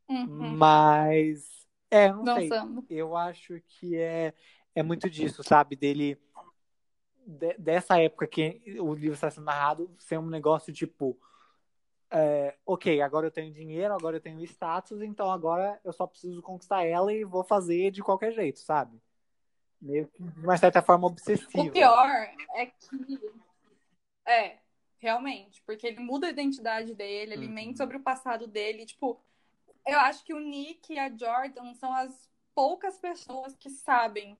Uhum. 0.08 0.56
Mas. 0.56 1.66
É, 1.90 2.12
não 2.12 2.24
Dançando. 2.24 2.84
sei. 2.86 3.00
Eu 3.00 3.16
acho 3.16 3.60
que 3.66 3.96
é 3.96 4.34
é 4.74 4.82
muito 4.82 5.08
disso, 5.08 5.42
sabe? 5.42 5.76
Dele. 5.76 6.18
De, 7.26 7.54
dessa 7.56 7.98
época 8.00 8.26
que 8.26 8.60
o 8.78 8.92
livro 8.92 9.14
está 9.14 9.30
sendo 9.30 9.44
narrado, 9.44 9.90
ser 9.98 10.18
um 10.18 10.26
negócio 10.26 10.72
tipo. 10.72 11.18
É, 12.10 12.54
ok, 12.64 13.00
agora 13.00 13.26
eu 13.26 13.30
tenho 13.30 13.52
dinheiro, 13.52 13.92
agora 13.92 14.16
eu 14.16 14.20
tenho 14.20 14.40
status, 14.44 15.00
então 15.00 15.30
agora 15.30 15.80
eu 15.82 15.92
só 15.92 16.06
preciso 16.06 16.42
conquistar 16.42 16.84
ela 16.84 17.12
e 17.12 17.24
vou 17.24 17.42
fazer 17.42 17.90
de 17.90 18.02
qualquer 18.02 18.32
jeito, 18.32 18.60
sabe? 18.60 19.00
Meio 19.80 20.06
que 20.08 20.22
de 20.22 20.40
uma 20.40 20.56
certa 20.56 20.80
forma 20.80 21.06
obsessiva. 21.06 21.64
O 21.64 21.72
pior 21.72 22.08
é 22.54 22.66
que. 22.66 23.20
É, 24.26 24.58
realmente, 24.98 25.62
porque 25.66 25.86
ele 25.86 26.00
muda 26.00 26.26
a 26.26 26.30
identidade 26.30 26.94
dele, 26.94 27.34
ele 27.34 27.46
uhum. 27.46 27.52
mente 27.52 27.78
sobre 27.78 27.96
o 27.96 28.02
passado 28.02 28.46
dele. 28.46 28.86
Tipo, 28.86 29.20
eu 29.86 29.98
acho 30.00 30.24
que 30.24 30.32
o 30.32 30.40
Nick 30.40 30.92
e 30.92 30.98
a 30.98 31.14
Jordan 31.14 31.74
são 31.74 31.92
as 31.92 32.30
poucas 32.54 32.98
pessoas 32.98 33.54
que 33.56 33.68
sabem 33.68 34.38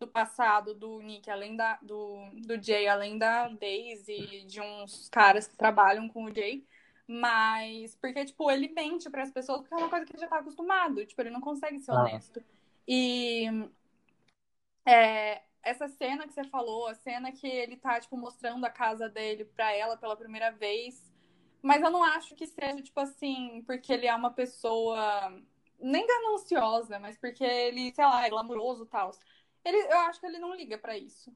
do 0.00 0.08
passado 0.08 0.74
do 0.74 1.00
Nick, 1.00 1.30
além 1.30 1.54
da, 1.54 1.78
do, 1.82 2.28
do 2.46 2.60
Jay, 2.60 2.88
além 2.88 3.18
da 3.18 3.48
Daisy, 3.48 4.44
de 4.46 4.60
uns 4.60 5.08
caras 5.08 5.46
que 5.46 5.56
trabalham 5.56 6.08
com 6.08 6.24
o 6.24 6.34
Jay. 6.34 6.66
Mas, 7.06 7.96
porque, 7.96 8.24
tipo, 8.24 8.50
ele 8.50 8.68
mente 8.68 9.10
para 9.10 9.22
as 9.22 9.30
pessoas 9.30 9.60
porque 9.60 9.74
é 9.74 9.76
uma 9.76 9.90
coisa 9.90 10.06
que 10.06 10.12
ele 10.12 10.22
já 10.22 10.28
tá 10.28 10.38
acostumado. 10.38 11.04
Tipo, 11.04 11.20
ele 11.22 11.30
não 11.30 11.40
consegue 11.40 11.78
ser 11.80 11.92
ah. 11.92 12.00
honesto. 12.00 12.42
E 12.86 13.46
é, 14.86 15.42
essa 15.62 15.88
cena 15.88 16.26
que 16.26 16.32
você 16.32 16.44
falou, 16.44 16.86
a 16.86 16.94
cena 16.94 17.32
que 17.32 17.46
ele 17.46 17.76
tá, 17.76 18.00
tipo, 18.00 18.16
mostrando 18.16 18.64
a 18.64 18.70
casa 18.70 19.08
dele 19.08 19.44
pra 19.44 19.72
ela 19.72 19.96
pela 19.96 20.16
primeira 20.16 20.50
vez. 20.50 21.12
Mas 21.62 21.82
eu 21.82 21.90
não 21.90 22.02
acho 22.02 22.34
que 22.34 22.46
seja, 22.46 22.80
tipo 22.82 23.00
assim, 23.00 23.62
porque 23.66 23.92
ele 23.92 24.06
é 24.06 24.14
uma 24.14 24.30
pessoa 24.30 25.32
nem 25.80 26.06
gananciosa, 26.06 26.98
mas 26.98 27.16
porque 27.18 27.44
ele, 27.44 27.92
sei 27.94 28.04
lá, 28.04 28.26
é 28.26 28.30
glamuroso 28.30 28.84
e 28.84 28.86
tal. 28.86 29.10
Ele, 29.64 29.76
eu 29.76 29.98
acho 30.00 30.20
que 30.20 30.26
ele 30.26 30.38
não 30.38 30.54
liga 30.54 30.78
para 30.78 30.96
isso. 30.96 31.32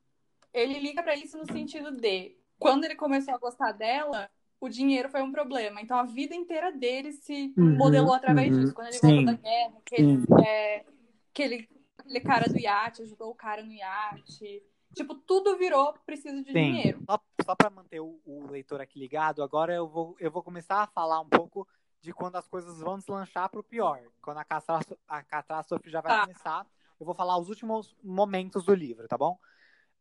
Ele 0.53 0.79
liga 0.79 1.03
para 1.03 1.17
isso 1.17 1.37
no 1.37 1.47
sentido 1.47 1.91
de 1.91 2.37
quando 2.59 2.85
ele 2.85 2.95
começou 2.95 3.35
a 3.35 3.39
gostar 3.39 3.73
dela, 3.73 4.31
o 4.61 4.69
dinheiro 4.69 5.09
foi 5.09 5.23
um 5.23 5.33
problema. 5.33 5.81
Então 5.81 5.99
a 5.99 6.05
vida 6.05 6.35
inteira 6.35 6.73
dele 6.73 7.13
se 7.13 7.53
uhum, 7.57 7.77
modelou 7.77 8.15
através 8.15 8.53
uhum, 8.53 8.61
disso. 8.61 8.75
Quando 8.75 8.89
ele 8.89 8.99
sim, 8.99 9.07
voltou 9.07 9.25
da 9.27 9.33
guerra, 9.33 9.75
que 9.85 9.95
ele, 9.97 10.25
é, 10.47 10.85
que 11.33 11.43
ele, 11.43 11.69
aquele 11.99 12.21
cara 12.21 12.49
do 12.49 12.59
iate 12.59 13.03
ajudou 13.03 13.31
o 13.31 13.35
cara 13.35 13.63
no 13.63 13.73
iate. 13.73 14.63
Tipo, 14.95 15.15
tudo 15.17 15.59
virou 15.59 15.93
preciso 16.07 16.43
de 16.43 16.53
sim. 16.53 16.73
dinheiro. 16.73 17.03
Só, 17.05 17.21
só 17.45 17.55
para 17.57 17.69
manter 17.69 18.01
o, 18.01 18.21
o, 18.25 18.47
leitor 18.47 18.81
aqui 18.81 18.99
ligado, 18.99 19.43
agora 19.43 19.75
eu 19.75 19.89
vou, 19.89 20.15
eu 20.21 20.31
vou 20.31 20.43
começar 20.43 20.83
a 20.83 20.87
falar 20.87 21.21
um 21.21 21.29
pouco 21.29 21.67
de 22.01 22.13
quando 22.13 22.37
as 22.37 22.47
coisas 22.47 22.79
vão 22.79 22.97
deslanchar 22.97 23.51
para 23.51 23.59
o 23.59 23.65
pior. 23.65 24.01
Quando 24.23 24.39
a 24.39 24.45
catástrofe, 24.45 25.03
a 25.09 25.23
catástrofe 25.23 25.91
já 25.91 26.01
vai 26.01 26.13
tá. 26.13 26.21
começar 26.23 26.67
eu 26.99 27.07
vou 27.07 27.15
falar 27.15 27.39
os 27.39 27.49
últimos 27.49 27.95
momentos 28.03 28.65
do 28.65 28.75
livro, 28.75 29.09
tá 29.09 29.17
bom? 29.17 29.39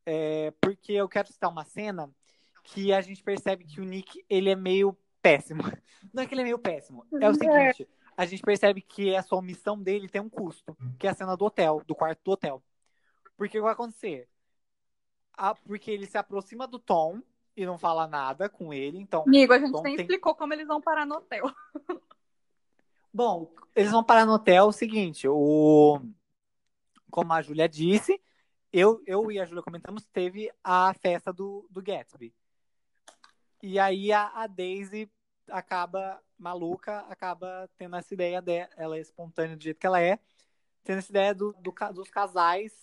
É, 0.06 0.52
porque 0.62 0.94
eu 0.94 1.08
quero 1.08 1.32
citar 1.32 1.50
uma 1.50 1.64
cena 1.64 2.10
que 2.64 2.94
a 2.94 3.02
gente 3.02 3.24
percebe 3.24 3.66
que 3.66 3.82
o 3.82 3.84
Nick, 3.84 4.24
ele 4.30 4.50
é 4.50 4.56
meio 4.56 4.98
péssimo. 5.22 5.64
Não 6.14 6.24
é 6.24 6.26
que 6.26 6.34
ele 6.34 6.42
é 6.42 6.46
meio 6.46 6.60
péssimo. 6.60 7.06
É 7.22 7.30
o 7.30 7.34
seguinte, 7.34 7.88
a 8.16 8.26
gente 8.26 8.42
percebe 8.42 8.82
que 8.82 9.14
essa 9.14 9.36
omissão 9.36 9.82
dele 9.82 10.08
tem 10.08 10.22
um 10.22 10.30
custo, 10.30 10.76
que 11.00 11.08
é 11.08 11.10
a 11.10 11.14
cena 11.14 11.36
do 11.36 11.46
hotel, 11.46 11.82
do 11.86 11.96
quarto 11.96 12.22
do 12.24 12.32
hotel. 12.32 12.64
Porque 13.36 13.58
o 13.58 13.62
que 13.62 13.66
vai 13.66 13.74
acontecer? 13.74 14.28
Ah, 15.36 15.56
porque 15.56 15.90
ele 15.90 16.06
se 16.06 16.18
aproxima 16.18 16.68
do 16.68 16.78
Tom 16.78 17.22
e 17.56 17.66
não 17.66 17.78
fala 17.78 18.08
nada 18.08 18.50
com 18.50 18.74
ele, 18.74 19.00
então... 19.00 19.24
Amigo, 19.26 19.54
a 19.54 19.60
gente 19.60 19.74
nem 19.82 19.96
tem... 19.96 20.06
explicou 20.06 20.36
como 20.36 20.54
eles 20.54 20.68
vão 20.68 20.82
parar 20.82 21.06
no 21.06 21.16
hotel. 21.16 21.52
Bom, 23.14 23.52
eles 23.76 23.92
vão 23.92 24.04
parar 24.04 24.26
no 24.26 24.34
hotel 24.34 24.56
é 24.56 24.68
o 24.68 24.72
seguinte, 24.72 25.28
o 25.28 26.00
como 27.14 27.32
a 27.32 27.44
Júlia 27.44 27.70
disse, 27.70 28.20
eu, 28.72 29.00
eu 29.06 29.32
e 29.32 29.40
a 29.40 29.46
Júlia 29.46 29.62
comentamos, 29.62 30.04
teve 30.08 30.52
a 30.64 30.92
festa 30.96 31.32
do, 31.32 31.64
do 31.70 31.80
Gatsby. 31.80 32.34
E 33.62 33.78
aí 33.78 34.12
a, 34.12 34.32
a 34.34 34.48
Daisy 34.48 35.08
acaba 35.48 36.20
maluca, 36.40 37.02
acaba 37.02 37.70
tendo 37.78 37.96
essa 37.98 38.12
ideia 38.16 38.42
dela, 38.42 38.68
ela 38.76 38.98
é 38.98 39.00
espontânea 39.00 39.56
do 39.56 39.64
jeito 39.64 39.80
que 39.80 39.86
ela 39.86 40.02
é, 40.02 40.18
tendo 40.84 40.98
essa 40.98 41.12
ideia 41.12 41.36
do, 41.36 41.54
do, 41.60 41.72
dos 41.94 42.10
casais 42.10 42.74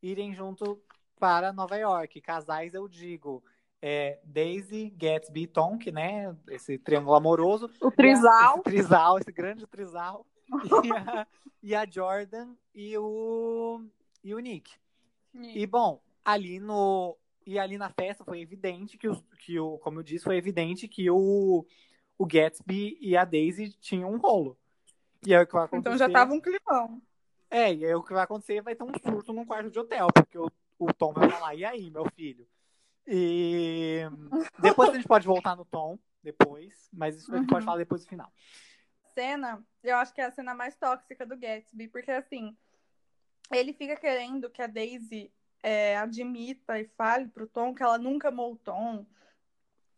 irem 0.00 0.32
junto 0.32 0.80
para 1.18 1.52
Nova 1.52 1.76
York. 1.76 2.20
Casais, 2.20 2.72
eu 2.72 2.86
digo, 2.86 3.42
é 3.82 4.20
Daisy, 4.22 4.90
Gatsby 4.90 5.42
e 5.42 5.46
Tonk, 5.48 5.90
né? 5.90 6.36
Esse 6.48 6.78
triângulo 6.78 7.16
amoroso. 7.16 7.68
O 7.80 7.90
trisal. 7.90 8.54
Esse 8.54 8.62
trisal, 8.62 9.18
esse 9.18 9.32
grande 9.32 9.66
trisal. 9.66 10.24
e, 10.84 10.92
a, 10.92 11.26
e 11.62 11.74
a 11.74 11.86
Jordan 11.86 12.54
e 12.74 12.96
o, 12.98 13.84
e 14.22 14.34
o 14.34 14.38
Nick. 14.38 14.72
E 15.34 15.66
bom, 15.66 16.02
ali 16.24 16.58
no 16.58 17.16
e 17.46 17.58
ali 17.58 17.78
na 17.78 17.90
festa 17.90 18.24
foi 18.24 18.40
evidente 18.40 18.98
que, 18.98 19.08
os, 19.08 19.22
que 19.38 19.58
o, 19.58 19.78
como 19.78 20.00
eu 20.00 20.02
disse, 20.02 20.24
foi 20.24 20.36
evidente 20.36 20.86
que 20.86 21.10
o, 21.10 21.66
o 22.18 22.26
Gatsby 22.26 22.98
e 23.00 23.16
a 23.16 23.24
Daisy 23.24 23.72
tinham 23.80 24.12
um 24.12 24.18
rolo. 24.18 24.56
E 25.26 25.34
aí 25.34 25.42
o 25.42 25.46
que 25.46 25.54
vai 25.54 25.64
acontecer... 25.64 25.88
Então 25.88 25.98
já 25.98 26.10
tava 26.10 26.32
um 26.32 26.40
climão. 26.40 27.00
É, 27.50 27.72
e 27.74 27.84
aí 27.84 27.94
o 27.94 28.02
que 28.02 28.12
vai 28.12 28.22
acontecer 28.22 28.62
vai 28.62 28.74
ter 28.74 28.84
um 28.84 28.92
surto 29.02 29.32
num 29.32 29.44
quarto 29.44 29.70
de 29.70 29.78
hotel, 29.78 30.08
porque 30.14 30.38
o, 30.38 30.50
o 30.78 30.92
Tom 30.92 31.12
vai 31.12 31.28
falar, 31.30 31.54
e 31.54 31.64
aí, 31.64 31.90
meu 31.90 32.08
filho? 32.14 32.46
E 33.06 34.02
depois 34.60 34.90
a 34.90 34.94
gente 34.94 35.08
pode 35.08 35.26
voltar 35.26 35.56
no 35.56 35.64
Tom, 35.64 35.98
depois, 36.22 36.88
mas 36.92 37.16
isso 37.16 37.34
a 37.34 37.38
gente 37.38 37.48
pode 37.48 37.62
Uhum. 37.62 37.66
falar 37.66 37.78
depois 37.78 38.04
do 38.04 38.08
final. 38.08 38.32
Cena, 39.20 39.62
eu 39.82 39.96
acho 39.96 40.14
que 40.14 40.20
é 40.22 40.24
a 40.24 40.30
cena 40.30 40.54
mais 40.54 40.74
tóxica 40.76 41.26
do 41.26 41.36
Gatsby, 41.36 41.88
porque 41.88 42.10
assim, 42.10 42.56
ele 43.52 43.74
fica 43.74 43.94
querendo 43.94 44.48
que 44.48 44.62
a 44.62 44.66
Daisy 44.66 45.30
é, 45.62 45.98
admita 45.98 46.80
e 46.80 46.86
fale 46.96 47.28
pro 47.28 47.46
Tom 47.46 47.74
que 47.74 47.82
ela 47.82 47.98
nunca 47.98 48.28
amou 48.28 48.54
o 48.54 48.56
Tom, 48.56 49.04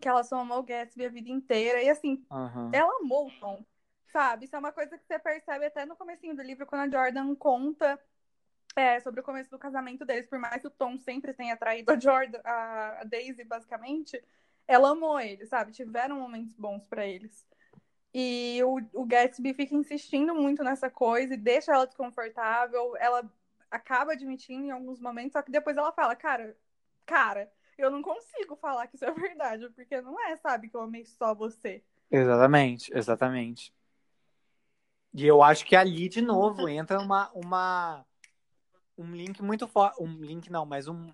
que 0.01 0.09
ela 0.09 0.25
só 0.25 0.41
amou 0.41 0.59
o 0.59 0.65
Gatsby 0.65 1.07
a 1.07 1.09
vida 1.09 1.31
inteira, 1.31 1.81
e 1.81 1.89
assim, 1.89 2.27
Aham. 2.29 2.71
ela 2.73 2.97
amou 2.97 3.29
o 3.29 3.33
Tom, 3.39 3.65
sabe? 4.13 4.47
Isso 4.47 4.57
é 4.57 4.59
uma 4.59 4.73
coisa 4.73 4.99
que 4.99 5.07
você 5.07 5.21
percebe 5.21 5.67
até 5.67 5.87
no 5.87 5.95
comecinho 5.95 6.35
do 6.35 6.43
livro, 6.43 6.67
quando 6.67 6.93
a 6.93 6.99
Jordan 6.99 7.33
conta 7.37 8.01
é, 8.75 8.99
sobre 8.99 9.21
o 9.21 9.25
começo 9.25 9.51
do 9.51 9.59
casamento 9.59 10.05
deles, 10.05 10.27
por 10.27 10.41
mais 10.41 10.61
que 10.61 10.67
o 10.67 10.71
Tom 10.71 10.99
sempre 10.99 11.33
tenha 11.33 11.57
traído 11.57 11.93
a 11.93 11.99
Jordan, 11.99 12.41
a, 12.45 13.03
a 13.03 13.05
Daisy, 13.05 13.45
basicamente, 13.45 14.21
ela 14.67 14.91
amou 14.91 15.21
ele, 15.21 15.47
sabe? 15.47 15.71
Tiveram 15.71 16.19
momentos 16.19 16.57
bons 16.57 16.89
pra 16.89 17.07
eles. 17.07 17.47
E 18.15 18.61
o, 18.65 18.81
o 18.93 19.07
Gatsby 19.07 19.55
fica 19.55 19.75
insistindo 19.75 20.35
muito 20.35 20.63
nessa 20.63 20.91
coisa 20.91 21.35
e 21.35 21.39
deixa 21.39 21.73
ela 21.73 21.87
desconfortável. 21.87 22.97
Ela 22.99 23.31
acaba 23.71 24.13
admitindo 24.13 24.67
em 24.67 24.71
alguns 24.71 25.01
momentos, 25.01 25.33
só 25.33 25.43
que 25.43 25.51
depois 25.51 25.77
ela 25.77 25.93
fala, 25.93 26.15
cara, 26.15 26.57
cara, 27.07 27.51
eu 27.79 27.91
não 27.91 28.03
consigo 28.03 28.55
falar 28.57 28.87
que 28.87 28.97
isso 28.97 29.05
é 29.05 29.11
verdade, 29.13 29.69
porque 29.71 30.01
não 30.01 30.21
é, 30.21 30.37
sabe, 30.37 30.69
que 30.69 30.77
eu 30.77 30.83
amei 30.83 31.07
só 31.07 31.35
você. 31.35 31.83
Exatamente, 32.11 32.93
exatamente. 32.95 33.75
E 35.15 35.27
eu 35.27 35.43
acho 35.43 35.65
que 35.65 35.77
ali, 35.77 36.09
de 36.09 36.23
novo, 36.23 36.69
entra 36.69 36.99
uma, 36.99 37.31
uma 37.33 38.05
um 38.97 39.15
link 39.15 39.43
muito 39.43 39.67
forte. 39.67 40.03
Um 40.03 40.23
link 40.23 40.51
não, 40.51 40.65
mas 40.65 40.89
um, 40.89 41.13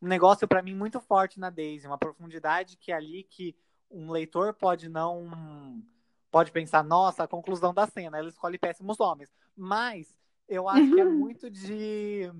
um 0.00 0.08
negócio 0.08 0.46
para 0.46 0.62
mim 0.62 0.74
muito 0.74 1.00
forte 1.00 1.38
na 1.38 1.50
Daisy, 1.50 1.86
uma 1.86 1.98
profundidade 1.98 2.76
que 2.76 2.92
é 2.92 2.94
ali 2.94 3.22
que 3.22 3.56
um 3.90 4.10
leitor 4.10 4.54
pode 4.54 4.88
não. 4.88 5.82
Pode 6.30 6.52
pensar, 6.52 6.84
nossa, 6.84 7.24
a 7.24 7.28
conclusão 7.28 7.74
da 7.74 7.86
cena, 7.86 8.18
ela 8.18 8.28
escolhe 8.28 8.58
péssimos 8.58 9.00
homens. 9.00 9.30
Mas 9.56 10.16
eu 10.48 10.68
acho 10.68 10.92
que 10.92 11.00
é 11.00 11.04
muito 11.04 11.50
de. 11.50 12.30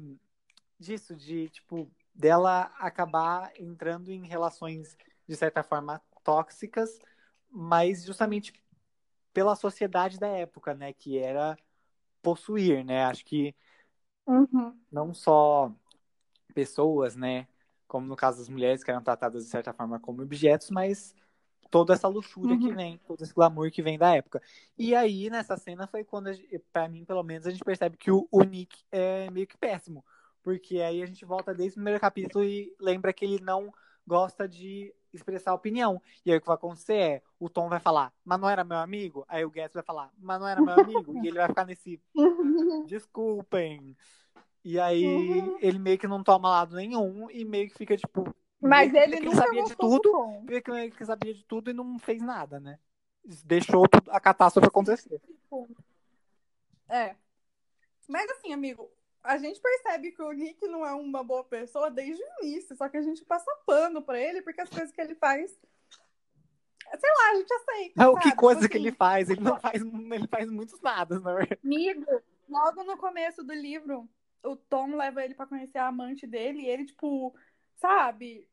disso, 0.79 1.15
de, 1.17 1.49
tipo, 1.51 1.91
dela 2.15 2.73
acabar 2.79 3.53
entrando 3.59 4.11
em 4.11 4.27
relações, 4.27 4.97
de 5.27 5.37
certa 5.37 5.63
forma, 5.63 6.01
tóxicas, 6.23 6.99
mas 7.51 8.05
justamente 8.05 8.53
pela 9.33 9.57
sociedade 9.57 10.19
da 10.19 10.29
época, 10.29 10.75
né? 10.75 10.93
Que 10.93 11.19
era 11.19 11.57
possuir, 12.23 12.85
né? 12.85 13.05
Acho 13.05 13.25
que 13.25 13.55
Uhum. 14.27 14.79
não 14.91 15.13
só 15.13 15.73
pessoas, 16.55 17.17
né? 17.17 17.49
Como 17.89 18.07
no 18.07 18.17
caso 18.17 18.39
das 18.39 18.49
mulheres 18.49 18.85
que 18.85 18.91
eram 18.91 19.03
tratadas 19.03 19.45
de 19.45 19.51
certa 19.51 19.73
forma 19.73 19.99
como 19.99 20.23
objetos, 20.23 20.71
mas 20.71 21.15
toda 21.71 21.95
essa 21.95 22.09
luxúria 22.09 22.57
que 22.59 22.69
Uhum. 22.69 22.75
vem, 22.77 22.99
todo 23.07 23.23
esse 23.23 23.33
glamour 23.33 23.71
que 23.71 23.83
vem 23.83 23.99
da 23.99 24.15
época. 24.15 24.43
E 24.77 24.95
aí, 24.95 25.31
nessa 25.31 25.57
cena, 25.57 25.87
foi 25.87 26.05
quando, 26.05 26.29
a 26.29 26.33
gente- 26.33 26.59
pra 26.73 26.89
mim, 26.89 27.05
pelo 27.05 27.23
menos, 27.23 27.47
a 27.47 27.51
gente 27.51 27.65
percebe 27.65 27.97
que 27.97 28.11
o, 28.11 28.27
o 28.31 28.43
Nick 28.43 28.85
é 28.91 29.31
meio 29.31 29.47
que 29.47 29.57
péssimo. 29.57 30.05
Porque 30.43 30.81
aí 30.81 31.03
a 31.03 31.07
gente 31.07 31.25
volta 31.25 31.55
desde 31.55 31.73
o 31.73 31.81
primeiro 31.81 32.01
capítulo 32.01 32.43
e 32.45 32.75
lembra 32.81 33.13
que 33.13 33.25
ele 33.25 33.41
não 33.45 33.73
gosta 34.07 34.49
de 34.49 34.93
expressar 35.13 35.53
opinião. 35.55 36.01
E 36.25 36.31
aí 36.33 36.39
o 36.39 36.41
que 36.41 36.47
vai 36.47 36.55
acontecer 36.57 36.95
é, 36.95 37.23
o 37.39 37.49
Tom 37.49 37.69
vai 37.69 37.79
falar, 37.79 38.13
mas 38.25 38.41
não 38.41 38.49
era 38.49 38.65
meu 38.65 38.79
amigo? 38.79 39.25
Aí 39.29 39.45
o 39.45 39.51
Guess 39.51 39.73
vai 39.75 39.83
falar, 39.83 40.11
mas 40.19 40.41
não 40.41 40.49
era 40.49 40.63
meu 40.63 40.75
amigo? 40.81 41.15
e 41.23 41.29
ele 41.29 41.39
vai 41.39 41.49
ficar 41.49 41.67
nesse, 41.67 42.01
desculpem. 42.87 43.97
E 44.65 44.79
aí 44.79 45.05
Uhum. 45.05 45.59
ele 45.61 45.79
meio 45.79 45.99
que 45.99 46.07
não 46.09 46.23
toma 46.23 46.49
lado 46.49 46.77
nenhum 46.77 47.31
e 47.31 47.45
meio 47.45 47.69
que 47.69 47.77
fica 47.79 47.97
tipo. 47.97 48.25
Mas 48.61 48.93
ele 48.93 49.17
que 49.19 49.25
nunca 49.25 49.37
sabia 49.39 49.65
de 49.65 49.77
tudo, 49.77 50.43
meio 50.43 50.93
que 50.93 51.05
sabia 51.05 51.35
de 51.35 51.45
tudo 51.45 51.71
e 51.71 51.75
não 51.75 51.99
fez 51.99 52.21
nada, 52.21 52.61
né? 52.61 52.79
Deixou 53.45 53.85
a 54.09 54.21
catástrofe 54.21 54.69
acontecer. 54.69 55.19
Tipo, 55.21 55.69
É. 56.89 57.15
Mas 58.09 58.29
assim, 58.33 58.53
amigo, 58.53 58.91
a 59.23 59.39
gente 59.39 59.61
percebe 59.61 60.13
que 60.13 60.23
o 60.23 60.33
Nick 60.33 60.67
não 60.67 60.85
é 60.85 60.93
uma 60.93 61.23
boa 61.23 61.45
pessoa 61.45 61.91
desde 61.91 62.23
o 62.23 62.45
início, 62.45 62.77
só 62.77 62.89
que 62.89 62.97
a 62.97 63.03
gente 63.03 63.25
passa 63.25 63.51
pano 63.65 64.03
pra 64.03 64.19
ele 64.19 64.43
porque 64.43 64.61
as 64.61 64.69
coisas 64.69 64.91
que 64.91 65.01
ele 65.01 65.15
faz. 65.15 65.51
Sei 65.51 67.11
lá, 67.11 67.31
a 67.31 67.35
gente 67.37 67.53
aceita. 67.53 67.93
Não, 67.97 68.15
que 68.17 68.25
sabe? 68.25 68.37
coisa 68.37 68.61
Tipo 68.63 68.73
que 68.73 68.79
ele 68.79 68.89
assim, 68.89 68.97
faz? 68.97 69.31
Ele 69.31 69.41
não 69.41 69.61
faz, 69.61 69.81
ele 69.81 70.27
faz 70.27 70.51
muitos 70.51 70.81
nada, 70.81 71.21
na 71.21 71.35
verdade. 71.35 71.61
Amigo, 71.65 72.23
logo 72.49 72.83
no 72.83 72.97
começo 72.97 73.45
do 73.45 73.55
livro, 73.55 74.09
o 74.43 74.57
Tom 74.57 74.97
leva 74.97 75.25
ele 75.25 75.35
pra 75.35 75.47
conhecer 75.47 75.79
a 75.79 75.87
amante 75.87 76.27
dele 76.27 76.63
e 76.63 76.67
ele, 76.67 76.85
tipo, 76.85 77.33
sabe? 77.77 78.50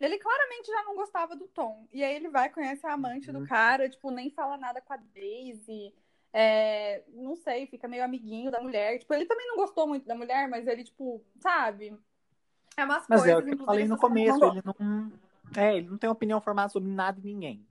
Ele 0.00 0.18
claramente 0.18 0.66
já 0.66 0.82
não 0.84 0.94
gostava 0.96 1.36
do 1.36 1.46
Tom. 1.48 1.86
E 1.92 2.02
aí 2.02 2.14
ele 2.14 2.28
vai 2.30 2.48
conhecer 2.50 2.86
a 2.86 2.94
amante 2.94 3.30
Uhum. 3.30 3.40
do 3.40 3.46
cara, 3.46 3.88
tipo, 3.88 4.10
nem 4.10 4.30
fala 4.30 4.56
nada 4.56 4.80
com 4.80 4.92
a 4.92 4.96
Daisy. 4.96 5.94
É, 6.32 7.02
não 7.08 7.36
sei, 7.36 7.66
fica 7.66 7.86
meio 7.88 8.04
amiguinho 8.04 8.50
da 8.50 8.60
mulher. 8.60 8.98
Tipo, 8.98 9.12
ele 9.14 9.26
também 9.26 9.46
não 9.48 9.56
gostou 9.56 9.86
muito 9.86 10.06
da 10.06 10.14
mulher, 10.14 10.48
mas 10.48 10.66
ele, 10.66 10.84
tipo, 10.84 11.22
sabe? 11.40 11.96
É 12.76 12.84
umas 12.84 13.06
Mas 13.08 13.20
coisas, 13.20 13.32
é 13.32 13.36
o 13.36 13.42
que 13.42 13.52
eu 13.54 13.54
inclusive, 13.54 13.66
falei 13.66 13.84
no 13.86 13.98
coisas 13.98 14.26
eu 14.26 14.38
começo, 14.38 14.44
não 14.44 14.48
ele 14.52 14.62
não. 14.64 15.12
É, 15.56 15.76
ele 15.76 15.88
não 15.88 15.98
tem 15.98 16.08
opinião 16.08 16.40
formada 16.40 16.68
sobre 16.68 16.88
nada 16.90 17.18
e 17.20 17.22
ninguém. 17.24 17.66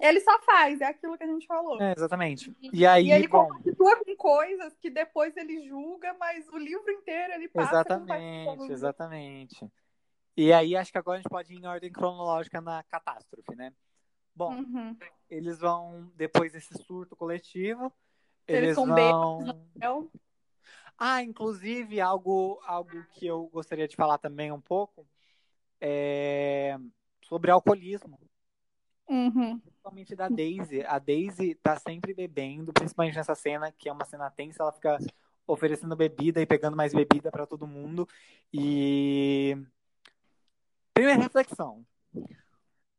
Ele 0.00 0.20
só 0.20 0.40
faz, 0.42 0.80
é 0.80 0.86
aquilo 0.86 1.16
que 1.18 1.24
a 1.24 1.26
gente 1.26 1.46
falou. 1.46 1.78
É, 1.80 1.92
exatamente. 1.96 2.54
E- 2.62 2.70
E 2.72 2.86
aí, 2.86 3.08
E 3.08 3.12
ele 3.12 3.28
bom, 3.28 3.46
compactua 3.48 3.96
com 4.04 4.16
coisas 4.16 4.74
que 4.80 4.90
depois 4.90 5.36
ele 5.36 5.66
julga, 5.68 6.14
mas 6.18 6.48
o 6.48 6.56
livro 6.56 6.90
inteiro 6.90 7.34
ele 7.34 7.48
passa. 7.48 7.70
exatamente, 7.72 8.72
exatamente. 8.72 9.70
E 10.40 10.52
aí 10.52 10.76
acho 10.76 10.92
que 10.92 10.98
agora 10.98 11.18
a 11.18 11.20
gente 11.20 11.28
pode 11.28 11.52
ir 11.52 11.58
em 11.58 11.66
ordem 11.66 11.90
cronológica 11.90 12.60
na 12.60 12.84
catástrofe, 12.84 13.56
né? 13.56 13.72
Bom, 14.32 14.54
Uhum. 14.54 14.96
eles 15.28 15.58
vão, 15.58 16.12
depois 16.14 16.52
desse 16.52 16.80
surto 16.84 17.16
coletivo, 17.16 17.92
Eles 18.46 18.78
eles 18.78 18.88
vão. 18.88 19.68
Ah, 20.96 21.24
inclusive, 21.24 22.00
algo, 22.00 22.60
algo 22.64 23.04
que 23.14 23.26
eu 23.26 23.48
gostaria 23.48 23.88
de 23.88 23.96
falar 23.96 24.16
também 24.18 24.52
um 24.52 24.60
pouco 24.60 25.04
é 25.80 26.78
sobre 27.24 27.50
alcoolismo. 27.50 28.16
Uhum. 29.08 29.58
Principalmente 29.58 30.14
da 30.14 30.28
Daisy. 30.28 30.84
A 30.86 31.00
Daisy 31.00 31.56
tá 31.56 31.76
sempre 31.80 32.14
bebendo, 32.14 32.72
principalmente 32.72 33.16
nessa 33.16 33.34
cena, 33.34 33.72
que 33.72 33.88
é 33.88 33.92
uma 33.92 34.04
cena 34.04 34.30
tensa, 34.30 34.62
ela 34.62 34.72
fica 34.72 34.98
oferecendo 35.48 35.96
bebida 35.96 36.40
e 36.40 36.46
pegando 36.46 36.76
mais 36.76 36.94
bebida 36.94 37.28
para 37.28 37.44
todo 37.44 37.66
mundo. 37.66 38.06
E. 38.52 39.56
Primeira 40.98 41.22
reflexão. 41.22 41.86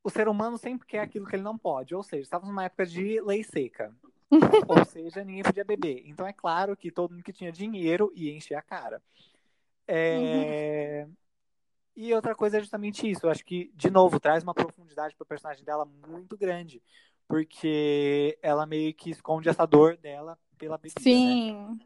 O 0.01 0.09
ser 0.09 0.29
humano 0.29 0.57
sempre 0.57 0.87
quer 0.87 1.01
aquilo 1.01 1.25
que 1.25 1.35
ele 1.35 1.43
não 1.43 1.57
pode. 1.57 1.93
Ou 1.93 2.01
seja, 2.01 2.23
estávamos 2.23 2.49
numa 2.49 2.63
época 2.63 2.85
de 2.85 3.19
lei 3.19 3.43
seca. 3.43 3.93
ou 4.69 4.85
seja, 4.85 5.21
ninguém 5.25 5.43
podia 5.43 5.65
beber. 5.65 6.03
Então 6.05 6.25
é 6.25 6.31
claro 6.31 6.77
que 6.77 6.91
todo 6.91 7.11
mundo 7.11 7.23
que 7.23 7.33
tinha 7.33 7.51
dinheiro 7.51 8.09
ia 8.15 8.33
encher 8.33 8.55
a 8.55 8.61
cara. 8.61 9.03
É... 9.85 11.05
E 11.93 12.13
outra 12.13 12.33
coisa 12.33 12.55
é 12.55 12.61
justamente 12.61 13.09
isso. 13.09 13.25
Eu 13.25 13.31
acho 13.31 13.43
que, 13.43 13.69
de 13.75 13.89
novo, 13.89 14.17
traz 14.17 14.43
uma 14.43 14.53
profundidade 14.53 15.13
para 15.13 15.25
o 15.25 15.27
personagem 15.27 15.65
dela 15.65 15.83
muito 16.07 16.37
grande. 16.37 16.81
Porque 17.27 18.39
ela 18.41 18.65
meio 18.65 18.93
que 18.93 19.09
esconde 19.09 19.49
essa 19.49 19.65
dor 19.65 19.97
dela 19.97 20.39
pela 20.57 20.77
bebida. 20.77 21.01
Né? 21.01 21.03
Sim. 21.03 21.79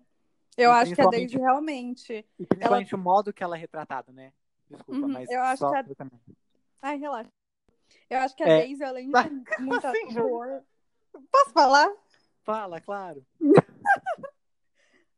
Eu 0.55 0.69
E 0.69 0.73
acho 0.73 0.93
que 0.93 1.01
a 1.01 1.09
principalmente- 1.09 1.31
Daisy 1.31 1.37
realmente. 1.39 2.25
E 2.37 2.45
principalmente 2.45 2.93
o 2.93 2.99
modo 2.99 3.33
que 3.33 3.43
ela 3.43 3.57
é 3.57 3.59
retratada, 3.59 4.11
né? 4.11 4.31
Desculpa, 4.75 5.05
Uhum, 5.05 5.07
mas 5.11 5.29
eu 5.29 5.41
acho 5.41 5.59
só 5.59 5.69
que 5.71 5.75
a- 5.77 5.95
também. 5.95 6.19
Ai, 6.81 6.97
relaxa. 6.97 7.29
Eu 8.09 8.19
acho 8.19 8.35
que 8.35 8.43
a 8.43 8.47
É. 8.47 8.57
Daisy, 8.59 8.83
além 8.83 9.11
Ah, 9.13 9.23
de 9.23 9.63
muita 9.63 9.89
assim, 9.91 10.13
dor. 10.13 10.63
Posso 11.31 11.51
falar? 11.53 11.91
Fala, 12.43 12.81
claro. 12.81 13.25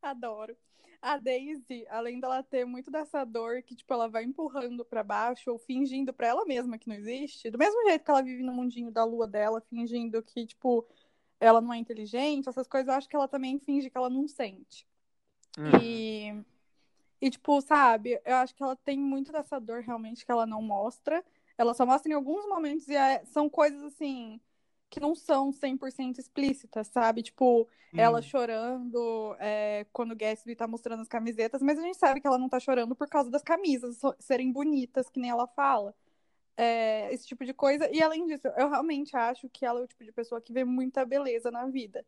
Adoro. 0.01 0.55
A 1.01 1.17
Daisy, 1.17 1.85
além 1.89 2.19
dela 2.19 2.41
ter 2.43 2.65
muito 2.65 2.89
dessa 2.89 3.23
dor 3.23 3.61
que, 3.61 3.75
tipo, 3.75 3.93
ela 3.93 4.07
vai 4.07 4.23
empurrando 4.23 4.83
pra 4.83 5.03
baixo 5.03 5.51
ou 5.51 5.57
fingindo 5.57 6.11
pra 6.13 6.27
ela 6.27 6.45
mesma 6.45 6.77
que 6.77 6.87
não 6.87 6.95
existe, 6.95 7.49
do 7.51 7.57
mesmo 7.59 7.83
jeito 7.87 8.03
que 8.03 8.09
ela 8.11 8.23
vive 8.23 8.41
no 8.41 8.51
mundinho 8.53 8.91
da 8.91 9.03
lua 9.03 9.27
dela, 9.27 9.61
fingindo 9.61 10.21
que, 10.23 10.47
tipo, 10.47 10.85
ela 11.39 11.61
não 11.61 11.71
é 11.73 11.77
inteligente, 11.77 12.49
essas 12.49 12.67
coisas, 12.67 12.87
eu 12.87 12.93
acho 12.95 13.07
que 13.09 13.15
ela 13.15 13.27
também 13.27 13.59
finge 13.59 13.89
que 13.89 13.97
ela 13.97 14.09
não 14.09 14.27
sente. 14.27 14.87
Hum. 15.59 15.77
E, 15.81 16.43
e, 17.21 17.29
tipo, 17.29 17.61
sabe, 17.61 18.19
eu 18.25 18.35
acho 18.37 18.53
que 18.55 18.63
ela 18.63 18.75
tem 18.75 18.99
muito 18.99 19.31
dessa 19.31 19.59
dor 19.59 19.81
realmente 19.81 20.25
que 20.25 20.31
ela 20.31 20.45
não 20.45 20.61
mostra. 20.61 21.23
Ela 21.57 21.73
só 21.73 21.85
mostra 21.85 22.11
em 22.11 22.15
alguns 22.15 22.45
momentos 22.47 22.87
e 22.87 22.95
é- 22.95 23.23
são 23.25 23.49
coisas 23.49 23.81
assim 23.83 24.39
que 24.89 24.99
não 24.99 25.15
são 25.15 25.51
100% 25.51 26.19
explícitas, 26.19 26.87
sabe? 26.87 27.23
Tipo, 27.23 27.67
Hum. 27.93 27.97
ela 27.99 28.21
chorando 28.21 29.35
é, 29.39 29.85
quando 29.91 30.11
o 30.11 30.15
Gatsby 30.15 30.55
tá 30.55 30.67
mostrando 30.67 31.01
as 31.01 31.07
camisetas, 31.07 31.61
mas 31.61 31.77
a 31.79 31.81
gente 31.81 31.97
sabe 31.97 32.21
que 32.21 32.27
ela 32.27 32.37
não 32.37 32.47
tá 32.49 32.59
chorando 32.59 32.95
por 32.95 33.07
causa 33.09 33.29
das 33.29 33.41
camisas 33.43 33.99
serem 34.19 34.51
bonitas, 34.51 35.09
que 35.09 35.19
nem 35.19 35.29
ela 35.31 35.47
fala. 35.47 35.93
É, 36.57 37.13
esse 37.13 37.27
tipo 37.27 37.43
de 37.45 37.53
coisa. 37.53 37.89
E 37.91 38.01
além 38.01 38.25
disso, 38.27 38.47
eu 38.57 38.69
realmente 38.69 39.15
acho 39.17 39.49
que 39.49 39.65
ela 39.65 39.81
é 39.81 39.83
o 39.83 39.87
tipo 39.87 40.03
de 40.05 40.11
pessoa 40.11 40.41
que 40.41 40.53
vê 40.53 40.63
muita 40.63 41.05
beleza 41.05 41.51
na 41.51 41.65
vida. 41.67 42.05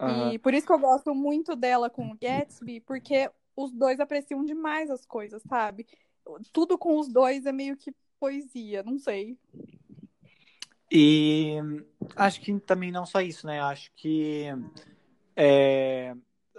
Aham. 0.00 0.32
E 0.32 0.38
por 0.38 0.52
isso 0.54 0.66
que 0.66 0.72
eu 0.72 0.78
gosto 0.78 1.14
muito 1.14 1.54
dela 1.56 1.88
com 1.88 2.10
o 2.10 2.18
Gatsby, 2.18 2.80
porque 2.80 3.30
os 3.56 3.72
dois 3.72 4.00
apreciam 4.00 4.44
demais 4.44 4.90
as 4.90 5.04
coisas, 5.06 5.42
sabe? 5.48 5.86
Tudo 6.52 6.76
com 6.78 6.98
os 6.98 7.08
dois 7.08 7.46
é 7.46 7.52
meio 7.52 7.76
que 7.76 7.94
poesia, 8.18 8.82
não 8.82 8.98
sei. 8.98 9.38
E 10.90 11.56
acho 12.16 12.40
que 12.40 12.58
também 12.60 12.90
não 12.92 13.04
só 13.04 13.20
isso, 13.20 13.46
né? 13.46 13.60
Acho 13.60 13.90
que 13.94 14.44
é, 15.36 16.14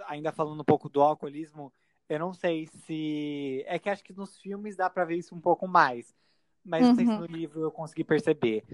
ainda 0.06 0.32
falando 0.32 0.60
um 0.60 0.64
pouco 0.64 0.88
do 0.88 1.00
alcoolismo, 1.00 1.72
eu 2.08 2.18
não 2.18 2.32
sei 2.32 2.66
se 2.66 3.64
é 3.66 3.78
que 3.78 3.88
acho 3.88 4.04
que 4.04 4.12
nos 4.12 4.36
filmes 4.38 4.76
dá 4.76 4.88
pra 4.90 5.04
ver 5.04 5.16
isso 5.16 5.34
um 5.34 5.40
pouco 5.40 5.66
mais, 5.66 6.14
mas 6.64 6.86
não 6.86 6.94
sei 6.94 7.06
se 7.06 7.12
Uhum. 7.12 7.20
no 7.20 7.26
livro 7.26 7.62
eu 7.62 7.70
consegui 7.70 8.04
perceber. 8.04 8.64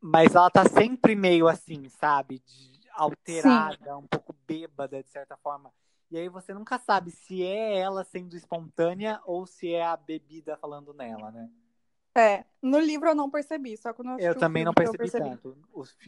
Mas 0.00 0.34
ela 0.34 0.50
tá 0.50 0.64
sempre 0.64 1.14
meio 1.14 1.48
assim, 1.48 1.88
sabe? 1.88 2.40
De- 2.40 2.72
alterada, 2.92 3.96
um 3.96 4.06
pouco 4.06 4.34
bêbada 4.46 5.02
de 5.02 5.10
certa 5.10 5.36
forma. 5.36 5.72
E 6.12 6.18
aí 6.18 6.28
você 6.28 6.52
nunca 6.52 6.78
sabe 6.78 7.10
se 7.10 7.42
é 7.42 7.78
ela 7.78 8.04
sendo 8.04 8.36
espontânea 8.36 9.18
ou 9.24 9.46
se 9.46 9.72
é 9.72 9.82
a 9.82 9.96
bebida 9.96 10.58
falando 10.58 10.92
nela, 10.92 11.30
né? 11.30 11.50
É, 12.14 12.44
no 12.60 12.78
livro 12.78 13.08
eu 13.08 13.14
não 13.14 13.30
percebi, 13.30 13.78
só 13.78 13.94
quando 13.94 14.08
eu 14.08 14.14
assisti 14.16 14.28
Eu 14.28 14.38
também 14.38 14.62
não 14.62 14.74
eu 14.78 14.92
percebi, 14.92 15.10
tanto. 15.10 15.56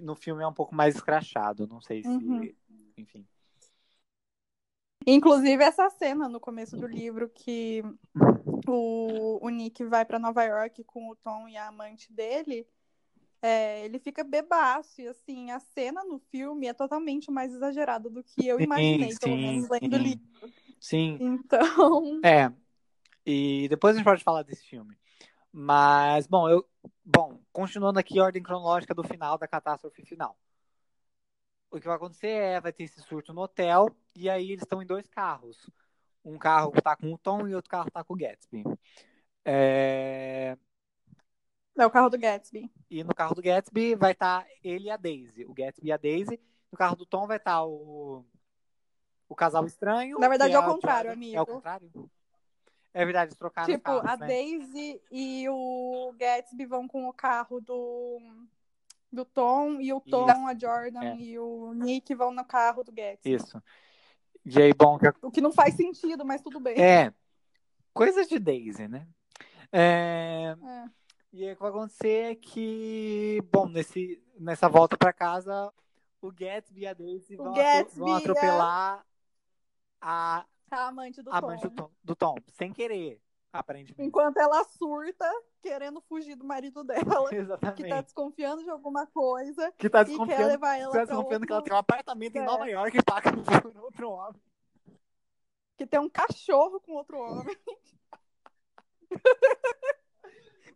No 0.01 0.15
filme 0.15 0.43
é 0.43 0.47
um 0.47 0.53
pouco 0.53 0.75
mais 0.75 0.95
escrachado, 0.95 1.67
não 1.67 1.81
sei 1.81 2.03
se. 2.03 2.09
Uhum. 2.11 2.55
Enfim. 2.99 3.27
Inclusive, 5.07 5.65
essa 5.65 5.89
cena 5.89 6.29
no 6.29 6.39
começo 6.39 6.77
do 6.77 6.87
livro 6.87 7.31
que 7.31 7.83
o, 8.69 9.39
o 9.43 9.49
Nick 9.49 9.85
vai 9.85 10.05
pra 10.05 10.19
Nova 10.19 10.45
York 10.45 10.85
com 10.85 11.09
o 11.09 11.17
Tom 11.17 11.49
e 11.49 11.57
a 11.57 11.69
amante 11.69 12.13
dele, 12.13 12.69
é, 13.45 13.85
ele 13.85 13.99
fica 13.99 14.25
bebaço. 14.25 15.03
E 15.03 15.09
assim, 15.09 15.51
a 15.51 15.61
cena 15.61 16.03
no 16.03 16.19
filme 16.19 16.67
é 16.67 16.73
totalmente 16.73 17.31
mais 17.31 17.53
exagerada 17.53 18.09
do 18.09 18.23
que 18.23 18.47
eu 18.47 18.59
Sim, 18.59 18.65
imaginei, 18.65 19.15
pelo 19.19 19.37
sim, 19.37 19.43
menos 19.43 19.69
lendo 19.69 19.95
o 19.95 19.97
sim. 19.97 20.03
livro. 20.03 20.25
Sim, 20.81 21.21
Então, 21.21 22.21
é. 22.25 22.51
E 23.27 23.69
depois 23.69 23.95
a 23.95 23.99
gente 23.99 24.05
pode 24.05 24.25
falar 24.25 24.43
desse 24.43 24.65
filme. 24.65 24.97
Mas, 25.53 26.27
bom, 26.27 26.49
eu. 26.49 26.67
Bom, 27.05 27.39
continuando 27.53 27.99
aqui 27.99 28.19
a 28.19 28.25
ordem 28.25 28.43
cronológica 28.43 28.95
do 28.95 29.05
final 29.05 29.39
da 29.39 29.47
catástrofe 29.47 30.05
final. 30.05 30.37
O 31.71 31.79
que 31.79 31.87
vai 31.87 31.97
acontecer 31.97 32.29
é, 32.29 32.61
vai 32.61 32.73
ter 32.73 32.85
esse 32.85 33.01
surto 33.03 33.33
no 33.33 33.43
hotel, 33.43 33.89
e 34.15 34.31
aí 34.31 34.51
eles 34.53 34.63
estão 34.63 34.83
em 34.83 34.87
dois 34.87 35.09
carros. 35.09 35.69
Um 36.25 36.39
carro 36.39 36.73
tá 36.83 36.97
com 36.97 37.13
o 37.13 37.19
Tom 37.19 37.47
e 37.47 37.55
outro 37.55 37.71
carro 37.71 37.91
tá 37.91 38.03
com 38.03 38.15
o 38.15 38.17
Gatsby. 38.17 38.65
É, 39.45 40.57
é 41.77 41.87
o 41.87 41.91
carro 41.91 42.09
do 42.11 42.19
Gatsby. 42.19 42.71
E 42.91 43.03
no 43.05 43.15
carro 43.15 43.35
do 43.35 43.43
Gatsby 43.43 43.95
vai 43.95 44.13
estar 44.13 44.47
ele 44.63 44.87
e 44.87 44.91
a 44.91 44.97
Daisy. 44.97 45.45
O 45.45 45.55
Gatsby 45.55 45.89
e 45.89 45.93
a 45.93 45.97
Daisy. 45.97 46.41
No 46.71 46.79
carro 46.79 46.97
do 46.97 47.07
Tom 47.07 47.27
vai 47.27 47.37
estar 47.37 47.65
o, 47.65 48.25
o 49.29 49.35
casal 49.35 49.65
estranho. 49.67 50.19
Na 50.19 50.29
verdade, 50.29 50.53
é 50.55 50.57
ao 50.57 50.63
a 50.63 50.67
contrário, 50.67 51.11
Jordan. 51.11 51.13
amigo. 51.21 51.37
É 51.37 51.39
ao 51.39 51.47
contrário? 51.47 52.11
É 52.93 53.05
verdade, 53.05 53.29
eles 53.31 53.39
trocaram 53.39 53.67
Tipo, 53.73 53.83
carros, 53.85 54.05
a 54.11 54.17
né? 54.17 54.27
Daisy 54.29 55.01
e 55.11 55.49
o 55.49 56.15
Gatsby 56.17 56.65
vão 56.65 56.87
com 56.87 57.09
o 57.09 57.13
carro 57.13 57.61
do, 57.61 58.21
do 59.13 59.25
Tom, 59.25 59.81
e 59.81 59.93
o 59.93 60.01
Tom, 60.01 60.47
a 60.47 60.55
Jordan 60.57 61.03
É. 61.03 61.17
e 61.17 61.37
o 61.39 61.73
Nick 61.75 62.15
vão 62.15 62.33
no 62.33 62.45
carro 62.45 62.85
do 62.85 62.93
Gatsby. 62.93 63.33
Isso. 63.35 63.61
E 64.45 64.63
aí, 64.63 64.73
bom, 64.73 64.97
que- 64.99 65.13
O 65.23 65.31
que 65.31 65.41
não 65.41 65.51
faz 65.51 65.75
sentido, 65.75 66.25
mas 66.25 66.41
tudo 66.41 66.61
bem. 66.61 66.81
é 66.81 67.13
coisa 67.93 68.25
de 68.25 68.39
Daisy, 68.39 68.87
né? 68.87 69.09
É, 69.73 70.55
É. 70.63 70.85
E 71.37 71.45
aí 71.45 71.53
o 71.53 71.57
que 71.57 71.63
vai 71.63 71.71
acontecer 71.71 72.31
é 72.31 72.35
que, 72.37 73.43
bom, 73.51 73.67
nesse, 73.67 74.23
nessa 74.39 74.69
volta 74.69 74.97
pra 74.97 75.13
casa, 75.13 75.73
o 76.21 76.31
Gatsby 76.31 76.83
e 76.83 76.87
a 76.87 76.95
Daisy 76.95 77.35
vão, 77.35 77.53
vão 77.93 78.15
é- 78.15 78.19
atropelar 78.19 79.05
a, 80.01 80.47
A 80.71 80.87
amante 80.87 81.21
do 81.23 81.31
a 81.33 81.41
Tom. 81.41 81.47
amante 81.49 81.63
do 81.69 81.75
Tom, 81.75 81.91
do 82.05 82.15
Tom, 82.15 82.37
sem 82.53 82.73
querer, 82.73 83.21
aparentemente. 83.53 84.01
Enquanto 84.07 84.37
ela 84.37 84.63
surta, 84.63 85.29
querendo 85.61 86.01
fugir 86.03 86.37
do 86.37 86.45
marido 86.45 86.85
dela, 86.85 87.03
que 87.29 87.35
Exatamente. 87.35 87.89
tá 87.89 88.01
desconfiando 88.01 88.63
de 88.63 88.71
alguma 88.71 89.05
coisa 89.09 89.73
Que 89.77 89.91
tá 89.91 90.03
e 90.03 90.05
quer 90.05 90.09
desconfiando, 90.11 90.47
levar 90.47 90.77
ela 90.77 90.93
tá 90.93 90.93
pra 90.93 91.05
desconfiando 91.05 91.47
que 91.47 91.53
ela 91.53 91.59
outro... 91.59 91.69
tem 91.71 91.77
um 91.77 91.81
apartamento 91.81 92.37
em 92.37 92.43
É. 92.43 92.45
Nova 92.45 92.71
York 92.71 92.97
e 92.97 93.03
paga 93.03 93.33
por 93.33 93.77
outro 93.83 94.09
homem. 94.09 94.41
que 95.77 95.85
tem 95.85 95.99
um 95.99 96.09
cachorro 96.09 96.79
com 96.81 96.93
outro 96.93 97.19
homem. 97.19 97.57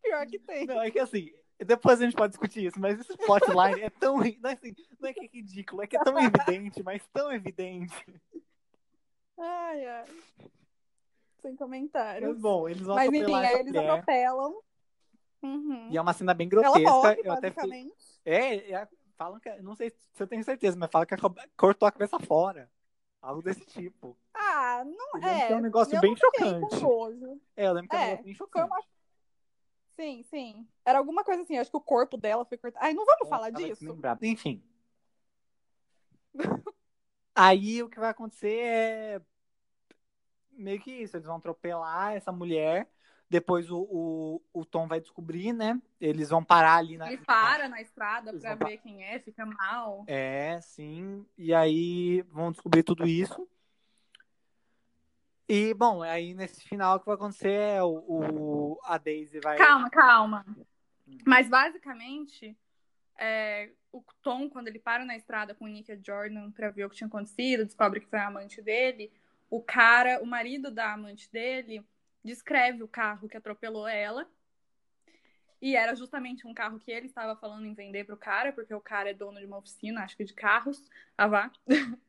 Pior 0.09 0.27
que 0.27 0.39
tem. 0.39 0.67
Não, 0.67 0.81
é 0.83 0.91
que 0.91 0.99
assim, 0.99 1.33
depois 1.65 2.01
a 2.01 2.05
gente 2.05 2.17
pode 2.17 2.33
discutir 2.33 2.67
isso, 2.67 2.81
mas 2.81 2.99
esse 3.01 3.17
plotline 3.17 3.81
é 3.83 3.91
tão. 3.91 4.17
Não 4.19 4.25
é, 4.51 4.53
assim, 4.55 4.75
não 5.01 5.09
é 5.09 5.13
que 5.13 5.21
é 5.21 5.29
ridículo, 5.29 5.83
é 5.83 5.87
que 5.87 5.97
é 5.97 6.03
tão 6.03 6.19
evidente, 6.19 6.83
mas 6.83 7.07
tão 7.13 7.33
evidente. 7.33 7.95
Ai, 9.39 9.87
ai. 9.87 10.05
Sem 11.41 11.53
Mas 11.53 11.59
comentários. 11.59 12.41
bom, 12.41 12.69
eles 12.69 12.83
vão 12.83 12.97
Mas 12.97 13.09
enfim, 13.09 13.33
aí 13.35 13.55
eles 13.55 13.67
mulher. 13.67 13.91
atropelam. 13.91 14.61
Uhum. 15.41 15.89
E 15.91 15.97
é 15.97 16.01
uma 16.01 16.13
cena 16.13 16.35
bem 16.35 16.49
Ela 16.51 16.63
grotesca. 16.63 16.91
morre, 16.91 17.21
eu 17.25 17.33
até 17.33 17.51
fui, 17.51 17.63
basicamente. 17.63 18.21
É, 18.25 18.73
é, 18.73 18.89
falam 19.17 19.39
que. 19.39 19.49
Não 19.63 19.77
sei 19.77 19.91
se 19.91 20.21
eu 20.23 20.27
tenho 20.27 20.43
certeza, 20.43 20.77
mas 20.77 20.91
falam 20.91 21.07
que 21.07 21.15
cortou 21.57 21.87
a 21.87 21.93
cabeça 21.93 22.19
fora. 22.19 22.69
Algo 23.23 23.43
desse 23.43 23.65
tipo. 23.67 24.17
Ah, 24.35 24.85
não 24.85 25.23
é. 25.29 25.53
é 25.53 25.57
um 25.57 25.61
negócio 25.61 25.95
eu 25.95 26.01
bem 26.01 26.17
chocante. 26.17 26.77
É, 27.57 27.67
eu 27.67 27.73
lembro 27.73 27.89
que 27.91 27.97
é 27.97 27.99
um 27.99 28.03
É, 28.03 28.07
negócio 28.07 28.25
bem 28.25 28.35
Foi 28.35 28.47
chocante. 28.47 28.67
uma... 28.67 28.83
Sim, 29.99 30.23
sim. 30.31 30.69
Era 30.85 30.99
alguma 30.99 31.25
coisa 31.25 31.43
assim, 31.43 31.59
acho 31.59 31.73
que 31.73 31.77
o 31.77 31.81
corpo 31.81 32.17
dela 32.17 32.45
foi 32.45 32.57
cortado. 32.57 32.85
Ai, 32.85 32.95
não 32.95 33.05
vamos 33.05 33.29
falar 33.29 33.51
disso? 33.51 33.99
Enfim. 34.23 34.63
Aí 37.35 37.83
o 37.83 37.89
que 37.89 37.99
vai 37.99 38.11
acontecer 38.11 38.61
é 38.61 39.21
meio 40.53 40.81
que 40.81 40.93
isso, 40.93 41.17
eles 41.17 41.27
vão 41.27 41.37
atropelar 41.37 42.15
essa 42.15 42.31
mulher. 42.31 42.89
Depois 43.29 43.69
o, 43.71 43.81
o, 43.91 44.43
o 44.53 44.65
Tom 44.65 44.87
vai 44.87 45.01
descobrir, 45.01 45.53
né? 45.53 45.81
Eles 46.01 46.31
vão 46.31 46.45
parar 46.45 46.77
ali 46.77 46.97
na. 46.97 47.09
Ele 47.09 47.19
para 47.19 47.69
na 47.69 47.81
estrada 47.81 48.31
Eles 48.31 48.41
pra 48.41 48.55
ver 48.55 48.79
quem 48.79 49.03
é, 49.03 49.19
fica 49.19 49.45
mal. 49.45 50.05
É, 50.07 50.61
sim. 50.61 51.27
E 51.37 51.53
aí 51.53 52.23
vão 52.31 52.53
descobrir 52.53 52.85
tudo 52.85 53.05
isso. 53.05 53.49
E, 55.49 55.73
bom, 55.73 56.03
aí 56.03 56.35
nesse 56.35 56.61
final 56.69 56.97
o 56.97 57.01
que 57.01 57.07
vai 57.07 57.15
acontecer 57.15 57.51
é 57.51 57.83
o, 57.83 58.05
o- 58.07 58.81
a 58.85 58.99
Daisy 58.99 59.41
vai. 59.41 59.57
Calma, 59.57 59.89
calma. 59.89 60.47
Mas 61.25 61.49
basicamente, 61.49 62.57
é, 63.19 63.71
o 63.91 64.03
Tom, 64.23 64.51
quando 64.51 64.69
ele 64.69 64.79
para 64.79 65.05
na 65.05 65.17
estrada 65.17 65.55
com 65.55 65.65
o 65.65 65.69
Nick 65.69 65.91
e 65.91 66.01
Jordan 66.05 66.51
pra 66.51 66.71
ver 66.71 66.85
o 66.85 66.91
que 66.91 66.97
tinha 66.97 67.09
acontecido, 67.09 67.65
descobre 67.65 68.01
que 68.01 68.07
foi 68.07 68.19
a 68.19 68.27
amante 68.27 68.61
dele, 68.61 69.11
o 69.49 69.63
cara, 69.63 70.23
o 70.23 70.27
marido 70.27 70.71
da 70.71 70.93
amante 70.93 71.31
dele, 71.33 71.83
descreve 72.23 72.83
o 72.83 72.89
carro 72.89 73.29
que 73.29 73.37
atropelou 73.37 73.89
ela. 73.89 74.29
E 75.61 75.75
era 75.75 75.97
justamente 75.97 76.47
um 76.47 76.55
carro 76.55 76.79
que 76.79 76.91
ele 76.91 77.07
estava 77.07 77.35
falando 77.35 77.65
em 77.67 77.75
vender 77.75 78.05
pro 78.05 78.17
cara, 78.17 78.53
porque 78.53 78.73
o 78.75 78.81
cara 78.81 79.11
é 79.11 79.15
dono 79.15 79.41
de 79.41 79.47
uma 79.47 79.59
oficina, 79.59 80.05
acho 80.05 80.17
que 80.17 80.25
de 80.25 80.35
carros, 80.35 80.85
a 81.17 81.27
vá. 81.27 81.51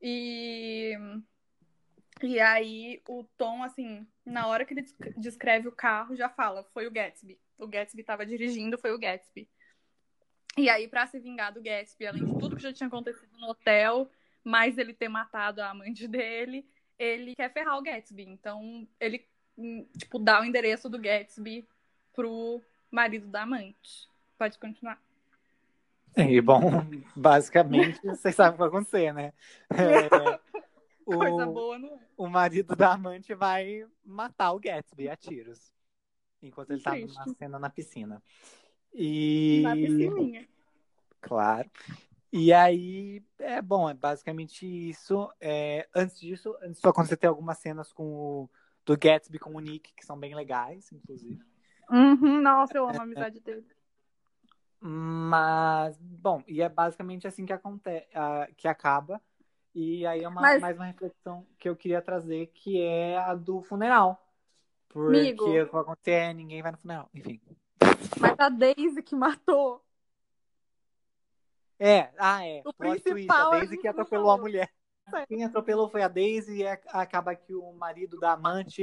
e 0.00 0.94
e 2.22 2.40
aí 2.40 3.02
o 3.08 3.24
Tom, 3.36 3.62
assim, 3.62 4.06
na 4.24 4.46
hora 4.46 4.64
que 4.64 4.72
ele 4.74 4.82
desc- 4.82 5.14
descreve 5.18 5.68
o 5.68 5.72
carro, 5.72 6.16
já 6.16 6.28
fala, 6.28 6.64
foi 6.72 6.86
o 6.86 6.90
Gatsby. 6.90 7.38
O 7.58 7.66
Gatsby 7.66 8.02
tava 8.02 8.24
dirigindo, 8.24 8.78
foi 8.78 8.92
o 8.92 8.98
Gatsby. 8.98 9.48
E 10.56 10.70
aí, 10.70 10.88
pra 10.88 11.06
se 11.06 11.18
vingar 11.18 11.52
do 11.52 11.62
Gatsby, 11.62 12.06
além 12.06 12.24
de 12.24 12.38
tudo 12.38 12.56
que 12.56 12.62
já 12.62 12.72
tinha 12.72 12.86
acontecido 12.86 13.36
no 13.38 13.48
hotel, 13.48 14.10
mais 14.42 14.78
ele 14.78 14.94
ter 14.94 15.08
matado 15.08 15.60
a 15.60 15.70
amante 15.70 16.08
dele, 16.08 16.66
ele 16.98 17.34
quer 17.34 17.52
ferrar 17.52 17.76
o 17.76 17.82
Gatsby. 17.82 18.22
Então, 18.22 18.88
ele, 18.98 19.26
hum, 19.58 19.86
tipo, 19.98 20.18
dá 20.18 20.40
o 20.40 20.44
endereço 20.44 20.88
do 20.88 20.98
Gatsby 20.98 21.68
pro 22.14 22.62
marido 22.90 23.26
da 23.28 23.42
amante. 23.42 24.08
Pode 24.38 24.58
continuar. 24.58 24.98
E, 26.16 26.40
bom, 26.40 26.60
basicamente, 27.14 28.00
vocês 28.00 28.34
sabem 28.34 28.52
o 28.52 28.54
que 28.54 28.58
vai 28.58 28.68
acontecer, 28.68 29.12
né? 29.12 29.34
É, 29.70 30.40
Coisa 31.06 31.46
o, 31.46 31.52
boa, 31.52 31.78
não 31.78 31.88
é? 31.88 32.00
o 32.16 32.26
marido 32.26 32.74
da 32.74 32.92
amante 32.92 33.32
vai 33.32 33.86
matar 34.04 34.52
o 34.52 34.58
Gatsby 34.58 35.08
a 35.08 35.16
tiros. 35.16 35.72
Enquanto 36.42 36.72
ele 36.72 36.82
tá 36.82 36.90
Triste. 36.90 37.16
numa 37.16 37.34
cena 37.34 37.58
na 37.60 37.70
piscina. 37.70 38.22
E. 38.92 39.60
Na 39.62 39.74
piscininha. 39.74 40.48
Claro. 41.20 41.70
E 42.32 42.52
aí, 42.52 43.24
é 43.38 43.62
bom, 43.62 43.88
é 43.88 43.94
basicamente 43.94 44.66
isso. 44.66 45.32
É, 45.40 45.88
antes 45.94 46.18
disso, 46.18 46.56
antes 46.60 46.76
disso 46.76 46.88
acontecer, 46.88 47.16
tem 47.16 47.28
algumas 47.28 47.58
cenas 47.58 47.92
com 47.92 48.04
o, 48.04 48.50
do 48.84 48.98
Gatsby 48.98 49.38
com 49.38 49.54
o 49.54 49.60
Nick, 49.60 49.94
que 49.94 50.04
são 50.04 50.18
bem 50.18 50.34
legais, 50.34 50.90
inclusive. 50.92 51.40
Uhum, 51.88 52.42
nossa, 52.42 52.76
eu 52.76 52.88
amo 52.88 53.00
a 53.00 53.04
amizade 53.04 53.38
dele. 53.38 53.64
Mas, 54.80 55.96
bom, 56.00 56.42
e 56.48 56.60
é 56.60 56.68
basicamente 56.68 57.28
assim 57.28 57.46
que 57.46 57.52
acontece, 57.52 58.08
que 58.56 58.66
acaba. 58.66 59.22
E 59.78 60.06
aí 60.06 60.22
é 60.24 60.28
uma, 60.28 60.40
Mas- 60.40 60.62
mais 60.62 60.74
uma 60.74 60.86
reflexão 60.86 61.46
que 61.58 61.68
eu 61.68 61.76
queria 61.76 62.00
trazer, 62.00 62.46
que 62.46 62.80
é 62.80 63.18
a 63.18 63.34
do 63.34 63.60
funeral. 63.60 64.26
Porque 64.88 65.18
Amigo. 65.18 65.44
o 65.44 65.52
que 65.52 65.64
vai 65.66 65.82
acontecer 65.82 66.10
é 66.12 66.32
ninguém 66.32 66.62
vai 66.62 66.72
no 66.72 66.78
funeral. 66.78 67.10
Enfim. 67.14 67.38
Mas 68.18 68.34
a 68.38 68.48
Daisy 68.48 69.02
que 69.02 69.14
matou. 69.14 69.84
É, 71.78 72.10
ah, 72.18 72.42
é. 72.46 72.62
O 72.64 72.72
Plot 72.72 73.02
principal 73.02 73.52
a 73.52 73.56
a 73.56 73.58
Daisy 73.58 73.76
que 73.76 73.86
atropelou 73.86 74.30
a 74.30 74.38
mulher. 74.38 74.70
É. 75.12 75.26
Quem 75.26 75.44
atropelou 75.44 75.90
foi 75.90 76.02
a 76.02 76.08
Daisy 76.08 76.62
e 76.62 76.66
a- 76.66 76.80
acaba 76.88 77.34
que 77.34 77.54
o 77.54 77.70
marido 77.74 78.18
da 78.18 78.32
amante 78.32 78.82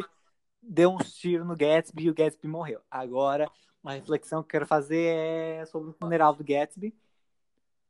deu 0.62 0.91
uns 0.91 1.12
tiros 1.16 1.48
no 1.48 1.56
Gatsby 1.56 2.04
e 2.04 2.10
o 2.12 2.14
Gatsby 2.14 2.48
morreu. 2.48 2.82
Agora, 2.91 3.50
uma 3.84 3.94
reflexão 3.94 4.44
que 4.44 4.46
eu 4.46 4.50
quero 4.52 4.68
fazer 4.68 5.08
é 5.08 5.66
sobre 5.66 5.89
o 5.89 5.94
funeral 5.94 6.36
do 6.36 6.44
Gatsby. 6.44 6.94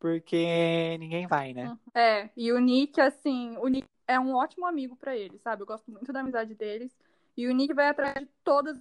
Porque 0.04 0.97
ninguém 0.97 1.26
vai, 1.28 1.54
né? 1.54 1.72
É, 1.93 2.30
e 2.36 2.51
o 2.51 2.60
Nick, 2.60 2.99
assim, 2.99 3.56
o 3.58 3.70
Nick 3.70 3.88
é 4.06 4.20
um 4.20 4.36
ótimo 4.36 4.66
amigo 4.66 4.97
pra 4.97 5.16
ele, 5.16 5.38
sabe? 5.39 5.62
Eu 5.62 5.66
gosto 5.66 5.89
muito 5.89 6.12
da 6.12 6.20
amizade 6.20 6.54
deles. 6.54 6.93
E 7.38 7.47
o 7.47 7.54
Nick 7.54 7.74
vai 7.74 7.88
atrás 7.88 8.16
de 8.16 8.28
todas 8.43 8.78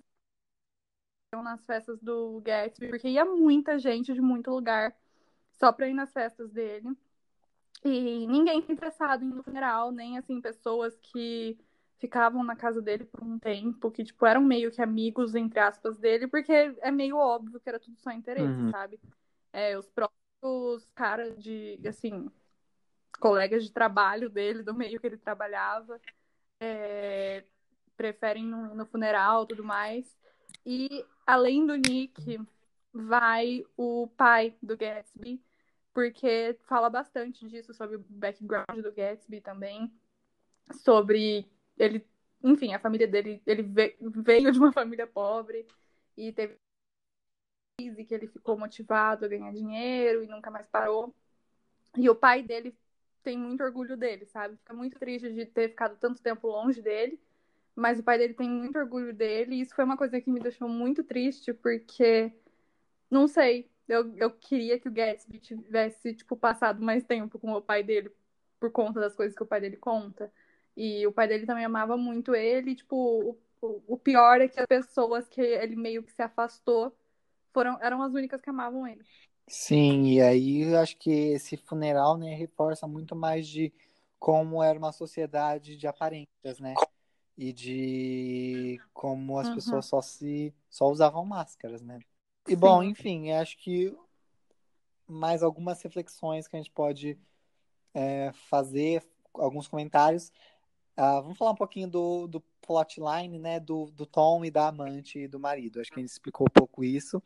nas 1.33 1.65
festas 1.65 2.01
do 2.01 2.41
Gatsby, 2.41 2.89
porque 2.89 3.09
ia 3.09 3.25
muita 3.25 3.79
gente 3.79 4.13
de 4.13 4.21
muito 4.21 4.51
lugar 4.51 4.97
só 5.53 5.73
pra 5.73 5.89
ir 5.89 5.95
nas 5.95 6.13
festas 6.13 6.51
dele. 6.51 6.89
E 7.85 8.27
ninguém 8.27 8.63
tá 8.63 8.73
interessado 8.73 9.25
em 9.25 9.29
ir 9.29 9.35
no 9.35 9.43
funeral, 9.45 9.93
nem 9.93 10.19
assim, 10.19 10.41
pessoas 10.41 10.99
que 11.01 11.59
ficavam 11.99 12.43
na 12.45 12.57
casa 12.57 12.83
dele 12.83 13.05
por 13.05 13.23
um 13.25 13.39
tempo, 13.39 13.91
que, 13.91 14.05
tipo, 14.05 14.27
eram 14.27 14.43
meio 14.43 14.71
que 14.73 14.83
amigos, 14.83 15.35
entre 15.35 15.61
aspas, 15.61 15.99
dele, 15.99 16.27
porque 16.29 16.53
é 16.53 16.91
meio 16.91 17.17
óbvio 17.17 17.61
que 17.61 17.69
era 17.69 17.79
tudo 17.81 17.97
só 17.99 18.11
interesse, 18.13 18.59
Uhum. 18.59 18.71
sabe? 18.71 19.01
É, 19.53 19.79
os 19.79 19.89
próprios 19.89 20.22
caras 20.95 21.37
de, 21.43 21.79
assim, 21.87 22.31
colegas 23.21 23.65
de 23.65 23.73
trabalho 23.73 24.29
dele, 24.31 24.63
do 24.63 24.75
meio 24.75 25.01
que 25.01 25.07
ele 25.07 25.17
trabalhava, 25.17 26.01
é, 26.61 27.45
preferem 27.97 28.45
no, 28.47 28.75
no 28.75 28.87
funeral 28.87 29.47
tudo 29.47 29.65
mais. 29.65 30.17
E 30.67 31.05
além 31.27 31.67
do 31.67 31.77
Nick, 31.77 32.41
vai 32.93 33.65
o 33.77 34.09
pai 34.17 34.57
do 34.63 34.77
Gatsby, 34.77 35.43
porque 35.95 36.59
fala 36.67 36.91
bastante 36.91 37.49
disso, 37.49 37.75
sobre 37.75 37.97
o 37.97 38.05
background 38.09 38.81
do 38.83 38.93
Gatsby 38.93 39.41
também, 39.41 39.93
sobre 40.75 41.47
ele, 41.79 42.07
enfim, 42.43 42.75
a 42.75 42.79
família 42.79 43.07
dele, 43.09 43.43
ele 43.47 43.63
ve- 43.63 43.97
veio 44.01 44.53
de 44.53 44.59
uma 44.59 44.73
família 44.73 45.07
pobre 45.07 45.67
e 46.17 46.33
teve 46.33 46.59
crise 47.83 48.05
que 48.05 48.15
ele 48.15 48.29
ficou 48.29 48.57
motivado 48.59 49.25
a 49.25 49.29
ganhar 49.29 49.53
dinheiro 49.53 50.23
e 50.23 50.29
nunca 50.29 50.51
mais 50.51 50.67
parou. 50.67 51.15
E 51.97 52.09
o 52.09 52.15
pai 52.15 52.43
dele 52.43 52.77
tem 53.23 53.37
muito 53.39 53.63
orgulho 53.63 53.97
dele, 53.97 54.27
sabe? 54.27 54.57
Fica 54.57 54.75
muito 54.75 54.99
triste 54.99 55.33
de 55.33 55.47
ter 55.47 55.71
ficado 55.71 55.97
tanto 55.99 56.23
tempo 56.23 56.49
longe 56.49 56.81
dele, 56.81 57.21
mas 57.75 57.99
o 57.99 58.03
pai 58.03 58.19
dele 58.19 58.35
tem 58.35 58.49
muito 58.49 58.79
orgulho 58.79 59.13
dele, 59.13 59.57
e 59.57 59.61
isso 59.61 59.75
foi 59.75 59.85
uma 59.85 59.97
coisa 59.97 60.21
que 60.21 60.31
me 60.31 60.41
deixou 60.41 60.69
muito 60.69 61.05
triste, 61.05 61.53
porque, 61.53 62.33
não 63.11 63.29
sei, 63.29 63.71
eu, 63.89 64.15
eu 64.17 64.31
queria 64.31 64.79
que 64.79 64.89
o 64.89 64.93
Gatsby 64.93 65.39
tivesse, 65.39 66.15
tipo, 66.15 66.37
passado 66.37 66.83
mais 66.83 67.05
tempo 67.05 67.39
com 67.39 67.53
o 67.53 67.63
pai 67.63 67.83
dele, 67.83 68.11
por 68.59 68.71
conta 68.71 69.01
das 69.01 69.15
coisas 69.15 69.37
que 69.37 69.43
o 69.43 69.47
pai 69.47 69.61
dele 69.61 69.77
conta. 69.77 70.33
E 70.77 71.07
o 71.07 71.13
pai 71.13 71.29
dele 71.29 71.47
também 71.47 71.65
amava 71.65 71.97
muito 71.97 72.35
ele, 72.35 72.75
tipo, 72.75 72.97
o, 72.97 73.39
o, 73.61 73.83
o 73.95 73.99
pior 73.99 74.41
é 74.41 74.49
que 74.49 74.61
as 74.61 74.67
pessoas 74.67 75.29
que 75.29 75.41
ele 75.41 75.77
meio 75.77 76.03
que 76.03 76.13
se 76.13 76.23
afastou 76.23 76.97
foram, 77.53 77.79
eram 77.81 78.03
as 78.03 78.13
únicas 78.15 78.41
que 78.41 78.51
amavam 78.51 78.87
ele. 78.87 79.05
Sim, 79.49 80.07
e 80.07 80.21
aí 80.23 80.63
eu 80.63 80.79
acho 80.79 80.97
que 80.97 81.11
esse 81.11 81.57
funeral, 81.57 82.17
né, 82.17 82.35
reforça 82.35 82.87
muito 82.87 83.15
mais 83.15 83.47
de 83.47 83.73
como 84.19 84.63
era 84.63 84.79
uma 84.79 84.93
sociedade 84.93 85.77
de 85.77 85.87
aparências, 85.87 86.59
né? 86.61 86.75
E 87.37 87.53
de 87.53 88.81
como 88.95 89.39
as 89.39 89.49
Uhum. 89.49 89.55
pessoas 89.57 89.87
só 89.87 90.01
se 90.01 90.55
só 90.71 90.89
usavam 90.91 91.25
máscaras, 91.25 91.83
né? 91.83 91.99
E 92.49 92.57
bom, 92.57 92.83
Sim. 92.83 92.91
enfim, 92.91 93.31
acho 93.33 93.59
que 93.59 93.95
mais 95.07 95.43
algumas 95.43 95.83
reflexões 95.83 96.47
que 96.49 96.57
a 96.57 96.59
gente 96.59 96.71
pode 96.71 97.19
é, 97.95 98.33
fazer, 98.49 99.05
alguns 99.35 99.69
comentários. 99.69 100.33
Ah, 100.97 101.21
vamos 101.21 101.39
falar 101.39 101.53
um 101.53 101.57
pouquinho 101.57 101.89
do, 101.89 102.27
do 102.27 102.41
plotline, 102.61 103.39
né? 103.39 103.59
Do, 103.59 103.91
do 103.93 104.07
Tom 104.07 104.45
e 104.45 104.51
da 104.51 104.69
amante 104.69 105.21
e 105.21 105.29
do 105.29 105.41
marido. 105.41 105.81
Acho 105.81 105.91
que 105.91 105.99
a 105.99 106.03
gente 106.03 106.11
explicou 106.11 106.47
um 106.49 106.53
pouco 106.53 106.85
isso. 106.85 107.23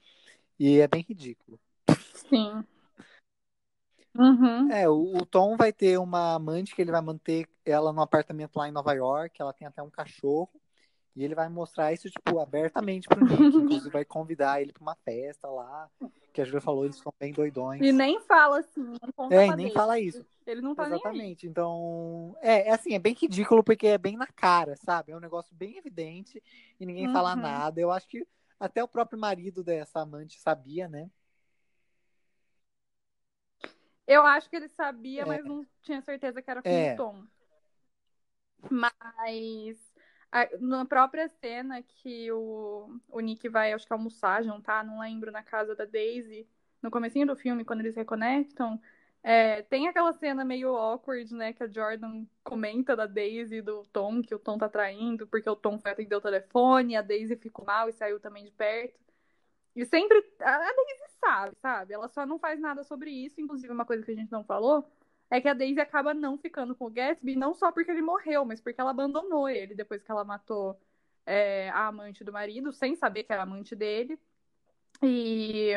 E 0.58 0.78
é 0.78 0.88
bem 0.88 1.04
ridículo. 1.06 1.58
Sim. 2.14 2.64
Uhum. 4.14 4.72
É, 4.72 4.88
o, 4.88 5.18
o 5.18 5.26
Tom 5.26 5.56
vai 5.56 5.72
ter 5.72 5.98
uma 5.98 6.34
amante 6.34 6.74
que 6.74 6.80
ele 6.80 6.90
vai 6.90 7.02
manter 7.02 7.46
ela 7.64 7.92
no 7.92 8.00
apartamento 8.00 8.56
lá 8.56 8.68
em 8.68 8.72
Nova 8.72 8.94
York. 8.94 9.40
Ela 9.40 9.52
tem 9.52 9.66
até 9.66 9.82
um 9.82 9.90
cachorro. 9.90 10.50
E 11.14 11.24
ele 11.24 11.34
vai 11.34 11.48
mostrar 11.48 11.92
isso, 11.92 12.10
tipo, 12.10 12.38
abertamente 12.38 13.08
pro 13.08 13.24
Nick. 13.24 13.34
Inclusive, 13.56 13.90
vai 13.90 14.04
convidar 14.04 14.60
ele 14.60 14.72
pra 14.72 14.82
uma 14.82 14.94
festa 14.96 15.48
lá. 15.48 15.90
Que 16.36 16.42
a 16.42 16.44
Julia 16.44 16.60
falou, 16.60 16.84
eles 16.84 16.96
são 16.98 17.10
bem 17.18 17.32
doidões. 17.32 17.80
E 17.80 17.90
nem 17.92 18.20
fala 18.20 18.58
assim, 18.58 18.94
É, 19.30 19.46
nem 19.46 19.56
Daisy. 19.56 19.72
fala 19.72 19.98
isso. 19.98 20.22
Ele 20.46 20.60
não 20.60 20.74
tá. 20.74 20.84
Exatamente. 20.86 21.46
Então, 21.46 22.36
é, 22.42 22.68
é 22.68 22.72
assim, 22.74 22.92
é 22.92 22.98
bem 22.98 23.14
ridículo 23.14 23.64
porque 23.64 23.86
é 23.86 23.96
bem 23.96 24.18
na 24.18 24.26
cara, 24.26 24.76
sabe? 24.76 25.12
É 25.12 25.16
um 25.16 25.20
negócio 25.20 25.54
bem 25.54 25.78
evidente 25.78 26.42
e 26.78 26.84
ninguém 26.84 27.10
fala 27.10 27.34
Uhum. 27.34 27.40
nada. 27.40 27.80
Eu 27.80 27.90
acho 27.90 28.06
que 28.06 28.28
até 28.60 28.84
o 28.84 28.88
próprio 28.88 29.18
marido 29.18 29.64
dessa 29.64 30.00
amante 30.00 30.38
sabia, 30.38 30.86
né? 30.90 31.10
Eu 34.06 34.22
acho 34.26 34.50
que 34.50 34.56
ele 34.56 34.68
sabia, 34.68 35.22
É. 35.22 35.24
mas 35.24 35.42
não 35.42 35.66
tinha 35.80 36.02
certeza 36.02 36.42
que 36.42 36.50
era 36.50 36.62
com 36.62 36.68
É. 36.68 36.92
o 36.92 36.96
Tom. 36.98 37.24
Mas 38.70 39.78
na 40.60 40.84
própria 40.84 41.28
cena 41.28 41.82
que 41.82 42.30
o, 42.32 43.00
o 43.08 43.20
Nick 43.20 43.48
vai, 43.48 43.72
acho 43.72 43.86
que 43.86 43.92
almoçar, 43.92 44.42
jantar, 44.42 44.84
não 44.84 45.00
lembro, 45.00 45.30
na 45.30 45.42
casa 45.42 45.74
da 45.74 45.84
Daisy, 45.84 46.46
no 46.82 46.90
comecinho 46.90 47.26
do 47.26 47.36
filme, 47.36 47.64
quando 47.64 47.80
eles 47.80 47.96
reconectam, 47.96 48.80
é, 49.22 49.62
tem 49.62 49.88
aquela 49.88 50.12
cena 50.12 50.44
meio 50.44 50.76
awkward, 50.76 51.34
né, 51.34 51.52
que 51.52 51.62
a 51.62 51.66
Jordan 51.68 52.24
comenta 52.44 52.94
da 52.94 53.06
Daisy 53.06 53.60
do 53.60 53.82
Tom, 53.92 54.22
que 54.22 54.34
o 54.34 54.38
Tom 54.38 54.56
tá 54.58 54.68
traindo, 54.68 55.26
porque 55.26 55.48
o 55.50 55.56
Tom 55.56 55.78
foi 55.78 55.90
atender 55.90 56.14
o 56.14 56.20
telefone, 56.20 56.96
a 56.96 57.02
Daisy 57.02 57.36
ficou 57.36 57.64
mal 57.64 57.88
e 57.88 57.92
saiu 57.92 58.20
também 58.20 58.44
de 58.44 58.52
perto. 58.52 58.98
E 59.74 59.84
sempre. 59.84 60.18
A 60.40 60.58
Daisy 60.58 61.18
sabe, 61.20 61.56
sabe? 61.60 61.92
Ela 61.92 62.08
só 62.08 62.24
não 62.24 62.38
faz 62.38 62.58
nada 62.60 62.82
sobre 62.84 63.10
isso. 63.10 63.40
Inclusive, 63.40 63.72
uma 63.72 63.84
coisa 63.84 64.04
que 64.04 64.12
a 64.12 64.14
gente 64.14 64.32
não 64.32 64.44
falou 64.44 64.88
é 65.30 65.40
que 65.40 65.48
a 65.48 65.54
Daisy 65.54 65.80
acaba 65.80 66.14
não 66.14 66.38
ficando 66.38 66.74
com 66.74 66.86
o 66.86 66.90
Gatsby, 66.90 67.36
não 67.36 67.54
só 67.54 67.72
porque 67.72 67.90
ele 67.90 68.02
morreu, 68.02 68.44
mas 68.44 68.60
porque 68.60 68.80
ela 68.80 68.90
abandonou 68.90 69.48
ele 69.48 69.74
depois 69.74 70.02
que 70.02 70.10
ela 70.10 70.24
matou 70.24 70.78
é, 71.24 71.68
a 71.70 71.88
amante 71.88 72.22
do 72.24 72.32
marido, 72.32 72.72
sem 72.72 72.94
saber 72.94 73.24
que 73.24 73.32
era 73.32 73.42
amante 73.42 73.74
dele. 73.74 74.18
E, 75.02 75.72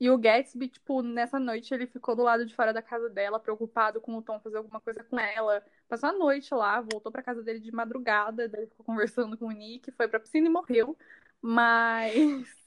e 0.00 0.10
o 0.10 0.18
Gatsby, 0.18 0.68
tipo, 0.68 1.00
nessa 1.02 1.38
noite 1.38 1.72
ele 1.72 1.86
ficou 1.86 2.16
do 2.16 2.22
lado 2.22 2.44
de 2.44 2.54
fora 2.54 2.72
da 2.72 2.82
casa 2.82 3.08
dela, 3.08 3.38
preocupado 3.38 4.00
com 4.00 4.16
o 4.16 4.22
Tom 4.22 4.40
fazer 4.40 4.56
alguma 4.56 4.80
coisa 4.80 5.04
com 5.04 5.18
ela. 5.18 5.64
Passou 5.88 6.08
a 6.08 6.12
noite 6.12 6.52
lá, 6.54 6.80
voltou 6.80 7.12
pra 7.12 7.22
casa 7.22 7.42
dele 7.42 7.60
de 7.60 7.72
madrugada, 7.72 8.48
daí 8.48 8.66
ficou 8.66 8.84
conversando 8.84 9.38
com 9.38 9.46
o 9.46 9.52
Nick, 9.52 9.92
foi 9.92 10.08
pra 10.08 10.20
piscina 10.20 10.48
e 10.48 10.50
morreu. 10.50 10.96
Mas. 11.40 12.50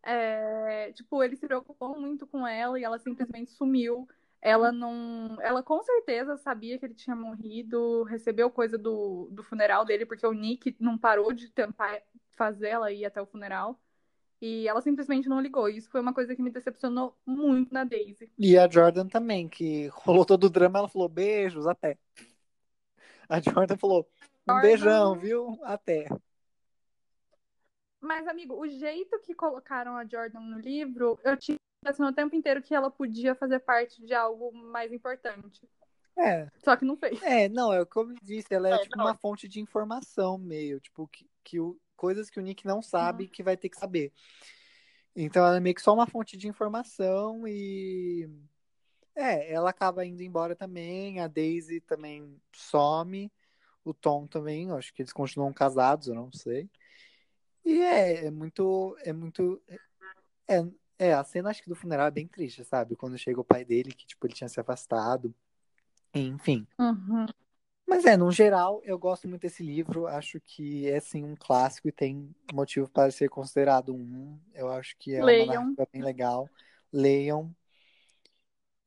É, 0.00 0.90
tipo, 0.92 1.22
ele 1.22 1.36
se 1.36 1.46
preocupou 1.46 2.00
muito 2.00 2.26
com 2.26 2.46
ela 2.46 2.78
e 2.80 2.84
ela 2.84 2.98
simplesmente 2.98 3.50
sumiu. 3.50 4.08
Ela 4.40 4.70
não. 4.70 5.36
Ela 5.40 5.62
com 5.62 5.82
certeza 5.82 6.36
sabia 6.36 6.78
que 6.78 6.84
ele 6.84 6.94
tinha 6.94 7.16
morrido, 7.16 8.04
recebeu 8.04 8.50
coisa 8.50 8.78
do, 8.78 9.28
do 9.32 9.42
funeral 9.42 9.84
dele, 9.84 10.06
porque 10.06 10.26
o 10.26 10.32
Nick 10.32 10.76
não 10.78 10.96
parou 10.96 11.32
de 11.32 11.50
tentar 11.50 12.00
fazer 12.32 12.68
ela 12.68 12.92
ir 12.92 13.04
até 13.04 13.20
o 13.20 13.26
funeral. 13.26 13.78
E 14.40 14.68
ela 14.68 14.80
simplesmente 14.80 15.28
não 15.28 15.40
ligou. 15.40 15.68
Isso 15.68 15.90
foi 15.90 16.00
uma 16.00 16.14
coisa 16.14 16.36
que 16.36 16.42
me 16.42 16.50
decepcionou 16.50 17.16
muito 17.26 17.74
na 17.74 17.82
Daisy. 17.82 18.30
E 18.38 18.56
a 18.56 18.68
Jordan 18.68 19.08
também, 19.08 19.48
que 19.48 19.88
rolou 19.88 20.24
todo 20.24 20.44
o 20.44 20.50
drama, 20.50 20.78
ela 20.78 20.88
falou 20.88 21.08
beijos, 21.08 21.66
até. 21.66 21.98
A 23.28 23.40
Jordan 23.40 23.76
falou 23.76 24.08
um 24.46 24.52
Jordan- 24.52 24.62
beijão, 24.62 25.14
viu? 25.18 25.58
Até. 25.64 26.08
Mas, 28.00 28.28
amigo, 28.28 28.54
o 28.54 28.68
jeito 28.68 29.18
que 29.20 29.34
colocaram 29.34 29.96
a 29.96 30.06
Jordan 30.06 30.38
no 30.38 30.60
livro, 30.60 31.18
eu 31.24 31.36
tinha 31.36 31.58
pensando 31.82 32.10
o 32.10 32.14
tempo 32.14 32.34
inteiro 32.34 32.62
que 32.62 32.74
ela 32.74 32.90
podia 32.90 33.34
fazer 33.34 33.60
parte 33.60 34.04
de 34.04 34.14
algo 34.14 34.52
mais 34.52 34.92
importante. 34.92 35.68
É, 36.18 36.48
Só 36.58 36.76
que 36.76 36.84
não 36.84 36.96
fez. 36.96 37.22
é, 37.22 37.48
não, 37.48 37.72
é 37.72 37.84
como 37.84 38.12
eu 38.12 38.16
disse, 38.22 38.52
ela 38.52 38.68
é, 38.68 38.72
É, 38.72 38.78
tipo 38.78 38.96
não. 38.96 39.04
uma 39.04 39.14
fonte 39.14 39.46
de 39.46 39.60
informação 39.60 40.36
meio, 40.36 40.80
tipo, 40.80 41.06
que, 41.08 41.28
que 41.44 41.60
o, 41.60 41.78
coisas 41.96 42.28
que 42.28 42.40
o 42.40 42.42
Nick 42.42 42.66
não 42.66 42.82
sabe 42.82 43.28
que 43.28 43.42
vai 43.42 43.56
ter 43.56 43.68
que 43.68 43.78
saber. 43.78 44.12
Então 45.14 45.44
ela 45.44 45.56
é 45.56 45.60
meio 45.60 45.74
que 45.74 45.82
só 45.82 45.94
uma 45.94 46.06
fonte 46.06 46.36
de 46.36 46.48
informação 46.48 47.46
e 47.46 48.28
é, 49.14 49.52
ela 49.52 49.70
acaba 49.70 50.04
indo 50.04 50.22
embora 50.22 50.54
também, 50.54 51.20
a 51.20 51.26
Daisy 51.26 51.80
também 51.80 52.40
some, 52.54 53.32
o 53.84 53.92
Tom 53.92 54.26
também, 54.26 54.70
acho 54.70 54.92
que 54.92 55.02
eles 55.02 55.12
continuam 55.12 55.52
casados, 55.52 56.08
eu 56.08 56.14
não 56.14 56.30
sei. 56.32 56.70
E 57.64 57.80
é, 57.80 58.26
é 58.26 58.30
muito, 58.30 58.96
é 59.04 59.12
muito, 59.12 59.60
é, 60.48 60.62
É, 60.98 61.12
a 61.12 61.22
cena 61.22 61.50
acho 61.50 61.62
que 61.62 61.68
do 61.68 61.76
funeral 61.76 62.08
é 62.08 62.10
bem 62.10 62.26
triste, 62.26 62.64
sabe? 62.64 62.96
Quando 62.96 63.16
chega 63.16 63.40
o 63.40 63.44
pai 63.44 63.64
dele, 63.64 63.92
que 63.92 64.06
tipo, 64.06 64.26
ele 64.26 64.34
tinha 64.34 64.48
se 64.48 64.58
afastado. 64.58 65.32
Enfim. 66.12 66.66
Uhum. 66.78 67.26
Mas 67.86 68.04
é, 68.04 68.16
no 68.16 68.30
geral, 68.30 68.82
eu 68.84 68.98
gosto 68.98 69.28
muito 69.28 69.42
desse 69.42 69.62
livro. 69.62 70.06
Acho 70.06 70.40
que 70.40 70.88
é 70.88 71.00
sim 71.00 71.24
um 71.24 71.34
clássico 71.34 71.88
e 71.88 71.92
tem 71.92 72.34
motivo 72.52 72.88
para 72.88 73.10
ser 73.10 73.30
considerado 73.30 73.94
um. 73.94 74.38
Eu 74.52 74.68
acho 74.70 74.96
que 74.98 75.14
é 75.14 75.24
Leiam. 75.24 75.46
uma 75.46 75.54
narrativa 75.54 75.88
bem 75.92 76.02
legal. 76.02 76.50
Leiam. 76.92 77.54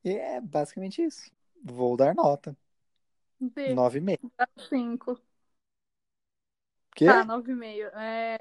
E 0.04 0.12
é 0.12 0.42
basicamente 0.42 1.02
isso. 1.02 1.32
Vou 1.64 1.96
dar 1.96 2.14
nota. 2.14 2.56
D, 3.40 3.74
9,5. 3.74 4.32
dá 4.38 4.48
5. 4.70 5.20
Quê? 6.96 7.06
Tá, 7.06 7.26
9,5. 7.26 7.90
É... 7.96 8.38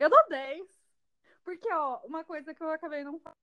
Eu 0.00 0.10
dou 0.10 0.28
10. 0.28 0.66
Porque, 1.44 1.72
ó, 1.72 2.00
uma 2.04 2.24
coisa 2.24 2.54
que 2.54 2.62
eu 2.62 2.70
acabei 2.70 3.04
não 3.04 3.18
falando. 3.18 3.36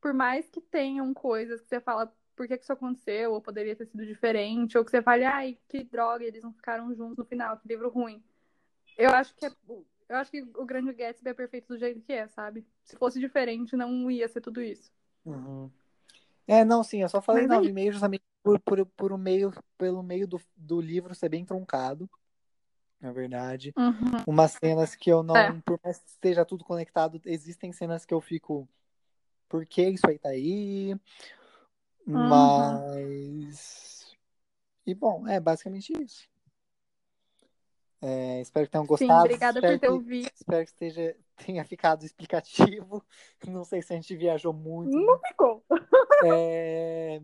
Por 0.00 0.12
mais 0.12 0.48
que 0.48 0.60
tenham 0.60 1.12
coisas 1.14 1.60
que 1.60 1.68
você 1.68 1.80
fala 1.80 2.14
por 2.36 2.46
que, 2.46 2.56
que 2.56 2.62
isso 2.62 2.72
aconteceu, 2.72 3.32
ou 3.32 3.40
poderia 3.40 3.74
ter 3.74 3.86
sido 3.86 4.04
diferente, 4.04 4.76
ou 4.76 4.84
que 4.84 4.90
você 4.90 5.00
fale, 5.00 5.24
ai, 5.24 5.58
que 5.68 5.82
droga, 5.82 6.22
eles 6.22 6.42
não 6.42 6.52
ficaram 6.52 6.94
juntos 6.94 7.16
no 7.16 7.24
final, 7.24 7.58
que 7.58 7.66
livro 7.66 7.88
ruim. 7.88 8.22
Eu 8.96 9.10
acho 9.10 9.34
que 9.34 9.46
é. 9.46 9.50
Eu 10.08 10.16
acho 10.16 10.30
que 10.30 10.40
o 10.40 10.64
Grande 10.64 10.92
Gatsby 10.92 11.30
é 11.30 11.34
perfeito 11.34 11.66
do 11.66 11.78
jeito 11.78 12.00
que 12.00 12.12
é, 12.12 12.28
sabe? 12.28 12.64
Se 12.84 12.94
fosse 12.94 13.18
diferente, 13.18 13.74
não 13.74 14.08
ia 14.08 14.28
ser 14.28 14.40
tudo 14.40 14.62
isso. 14.62 14.92
Uhum. 15.24 15.68
É, 16.46 16.64
não, 16.64 16.84
sim, 16.84 17.02
eu 17.02 17.08
só 17.08 17.20
falei 17.20 17.48
Mas 17.48 17.66
é 17.66 17.70
9,5 17.70 17.92
justamente 17.92 18.24
por, 18.40 18.60
por, 18.60 18.86
por 18.86 19.12
o 19.12 19.18
meio, 19.18 19.52
pelo 19.76 20.04
meio 20.04 20.28
do, 20.28 20.40
do 20.56 20.80
livro 20.80 21.12
ser 21.12 21.28
bem 21.28 21.44
truncado, 21.44 22.08
na 23.00 23.12
verdade. 23.12 23.72
Uhum. 23.76 24.22
Umas 24.26 24.52
cenas 24.52 24.94
que 24.94 25.10
eu 25.10 25.22
não, 25.22 25.36
É. 25.36 25.52
por 25.64 25.78
mais 25.82 25.98
que 25.98 26.08
esteja 26.08 26.44
tudo 26.44 26.64
conectado, 26.64 27.20
existem 27.24 27.72
cenas 27.72 28.04
que 28.04 28.14
eu 28.14 28.20
fico, 28.20 28.68
por 29.48 29.64
que 29.66 29.82
isso 29.88 30.06
aí 30.08 30.18
tá 30.18 30.30
aí? 30.30 30.94
Uhum. 32.06 32.28
Mas. 32.28 34.14
E 34.86 34.94
bom, 34.94 35.26
é 35.26 35.40
basicamente 35.40 35.92
isso. 36.02 36.28
É, 38.00 38.40
espero 38.40 38.66
que 38.66 38.72
tenham 38.72 38.84
Sim, 38.84 38.88
gostado. 38.88 39.20
obrigada 39.20 39.60
por 39.60 39.64
espero 39.66 39.80
ter 39.80 39.86
que, 39.86 39.92
ouvido. 39.92 40.30
espero 40.34 40.64
que 40.64 40.70
esteja, 40.70 41.16
tenha 41.44 41.64
ficado 41.64 42.04
explicativo. 42.04 43.04
Não 43.48 43.64
sei 43.64 43.82
se 43.82 43.92
a 43.92 43.96
gente 43.96 44.14
viajou 44.16 44.52
muito. 44.52 44.96
Não 44.96 45.18
ficou. 45.20 45.64
É, 46.24 47.20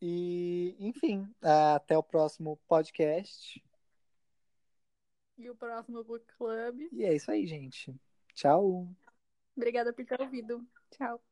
e, 0.00 0.74
enfim, 0.78 1.28
até 1.74 1.98
o 1.98 2.02
próximo 2.02 2.58
podcast. 2.66 3.62
E 5.38 5.48
o 5.50 5.54
próximo 5.54 6.04
Book 6.04 6.24
Club. 6.36 6.88
E 6.92 7.04
é 7.04 7.14
isso 7.14 7.30
aí, 7.30 7.46
gente. 7.46 7.94
Tchau. 8.34 8.88
Obrigada 9.56 9.92
por 9.92 10.04
ter 10.04 10.20
ouvido. 10.20 10.66
Tchau. 10.90 11.22